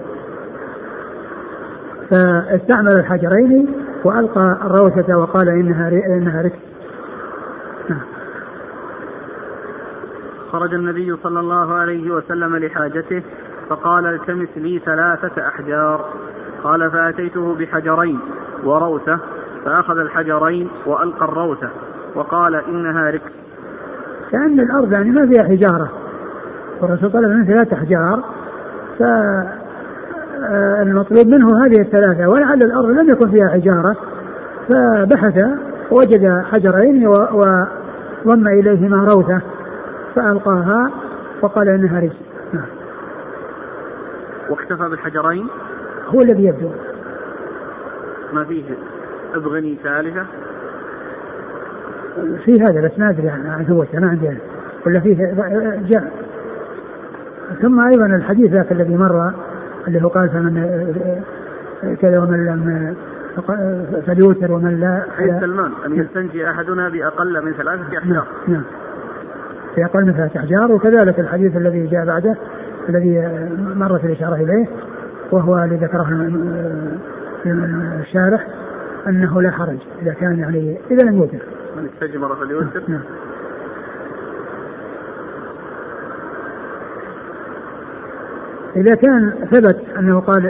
فاستعمل 2.11 2.97
الحجرين 2.97 3.75
وألقى 4.05 4.59
الروثه 4.65 5.19
وقال 5.19 5.49
إنها 5.49 5.89
إنها 5.89 6.43
ركس. 6.43 6.59
نعم. 7.91 8.01
خرج 10.53 10.75
النبي 10.75 11.17
صلى 11.23 11.41
الله 11.41 11.75
عليه 11.75 12.11
وسلم 12.11 12.57
لحاجته 12.57 13.23
فقال 13.69 14.07
التمس 14.07 14.49
لي 14.57 14.79
ثلاثة 14.79 15.49
أحجار 15.49 16.05
قال 16.65 16.91
فأتيته 16.91 17.55
بحجرين 17.55 18.21
وروثة 18.65 19.19
فأخذ 19.65 19.99
الحجرين 19.99 20.71
وألقى 20.87 21.25
الروثة 21.25 21.71
وقال 22.15 22.55
إنها 22.55 23.11
ركس 23.11 23.33
كأن 24.33 24.61
الأرض 24.61 24.93
يعني 24.93 25.11
ما 25.11 25.27
فيها 25.27 25.45
حجارة 25.45 25.93
والرسول 26.81 27.13
طلب 27.13 27.31
منه 27.31 27.45
ثلاثة 27.45 27.77
أحجار 27.77 28.25
فالمطلوب 30.39 31.27
منه 31.27 31.65
هذه 31.65 31.81
الثلاثة 31.81 32.29
ولعل 32.29 32.59
الأرض 32.59 32.89
لم 32.89 33.11
يكن 33.11 33.31
فيها 33.31 33.49
حجارة 33.49 33.97
فبحث 34.69 35.45
وجد 35.91 36.43
حجرين 36.53 37.07
وضم 37.07 38.49
إليهما 38.49 39.05
روثة 39.05 39.41
فألقاها 40.15 40.91
وقال 41.43 41.69
إنها 41.69 42.01
رجس. 42.01 42.17
نعم. 42.53 42.67
واكتفى 44.51 44.89
بالحجرين؟ 44.89 45.47
هو 46.09 46.21
الذي 46.21 46.45
يبدو. 46.45 46.69
ما 48.33 48.45
فيه 48.45 48.65
أبغني 49.35 49.79
ثالثة؟ 49.83 50.27
في 52.45 52.61
هذا 52.61 52.81
بس 52.81 52.99
ما 52.99 53.11
أدري 53.11 53.29
عن 53.29 53.65
ثبوته 53.69 54.01
ما 54.01 54.09
عندي 54.09 54.39
ولا 54.87 55.01
فيه 55.01 55.15
جاء 55.89 56.13
ثم 57.63 57.81
أيضا 57.81 58.07
الحديث 58.07 58.51
ذاك 58.51 58.73
الذي 58.73 58.97
مر 58.97 59.33
اللي 59.89 60.03
هو 60.03 60.09
قال 60.09 60.29
فمن 60.29 60.55
كذا 62.01 62.19
ومن 62.19 62.47
لم 62.47 62.95
فليوتر 64.07 64.53
ومن 64.53 64.81
لا 64.81 65.07
حديث 65.19 65.41
سلمان 65.41 65.73
أن 65.87 65.95
يستنجي 65.95 66.51
أحدنا 66.51 66.89
بأقل 66.89 67.45
من 67.45 67.53
ثلاثة 67.53 67.83
أحجار 67.83 68.05
نعم, 68.05 68.25
نعم. 68.49 68.65
بأقل 69.77 70.05
من 70.05 70.13
ثلاثة 70.13 70.41
أحجار 70.41 70.73
وكذلك 70.73 71.21
الحديث 71.21 71.57
الذي 71.57 71.87
جاء 71.87 72.07
بعده 72.07 72.37
الذي 72.89 73.39
مرت 73.75 74.05
الإشارة 74.05 74.35
إليه 74.35 74.67
وهو 75.33 75.59
الذي 75.59 75.77
ذكره 75.77 76.31
الشارح 78.01 78.47
أنه 79.09 79.43
لا 79.43 79.51
حرج 79.51 79.79
إذا 80.03 80.13
كان 80.13 80.39
يعني 80.39 80.79
إذا 80.91 81.03
لم 81.03 81.19
يوتر. 81.19 81.39
من 81.77 81.89
استجمر 81.95 82.37
فليوتر. 82.37 82.83
نعم. 82.89 83.01
إذا 88.77 88.95
كان 88.95 89.31
ثبت 89.51 89.77
أنه 89.99 90.21
قال 90.21 90.47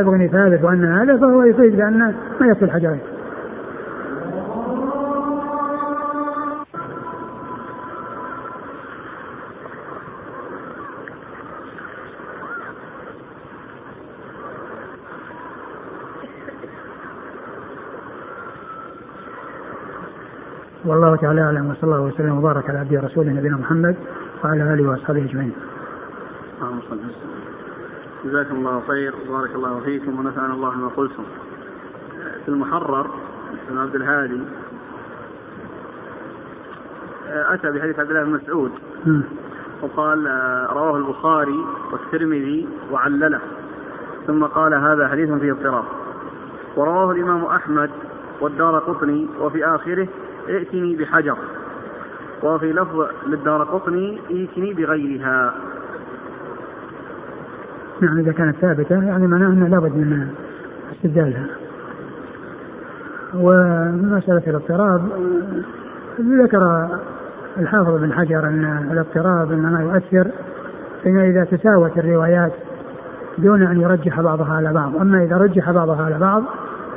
أبغني 0.00 0.28
ثالث 0.28 0.64
وأن 0.64 0.84
هذا 0.84 1.16
فهو 1.16 1.42
يفيد 1.42 1.76
بأن 1.76 1.98
ما 2.40 2.46
يكفي 2.46 2.64
الحجرين. 2.64 3.00
والله 20.84 21.16
تعالى 21.16 21.40
أعلم 21.40 21.70
وصلى 21.70 21.84
الله 21.84 22.00
وسلم 22.00 22.38
وبارك 22.38 22.70
على 22.70 22.78
عبده 22.78 22.98
ورسوله 22.98 23.32
نبينا 23.32 23.56
محمد 23.56 23.96
وعلى 24.44 24.74
آله 24.74 24.90
وأصحابه 24.90 25.24
أجمعين. 25.24 25.52
اللهم 26.56 26.80
صل 26.90 26.98
جزاكم 28.24 28.56
الله 28.56 28.82
خير 28.88 29.14
وبارك 29.28 29.54
الله 29.54 29.80
فيكم 29.80 30.18
ونفعنا 30.18 30.54
الله 30.54 30.70
ما 30.70 30.88
قلتم. 30.88 31.24
في 32.44 32.48
المحرر 32.48 33.10
بن 33.70 33.78
عبد 33.78 33.94
الهادي 33.94 34.40
أتى 37.26 37.70
بحديث 37.70 37.98
عبد 37.98 38.10
الله 38.10 38.24
بن 38.24 38.30
مسعود. 38.30 38.72
وقال 39.82 40.26
رواه 40.72 40.96
البخاري 40.96 41.64
والترمذي 41.92 42.68
وعلله. 42.90 43.40
ثم 44.26 44.44
قال 44.44 44.74
هذا 44.74 45.08
حديث 45.08 45.32
فيه 45.32 45.52
اضطراب. 45.52 45.84
ورواه 46.76 47.12
الإمام 47.12 47.44
أحمد 47.44 47.90
والدار 48.40 48.78
قطني 48.78 49.28
وفي 49.40 49.64
آخره 49.64 50.08
ائتني 50.48 50.96
بحجر. 50.96 51.38
وفي 52.42 52.72
لفظ 52.72 53.06
للدار 53.26 53.64
قطني 53.64 54.20
ائتني 54.30 54.74
بغيرها. 54.74 55.54
نعم 58.00 58.18
إذا 58.18 58.32
كانت 58.32 58.56
ثابتة 58.56 59.02
يعني 59.02 59.26
معناه 59.26 59.48
أنه 59.48 59.68
لابد 59.68 59.96
من 59.96 60.28
استبدالها. 60.92 61.46
ومسألة 63.34 64.42
الاضطراب 64.46 65.02
ذكر 66.20 66.88
الحافظ 67.58 68.00
بن 68.00 68.12
حجر 68.12 68.48
أن 68.48 68.88
الاضطراب 68.92 69.52
إنما 69.52 69.80
يؤثر 69.80 70.30
فيما 71.02 71.24
إذا 71.24 71.44
تساوت 71.44 71.98
الروايات 71.98 72.52
دون 73.38 73.62
أن 73.62 73.80
يرجح 73.80 74.20
بعضها 74.20 74.54
على 74.54 74.72
بعض. 74.72 74.96
أما 74.96 75.24
إذا 75.24 75.36
رجح 75.36 75.70
بعضها 75.70 76.04
على 76.04 76.18
بعض 76.18 76.42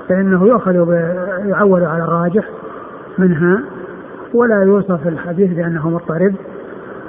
فإنه 0.09 0.47
يؤخذ 0.47 0.73
يعول 1.45 1.83
على 1.83 2.03
الراجح 2.03 2.49
منها 3.17 3.61
ولا 4.33 4.63
يوصف 4.63 5.07
الحديث 5.07 5.53
بأنه 5.53 5.89
مضطرب 5.89 6.35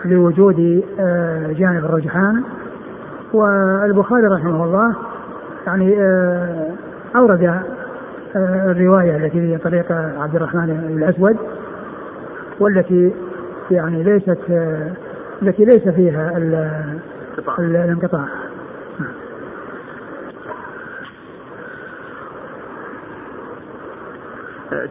لوجود 0.04 0.84
آه، 1.00 1.52
جانب 1.52 1.84
الرجحان. 1.84 2.42
والبخاري 3.32 4.26
رحمه 4.26 4.64
الله 4.64 4.96
يعني 5.66 6.00
آه، 6.00 6.70
أورد 7.16 7.44
آه، 7.44 8.70
الرواية 8.70 9.16
التي 9.16 9.40
هي 9.40 9.58
طريق 9.58 9.92
عبد 9.92 10.36
الرحمن 10.36 10.70
الأسود 10.70 11.36
والتي 12.60 13.14
يعني 13.70 14.02
ليست 14.02 14.38
التي 15.42 15.64
ليس 15.64 15.88
فيها 15.88 16.36
الانقطاع. 17.58 18.28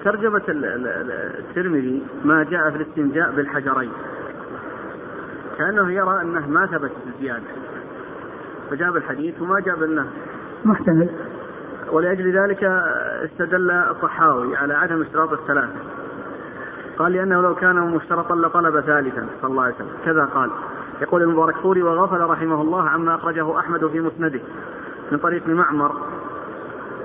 ترجمة 0.04 0.42
الترمذي 0.48 2.04
ما 2.24 2.44
جاء 2.44 2.70
في 2.70 2.76
الاستنجاء 2.76 3.32
بالحجرين 3.32 3.92
كأنه 5.58 5.92
يرى 5.92 6.22
أنه 6.22 6.48
ما 6.48 6.66
ثبت 6.66 6.92
الزيادة 7.08 7.44
فجاب 8.70 8.98
الحديث 8.98 9.42
وما 9.42 9.60
جاب 9.60 9.84
النهي. 9.84 10.08
محتمل. 10.66 11.10
ولأجل 11.92 12.38
ذلك 12.40 12.64
استدل 13.24 13.72
الطحاوي 13.72 14.58
على 14.58 14.74
عدم 14.74 15.02
اشتراط 15.02 15.32
الثلاثة. 15.32 15.80
قال 16.98 17.12
لأنه 17.12 17.42
لو 17.42 17.56
كان 17.56 17.76
مشترطا 17.76 18.36
لطلب 18.36 18.80
ثالثا 18.80 19.26
صلى 19.42 19.52
الله 19.52 19.64
عليه 19.64 19.76
وسلم. 19.76 19.90
كذا 20.06 20.26
قال. 20.26 20.50
يقول 21.02 21.22
المبارك 21.22 21.56
فوري 21.56 21.82
وغفل 21.82 22.22
رحمه 22.22 22.62
الله 22.62 22.90
عما 22.90 23.16
أخرجه 23.16 23.60
أحمد 23.60 23.88
في 23.88 24.00
مسنده 24.00 24.40
من 25.12 25.18
طريق 25.18 25.48
معمر 25.48 25.96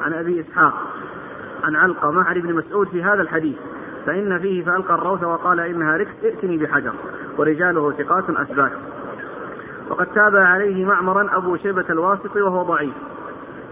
عن 0.01 0.13
أبي 0.13 0.41
إسحاق 0.41 0.75
عن 1.65 1.77
علقمة 1.77 2.23
عن 2.25 2.37
ابن 2.37 2.55
مسعود 2.55 2.89
في 2.89 3.03
هذا 3.03 3.23
الحديث. 3.23 3.57
فإن 4.07 4.39
فيه 4.39 4.65
فألقى 4.65 4.95
الروث 4.95 5.25
وقال 5.25 5.61
إنها 5.61 5.97
ركس 5.97 6.25
ائتني 6.25 6.59
بحجر. 6.59 6.93
ورجاله 7.39 7.93
ثقات 7.93 8.31
أثبات. 8.31 8.73
وقد 9.91 10.07
تابع 10.07 10.45
عليه 10.45 10.85
معمرا 10.85 11.37
أبو 11.37 11.57
شيبة 11.57 11.85
الواسطي 11.91 12.43
وهو 12.43 12.63
ضعيف. 12.63 12.95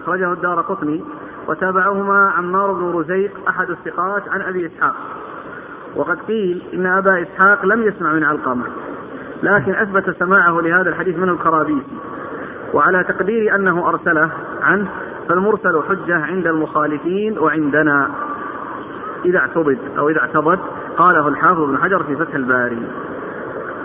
أخرجه 0.02 0.32
الدار 0.32 0.60
قطني. 0.60 1.04
وتابعهما 1.48 2.30
عمار 2.30 2.72
بن 2.72 2.98
رزيق 2.98 3.30
أحد 3.48 3.70
الثقات 3.70 4.28
عن 4.28 4.42
أبي 4.42 4.66
إسحاق. 4.66 4.94
وقد 5.96 6.18
قيل 6.28 6.62
إن 6.74 6.86
أبا 6.86 7.22
إسحاق 7.22 7.64
لم 7.64 7.82
يسمع 7.82 8.12
من 8.12 8.24
علقمة 8.24 8.64
لكن 9.42 9.74
أثبت 9.74 10.18
سماعه 10.18 10.60
لهذا 10.60 10.90
الحديث 10.90 11.16
من 11.16 11.28
الخرابيسي 11.28 11.98
وعلى 12.74 13.04
تقدير 13.04 13.54
أنه 13.54 13.88
أرسله 13.88 14.30
عنه 14.62 14.88
فالمرسل 15.28 15.82
حجة 15.88 16.16
عند 16.16 16.46
المخالفين 16.46 17.38
وعندنا. 17.38 18.10
إذا 19.24 19.38
اعتضد 19.38 19.78
أو 19.98 20.08
إذا 20.08 20.20
اعتضد 20.20 20.58
قاله 20.96 21.28
الحافظ 21.28 21.60
بن 21.60 21.78
حجر 21.78 22.02
في 22.02 22.16
فتح 22.16 22.34
الباري. 22.34 22.86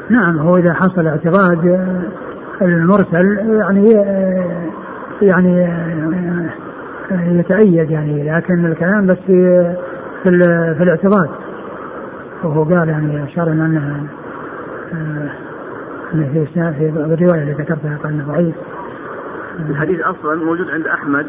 نعم 0.10 0.40
هو 0.40 0.58
إذا 0.58 0.74
حصل 0.74 1.08
اعتراض 1.08 1.66
المرسل 2.62 3.38
يعني 3.50 3.92
يعني 5.22 5.68
يتأيد 7.12 7.92
يعني 7.92 8.32
لكن 8.32 8.66
الكلام 8.66 9.08
بس 9.08 9.18
في 9.28 9.76
في, 10.24 10.30
في 10.78 10.84
الاعتراض. 10.84 11.30
وهو 12.44 12.64
قال 12.64 12.90
يعني 12.90 13.24
أشار 13.24 13.48
إلى 13.48 13.66
أنه 13.66 14.08
في 16.12 16.46
في 16.56 16.90
الرواية 16.90 17.42
اللي 17.42 17.54
ذكرتها 17.54 17.98
قال 18.04 18.14
إنه 18.14 18.24
ضعيف. 18.28 18.56
الحديث 19.70 20.00
أصلا 20.00 20.36
موجود 20.36 20.70
عند 20.70 20.88
أحمد. 20.88 21.26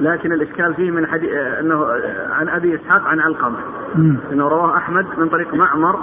لكن 0.00 0.32
الإشكال 0.32 0.74
فيه 0.74 0.90
من 0.90 1.06
حديث 1.06 1.30
إنه 1.60 1.86
عن 2.30 2.48
أبي 2.48 2.74
إسحاق 2.74 3.02
عن 3.06 3.20
علقمة. 3.20 3.58
إنه 4.32 4.48
رواه 4.48 4.76
أحمد 4.76 5.06
من 5.18 5.28
طريق 5.28 5.54
معمر 5.54 5.96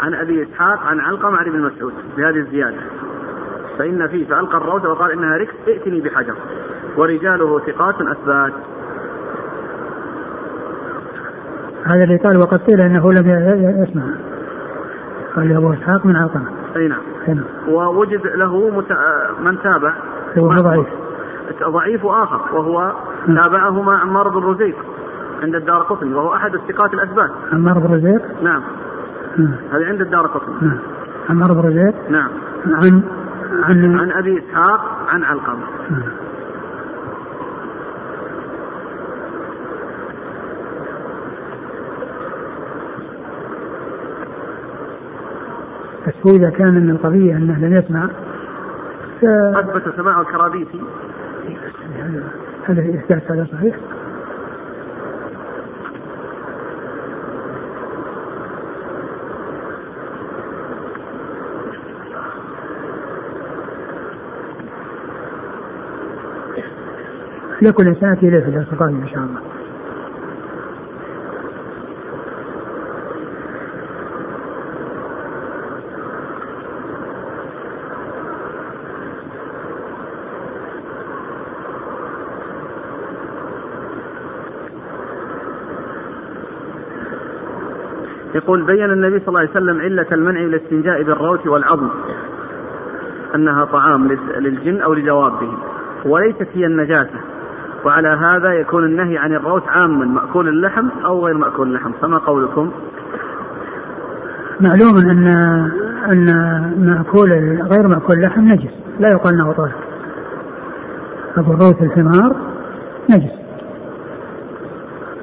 عن 0.00 0.14
أبي 0.14 0.42
إسحاق 0.42 0.86
عن 0.86 1.00
علقمة 1.00 1.36
عن 1.36 1.46
ابن 1.46 1.60
مسعود 1.60 1.92
بهذه 2.16 2.36
الزيادة. 2.36 2.76
فإن 3.78 4.08
فيه 4.08 4.26
فألقى 4.26 4.56
الروث 4.56 4.84
وقال 4.84 5.12
إنها 5.12 5.36
ركس 5.36 5.54
ائتني 5.68 6.00
بحجر. 6.00 6.34
ورجاله 6.96 7.58
ثقات 7.58 7.94
أثبات. 7.94 8.52
هذا 11.84 12.04
اللي 12.04 12.16
قال 12.16 12.36
وقد 12.36 12.58
قيل 12.58 12.80
إنه 12.80 13.12
لم 13.12 13.28
يسمع. 13.82 14.02
قال 15.36 15.56
أبو 15.56 15.72
إسحاق 15.72 16.06
من 16.06 16.16
علقمة. 16.16 16.46
أي 16.76 16.88
نعم. 16.88 17.44
ووجد 17.68 18.26
له 18.26 18.70
مت... 18.70 18.92
من 19.40 19.62
تابع. 19.62 19.94
هو 20.38 20.48
ضعيف. 20.48 20.86
ضعيف 21.62 22.06
آخر 22.06 22.40
وهو 22.56 22.92
تابعهما 23.26 23.98
عمار 23.98 24.28
بن 24.28 24.46
رزيق 24.46 24.76
عند 25.42 25.54
الدار 25.54 25.82
قطني 25.82 26.14
وهو 26.14 26.34
أحد 26.34 26.54
الثقات 26.54 26.94
الاثبات 26.94 27.30
عمار 27.52 27.78
بن 27.78 27.94
رزيق؟ 27.94 28.42
نعم. 28.42 28.62
هذه 29.72 29.84
عند 29.84 30.00
الدار 30.00 30.26
قطني. 30.26 30.54
نعم. 30.62 30.78
عمار 31.30 31.52
بن 31.52 31.68
رزيق؟ 31.68 32.10
نعم. 32.10 32.30
عن 32.66 33.02
عن 33.62 33.98
عن 34.00 34.12
أبي 34.12 34.38
إسحاق 34.38 34.80
عن 35.08 35.24
علقمه 35.24 35.66
بس 46.06 46.14
هو 46.26 46.36
إذا 46.36 46.50
كان 46.50 46.74
من 46.74 46.90
القضية 46.90 47.36
أنه 47.36 47.58
لم 47.58 47.74
يسمع 47.74 48.06
ف... 49.20 49.24
أثبت 49.58 49.96
سماع 49.96 50.20
الكرابيسي. 50.20 50.80
هل 52.64 52.78
الاحداث 52.78 53.30
هذا 53.30 53.46
صحيح؟ 53.52 53.76
لكل 67.62 67.88
انسان 67.88 68.12
اليه 68.12 68.40
في 68.40 68.48
الدرس 68.48 68.68
إن 68.82 69.08
شاء 69.08 69.24
الله. 69.24 69.59
يقول 88.34 88.62
بين 88.62 88.90
النبي 88.90 89.18
صلى 89.18 89.28
الله 89.28 89.40
عليه 89.40 89.50
وسلم 89.50 89.80
علة 89.80 90.06
المنع 90.12 90.40
الاستنجاء 90.40 91.02
بالروث 91.02 91.46
والعظم 91.46 91.88
أنها 93.34 93.64
طعام 93.64 94.08
للجن 94.38 94.80
أو 94.80 94.94
لدوابهم 94.94 95.58
وليست 96.04 96.48
هي 96.54 96.66
النجاسة 96.66 97.20
وعلى 97.84 98.08
هذا 98.08 98.52
يكون 98.52 98.84
النهي 98.84 99.18
عن 99.18 99.32
الروث 99.32 99.68
عاما 99.68 100.04
مأكول 100.04 100.48
اللحم 100.48 100.88
أو 101.04 101.26
غير 101.26 101.36
مأكول 101.36 101.68
اللحم 101.68 101.92
فما 102.02 102.18
قولكم؟ 102.18 102.70
معلوم 104.60 104.96
أن 104.98 105.28
أن 106.08 106.26
مأكول 106.78 107.30
غير 107.72 107.88
مأكول 107.88 108.16
اللحم 108.16 108.40
نجس 108.40 108.70
لا 109.00 109.08
يقال 109.08 109.34
أنه 109.34 109.52
طاهر 109.52 109.74
أبو 111.36 111.52
الروث 111.52 111.82
الحمار 111.82 112.36
نجس 113.10 113.32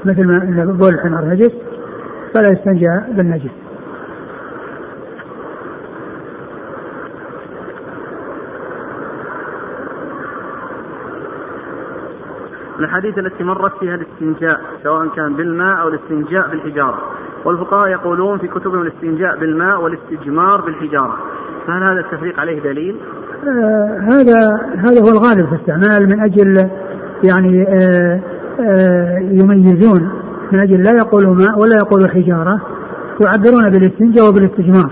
مثل 0.06 0.28
ما 0.28 0.66
بول 0.80 0.94
الحمار 0.94 1.26
نجس 1.26 1.67
فلا 2.38 2.50
يستنجى 2.50 3.02
بالنجس 3.10 3.52
الحديث 12.80 13.18
التي 13.18 13.44
مرت 13.44 13.80
فيها 13.80 13.96
الاستنجاء 13.96 14.62
سواء 14.84 15.08
كان 15.08 15.34
بالماء 15.34 15.82
أو 15.82 15.88
الاستنجاء 15.88 16.50
بالحجارة. 16.50 17.02
والفقهاء 17.46 17.88
يقولون 17.88 18.40
في 18.40 18.48
كتبهم 18.48 18.82
الاستنجاء 18.82 19.38
بالماء 19.38 19.82
والاستجمار 19.82 20.62
بالحجارة. 20.62 21.18
فهل 21.68 21.84
هذا 21.92 22.00
التفريق 22.00 22.40
عليه 22.40 22.60
دليل؟ 22.60 22.96
آه 23.48 24.00
هذا 24.02 24.40
هذا 24.78 25.02
هو 25.02 25.10
الغالب 25.10 25.46
في 25.46 25.56
الإستعمال 25.56 26.08
من 26.08 26.20
أجل 26.20 26.70
يعني 27.24 27.68
آه 27.68 28.22
آه 28.60 29.18
يميزون 29.20 30.27
من 30.52 30.60
أجل 30.60 30.84
لا 30.84 30.92
يقولوا 30.92 31.36
ماء 31.36 31.60
ولا 31.60 31.76
يقولوا 31.82 32.08
حجارة 32.08 32.62
يعبرون 33.26 33.70
بالاستنجاء 33.70 34.30
وبالاستجمار. 34.30 34.92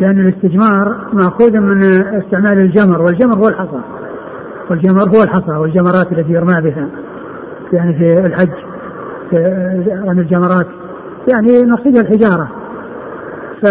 لأن 0.00 0.20
الاستجمار 0.20 0.96
مأخوذ 1.12 1.60
من 1.60 1.82
استعمال 2.22 2.58
الجمر 2.58 3.02
والجمر 3.02 3.38
هو 3.38 3.48
الحصى. 3.48 3.80
والجمر 4.70 5.02
هو 5.02 5.22
الحصى 5.22 5.52
والجمرات 5.52 6.12
التي 6.12 6.32
يرمى 6.32 6.60
بها. 6.60 6.88
يعني 7.72 7.94
في 7.94 8.26
الحج 8.26 8.52
في 9.30 9.36
رمي 10.08 10.20
الجمرات. 10.20 10.66
يعني 11.32 11.62
نصيب 11.62 11.96
الحجارة. 11.96 12.48
ف 13.62 13.66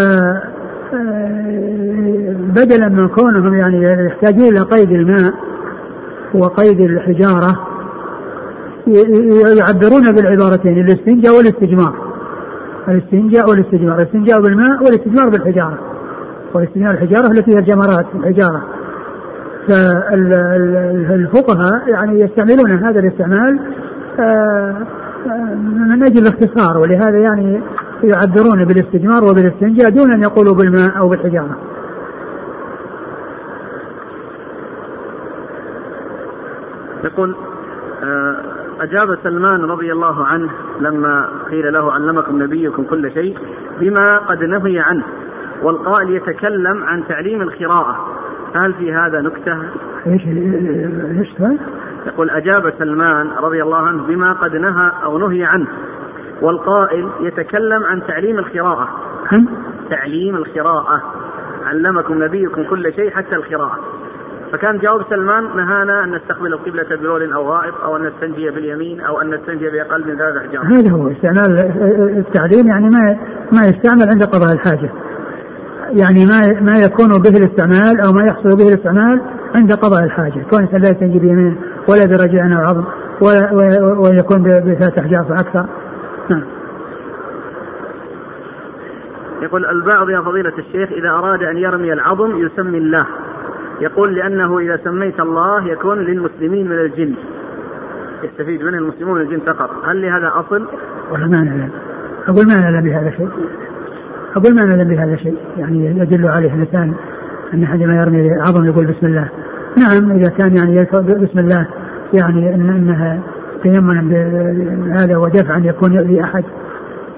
بدلا 2.55 2.89
من 2.89 3.07
كونهم 3.07 3.53
يعني 3.53 4.05
يحتاجون 4.05 4.47
إلى 4.47 4.59
قيد 4.59 4.91
الماء 4.91 5.33
وقيد 6.33 6.79
الحجارة 6.79 7.74
يعبرون 8.87 10.11
بالعبارتين 10.11 10.79
الاستنجاء 10.79 11.37
والاستجمار 11.37 12.15
الاستنجاء 12.87 13.49
والاستجمار 13.49 14.01
الاستنجاء 14.01 14.41
بالماء 14.41 14.83
والاستجمار 14.83 15.29
بالحجارة. 15.29 15.79
والاستجمار 16.53 16.91
الحجارة 16.91 17.31
التي 17.31 17.51
هي 17.51 17.59
الجمرات 17.59 18.05
الحجارة. 18.15 18.63
فالفقهاء 21.07 21.89
يعني 21.89 22.19
يستعملون 22.19 22.71
هذا 22.71 22.99
الاستعمال 22.99 23.59
آه، 24.19 24.75
آه، 25.25 25.55
من 25.55 26.03
أجل 26.03 26.27
الاختصار 26.27 26.77
ولهذا 26.77 27.19
يعني 27.19 27.61
يعبرون 28.03 28.65
بالاستجمار 28.65 29.23
وبالاستنجاء 29.23 29.89
دون 29.89 30.11
أن 30.11 30.23
يقولوا 30.23 30.55
بالماء 30.55 30.97
أو 30.97 31.09
بالحجارة. 31.09 31.57
يقول 37.03 37.35
آه، 38.03 38.54
أجاب 38.79 39.17
سلمان 39.23 39.65
رضي 39.65 39.91
الله 39.91 40.25
عنه 40.25 40.49
لما 40.79 41.29
قيل 41.51 41.73
له 41.73 41.91
علمكم 41.91 42.43
نبيكم 42.43 42.83
كل 42.83 43.11
شيء 43.11 43.37
بما 43.79 44.17
قد 44.17 44.43
نهي 44.43 44.79
عنه 44.79 45.03
والقائل 45.61 46.09
يتكلم 46.09 46.83
عن 46.83 47.07
تعليم 47.07 47.41
القراءة. 47.41 48.07
هل 48.55 48.73
في 48.73 48.93
هذا 48.93 49.21
نكتة؟ 49.21 49.57
إيش 50.07 50.21
إيش 51.19 51.55
يقول 52.05 52.29
أجاب 52.29 52.73
سلمان 52.79 53.29
رضي 53.37 53.63
الله 53.63 53.77
عنه 53.77 54.03
بما 54.03 54.33
قد 54.33 54.55
نهى 54.55 54.91
أو 55.03 55.17
نهي 55.17 55.43
عنه 55.43 55.67
والقائل 56.41 57.09
يتكلم 57.19 57.83
عن 57.83 58.01
تعليم 58.07 58.39
القراءة. 58.39 58.89
تعليم 59.89 60.35
القراءة. 60.35 61.01
علمكم 61.65 62.23
نبيكم 62.23 62.63
كل 62.63 62.93
شيء 62.93 63.11
حتى 63.11 63.35
القراءة. 63.35 63.79
فكان 64.55 64.77
جواب 64.77 65.05
سلمان 65.09 65.43
نهانا 65.43 66.03
أن 66.03 66.11
نستقبل 66.11 66.53
القبلة 66.53 66.95
بلول 66.95 67.33
أو 67.33 67.51
غائب 67.51 67.73
أو 67.83 67.97
أن 67.97 68.01
نستنجي 68.01 68.49
باليمين 68.49 69.01
أو 69.01 69.21
أن 69.21 69.29
نستنجي 69.29 69.69
بأقل 69.69 70.07
من 70.07 70.17
ثلاث 70.17 70.35
احجار. 70.35 70.63
هذا 70.63 70.91
هو 70.91 71.11
استعمال 71.11 71.59
التعليم 72.17 72.67
يعني 72.67 72.89
ما 72.89 73.17
ما 73.53 73.61
يستعمل 73.67 74.09
عند 74.09 74.23
قضاء 74.23 74.53
الحاجة. 74.53 74.89
يعني 75.91 76.25
ما 76.25 76.61
ما 76.61 76.79
يكون 76.79 77.07
به 77.07 77.37
الاستعمال 77.37 78.01
أو 78.05 78.11
ما 78.13 78.25
يحصل 78.25 78.57
به 78.57 78.67
الاستعمال 78.67 79.21
عند 79.55 79.73
قضاء 79.73 80.03
الحاجة، 80.03 80.45
كون 80.51 80.67
لا 80.71 80.89
يستنجي 80.89 81.19
بيمين 81.19 81.57
ولا 81.89 82.05
برجع 82.05 82.57
أو 82.57 82.63
عظم 82.63 82.83
ولا 83.21 83.53
ويكون 83.99 84.43
بثلاث 84.43 84.97
احجار 84.97 85.23
فاكثر. 85.23 85.65
نعم. 86.29 86.43
يقول 89.41 89.65
البعض 89.65 90.09
يا 90.09 90.21
فضيلة 90.21 90.53
الشيخ 90.57 90.89
إذا 90.91 91.09
أراد 91.09 91.43
أن 91.43 91.57
يرمي 91.57 91.93
العظم 91.93 92.45
يسمي 92.45 92.77
الله 92.77 93.05
يقول 93.81 94.15
لأنه 94.15 94.59
إذا 94.59 94.79
سميت 94.83 95.19
الله 95.19 95.67
يكون 95.67 95.99
للمسلمين 95.99 96.65
من 96.65 96.79
الجن. 96.79 97.13
يستفيد 98.23 98.63
منه 98.63 98.77
المسلمون 98.77 99.15
من 99.15 99.21
الجن 99.21 99.39
فقط. 99.39 99.69
هل 99.85 100.01
لهذا 100.01 100.31
أصل؟ 100.35 100.67
والله 101.11 101.27
ما 101.27 101.43
نعلم. 101.43 101.69
أقول 102.27 102.45
ما 102.47 102.61
نعلم 102.61 102.81
بهذا 102.81 103.11
شيء. 103.17 103.29
أقول 104.35 104.55
ما 104.55 104.65
نعلم 104.65 104.87
بهذا 104.87 105.15
شيء. 105.15 105.37
يعني 105.57 105.85
يدل 105.85 106.27
عليه 106.27 106.53
الإنسان 106.53 106.93
أن 107.53 107.65
حينما 107.65 107.95
يرمي 107.95 108.29
عظم 108.47 108.65
يقول 108.65 108.85
بسم 108.85 109.05
الله. 109.05 109.29
نعم 109.77 110.11
إذا 110.11 110.29
كان 110.29 110.55
يعني 110.55 110.87
بسم 111.23 111.39
الله 111.39 111.67
يعني 112.13 112.55
إن 112.55 112.69
أنها 112.69 113.19
تيمنا 113.63 114.01
بهذا 114.01 115.17
ودفعا 115.17 115.59
يكون 115.59 115.93
يؤذي 115.93 116.23
أحد 116.23 116.43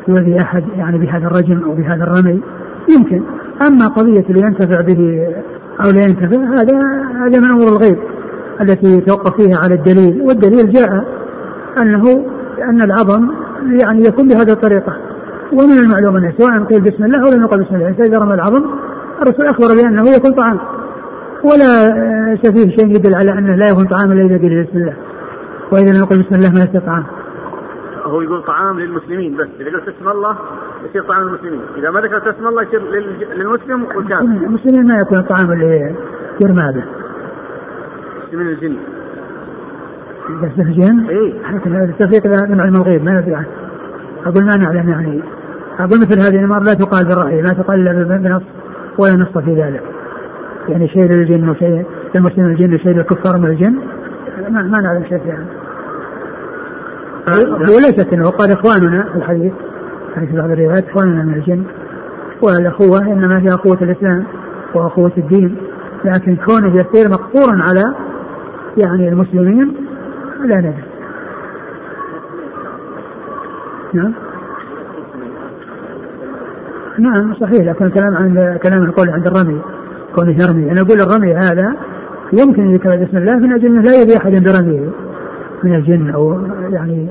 يؤذي 0.07 0.35
أحد 0.41 0.63
يعني 0.77 0.97
بهذا 0.97 1.27
الرجم 1.27 1.63
أو 1.63 1.75
بهذا 1.75 2.03
الرمي. 2.03 2.41
يمكن. 2.97 3.21
أما 3.61 3.87
قضية 3.87 4.25
لينتفع 4.29 4.81
به 4.81 5.27
أو 5.83 5.89
لا 5.89 6.01
ينتفع 6.01 6.37
هذا 6.37 6.77
هذا 7.25 7.39
من 7.39 7.51
أمور 7.51 7.67
الغيب 7.67 7.97
التي 8.61 8.87
يتوقف 8.97 9.35
فيها 9.35 9.57
على 9.63 9.75
الدليل. 9.75 10.21
والدليل 10.21 10.71
جاء 10.71 10.89
أنه 11.81 12.25
أن 12.69 12.81
العظم 12.81 13.29
يعني 13.81 14.05
يكون 14.07 14.27
بهذه 14.27 14.51
الطريقة. 14.51 14.97
ومن 15.53 15.77
المعلوم 15.85 16.15
أنه 16.17 16.33
سواء 16.37 16.63
قيل 16.63 16.81
بسم 16.81 17.03
الله 17.03 17.19
أو 17.25 17.33
لم 17.33 17.41
يقل 17.41 17.63
بسم 17.63 17.75
الله 17.75 17.89
إذا 17.89 18.17
رمى 18.19 18.33
العظم 18.33 18.65
الرسول 19.21 19.45
أخبر 19.45 19.67
بأنه 19.67 20.09
يكون 20.09 20.31
طعام. 20.31 20.59
ولا 21.43 21.87
فيه 22.35 22.77
شيء 22.77 22.87
يدل 22.95 23.15
على 23.15 23.31
أنه 23.39 23.55
لا 23.55 23.65
يكون 23.71 23.85
طعام 23.85 24.11
إلا 24.11 24.25
إذا 24.25 24.37
قيل 24.37 24.63
بسم 24.63 24.77
الله. 24.77 24.95
وإذا 25.71 25.91
لم 25.91 25.97
يقل 25.97 26.23
بسم 26.23 26.35
الله 26.35 26.49
ما 26.49 26.59
يصير 26.59 26.81
طعام. 26.81 27.03
هو 28.03 28.21
يقول 28.21 28.43
طعام 28.43 28.79
للمسلمين 28.79 29.37
بس. 29.37 29.47
إذا 29.59 29.69
قلت 29.69 29.95
اسم 29.97 30.09
الله 30.09 30.37
يصير 30.89 31.03
طعام 31.03 31.23
للمسلمين 31.23 31.61
إذا 31.77 31.91
ما 31.91 31.99
ذكرت 31.99 32.27
اسم 32.27 32.47
الله 32.47 32.61
يصير 32.61 32.81
للمسلم 33.35 33.83
والكافر. 33.83 34.23
المسلمين 34.23 34.87
ما 34.87 34.97
يكون 35.01 35.19
الطعام 35.19 35.51
اللي 35.51 35.95
يرمى 36.43 36.73
به. 36.73 36.83
من 38.33 38.47
الجن. 38.47 38.75
بس 40.43 40.59
الجن؟ 40.59 41.05
اي 41.09 41.33
هذا 41.65 41.83
التفريق 41.83 42.25
من 42.49 42.61
علم 42.61 42.75
الغيب 42.75 43.03
ما 43.03 43.11
ندري 43.11 43.35
عنه 43.35 43.47
أقول 44.25 44.45
ما 44.45 44.55
نعلم 44.57 44.89
يعني. 44.89 45.23
أقول 45.79 45.99
مثل 45.99 46.19
هذه 46.19 46.39
الأمور 46.39 46.59
لا 46.59 46.73
تقال 46.73 47.05
بالرأي 47.05 47.41
لا 47.41 47.49
تقال 47.49 47.87
إلا 47.87 48.17
بنص 48.17 48.43
ولا 48.97 49.15
نص 49.15 49.37
في 49.37 49.61
ذلك. 49.61 49.83
يعني 50.69 50.87
شيء 50.87 51.03
للجن 51.03 51.49
وشيء 51.49 51.85
للمسلم 52.15 52.45
الجن 52.45 52.73
وشيء 52.73 52.91
للكفار 52.91 53.37
من 53.37 53.49
الجن؟ 53.49 53.75
ما, 54.49 54.61
ما 54.61 54.81
نعلم 54.81 55.03
شيء 55.03 55.17
في 55.17 55.31
هذا 55.31 55.45
وليست 57.59 58.13
إنه 58.13 58.29
قال 58.29 58.51
إخواننا 58.51 59.03
في 59.03 59.17
الحديث 59.17 59.53
حديث 60.17 60.35
بعض 60.35 60.51
الروايات 60.51 60.89
إخواننا 60.89 61.23
من 61.23 61.33
الجن 61.33 61.63
والأخوة 62.41 63.01
إنما 63.01 63.39
هي 63.39 63.47
اخوه 63.47 63.77
الإسلام 63.81 64.23
واخوه 64.75 65.11
الدين. 65.17 65.57
لكن 66.05 66.35
كونه 66.35 66.67
يصير 66.67 67.11
مقصورا 67.11 67.61
على 67.61 67.95
يعني 68.77 69.09
المسلمين 69.09 69.73
لا 70.45 70.57
ندري. 70.57 70.83
نعم؟ 73.93 74.13
نعم 76.99 77.33
صحيح. 77.33 77.61
لكن 77.61 77.85
الكلام 77.85 78.15
عن 78.15 78.57
كلام 78.63 78.83
القول 78.83 79.09
عند 79.09 79.27
الرمي 79.27 79.61
كونه 80.15 80.31
يرمي. 80.31 80.71
أنا 80.71 80.81
أقول 80.81 81.01
الرمي 81.01 81.33
هذا 81.33 81.75
يمكن 82.33 82.69
يذكر 82.69 82.95
بسم 82.95 83.17
الله 83.17 83.35
من 83.35 83.53
أجل 83.53 83.81
لا 83.81 84.01
يبي 84.01 84.17
أحد 84.17 84.31
برميه 84.31 84.89
من 85.63 85.75
الجن 85.75 86.09
أو 86.09 86.41
يعني 86.69 87.07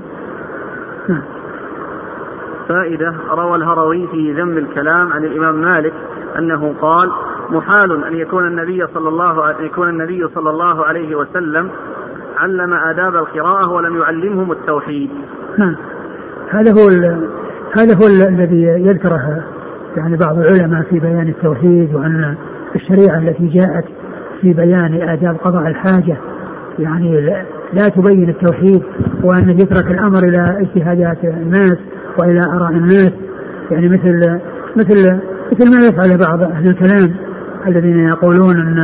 نعم. 1.09 1.36
فائدة 2.69 3.15
روى 3.31 3.57
الهروي 3.57 4.07
في 4.07 4.33
ذم 4.33 4.59
الكلام 4.59 5.13
عن 5.13 5.25
الإمام 5.25 5.55
مالك 5.55 5.93
أنه 6.39 6.75
قال 6.81 7.11
محال 7.51 8.05
أن 8.05 8.17
يكون 8.17 8.47
النبي 8.47 8.87
صلى 8.95 9.09
الله 9.09 9.51
أن 9.51 9.65
يكون 9.65 9.89
النبي 9.89 10.29
صلى 10.35 10.51
الله 10.51 10.85
عليه 10.85 11.15
وسلم 11.15 11.71
علم 12.37 12.75
آداب 12.75 13.17
القراءة 13.17 13.73
ولم 13.73 13.97
يعلمهم 13.97 14.53
التوحيد. 14.53 15.11
نعم. 15.59 15.77
هذا 16.51 16.73
هو 16.73 16.89
هذا 17.77 17.95
هو 17.95 18.07
الذي 18.07 18.63
يذكره 18.63 19.45
يعني 19.97 20.17
بعض 20.17 20.39
العلماء 20.39 20.83
في 20.83 21.01
بيان 21.01 21.29
التوحيد 21.29 21.95
وأن 21.95 22.37
الشريعة 22.75 23.19
التي 23.19 23.47
جاءت 23.47 23.85
في 24.41 24.53
بيان 24.53 25.09
آداب 25.09 25.37
قضاء 25.45 25.67
الحاجة 25.67 26.17
يعني 26.79 27.21
لا 27.73 27.89
تبين 27.89 28.29
التوحيد 28.29 28.83
وأن 29.23 29.51
يترك 29.51 29.91
الأمر 29.91 30.19
إلى 30.19 30.61
اجتهادات 30.61 31.25
الناس 31.25 31.79
وإلى 32.19 32.41
آراء 32.41 32.71
الناس. 32.71 33.13
يعني 33.71 33.89
مثل 33.89 34.41
مثل 34.77 35.21
مثل 35.53 35.71
ما 35.71 35.87
يفعل 35.87 36.19
بعض 36.19 36.43
أهل 36.43 36.71
الكلام 36.71 37.15
الذين 37.67 37.99
يقولون 37.99 38.57
أن 38.57 38.79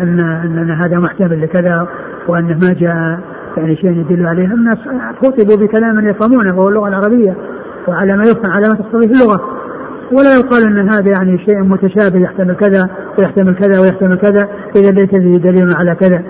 أن 0.00 0.20
أن, 0.20 0.58
أن 0.58 0.70
هذا 0.70 0.98
محتمل 0.98 1.42
لكذا 1.42 1.88
وأنه 2.28 2.58
ما 2.62 2.72
جاء 2.72 3.20
يعني 3.56 3.76
شيء 3.76 3.90
يدل 3.90 4.26
عليه. 4.26 4.44
الناس 4.44 4.78
خطبوا 5.22 5.66
بكلام 5.66 6.08
يفهمونه 6.08 6.58
وهو 6.58 6.68
اللغة 6.68 6.88
العربية 6.88 7.36
وعلى 7.88 8.16
ما 8.16 8.22
يفهم 8.22 8.50
على 8.50 8.68
ما 8.68 8.74
تقتضيه 8.74 9.06
اللغة. 9.06 9.40
ولا 10.12 10.34
يقال 10.34 10.66
أن 10.66 10.90
هذا 10.90 11.12
يعني 11.18 11.38
شيء 11.38 11.62
متشابه 11.62 12.18
يحتمل 12.18 12.54
كذا 12.54 12.88
ويحتمل 13.18 13.54
كذا 13.54 13.80
ويحتمل 13.80 14.18
كذا 14.18 14.48
إذا 14.76 14.90
ليس 14.90 15.10
به 15.10 15.50
دليل 15.50 15.76
على 15.76 15.94
كذا. 15.94 16.22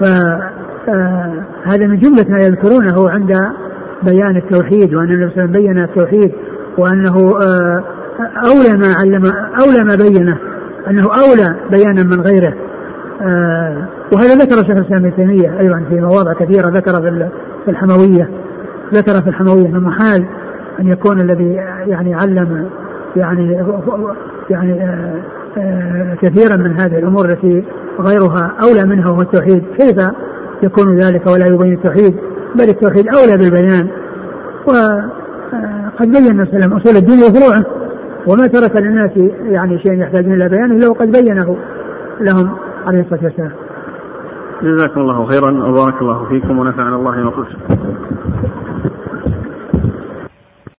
فهذا 0.00 1.86
من 1.86 1.98
جملة 1.98 2.24
ما 2.28 2.42
يذكرونه 2.42 3.10
عند 3.10 3.32
بيان 4.04 4.36
التوحيد 4.36 4.94
وأن 4.94 5.04
النبي 5.04 5.34
صلى 5.34 5.44
الله 5.44 5.56
عليه 5.56 5.60
وسلم 5.60 5.62
بين 5.62 5.78
التوحيد 5.78 6.32
وأنه 6.78 7.38
آه، 7.42 7.84
أولى 8.46 8.78
ما 8.78 8.94
علم 8.98 9.32
أولى 9.66 9.84
ما 9.84 9.96
بينه 9.96 10.38
أنه 10.90 11.02
أولى 11.02 11.56
بيانا 11.70 12.02
من 12.02 12.20
غيره. 12.20 12.54
آه، 13.22 13.88
وهذا 14.14 14.34
ذكر 14.34 14.56
شيخ 14.56 14.78
الإسلام 14.78 15.04
ابن 15.04 15.16
تيمية 15.16 15.60
أيضا 15.60 15.84
في 15.88 16.00
مواضع 16.00 16.32
كثيرة 16.32 16.68
ذكر 16.68 17.02
في 17.64 17.70
الحموية 17.70 18.30
ذكر 18.94 19.22
في 19.22 19.28
الحموية 19.28 19.66
أنه 19.66 19.80
محال 19.80 20.26
أن 20.80 20.86
يكون 20.86 21.20
الذي 21.20 21.54
يعني 21.86 22.14
علم 22.14 22.68
يعني 23.16 23.64
يعني 24.50 24.82
آه، 25.58 26.14
كثيرا 26.22 26.56
من 26.56 26.80
هذه 26.80 26.98
الأمور 26.98 27.30
التي 27.30 27.64
غيرها 28.00 28.52
أولى 28.62 28.84
منها 28.84 29.10
وهو 29.10 29.22
التوحيد. 29.22 29.64
كيف 29.78 29.96
يكون 30.62 30.98
ذلك 30.98 31.26
ولا 31.26 31.46
يبين 31.46 31.72
التوحيد 31.72 32.16
بل 32.54 32.68
التوحيد 32.68 33.06
أولى 33.08 33.36
بالبيان. 33.36 33.88
وقد 34.66 36.06
بين 36.06 36.26
النبي 36.30 36.50
صلى 36.50 36.56
الله 36.56 36.64
عليه 36.64 36.64
وسلم 36.64 36.76
أصول 36.76 36.96
الدين 36.96 37.18
وفروعه 37.18 37.64
وما 38.26 38.46
ترك 38.46 38.76
للناس 38.76 39.10
يعني 39.42 39.78
شيء 39.78 39.92
يحتاجون 39.92 40.32
إلى 40.32 40.48
بيان 40.48 40.72
إلا 40.72 40.88
وقد 40.88 41.12
بينه 41.12 41.56
لهم 42.20 42.56
عليه 42.86 43.00
الصلاة 43.00 43.24
والسلام. 43.24 43.52
جزاكم 44.62 45.00
الله 45.00 45.26
خيرا 45.26 45.50
وبارك 45.50 46.02
الله 46.02 46.24
فيكم 46.28 46.58
ونفعنا 46.58 46.96
الله 46.96 47.10
ما 47.10 47.32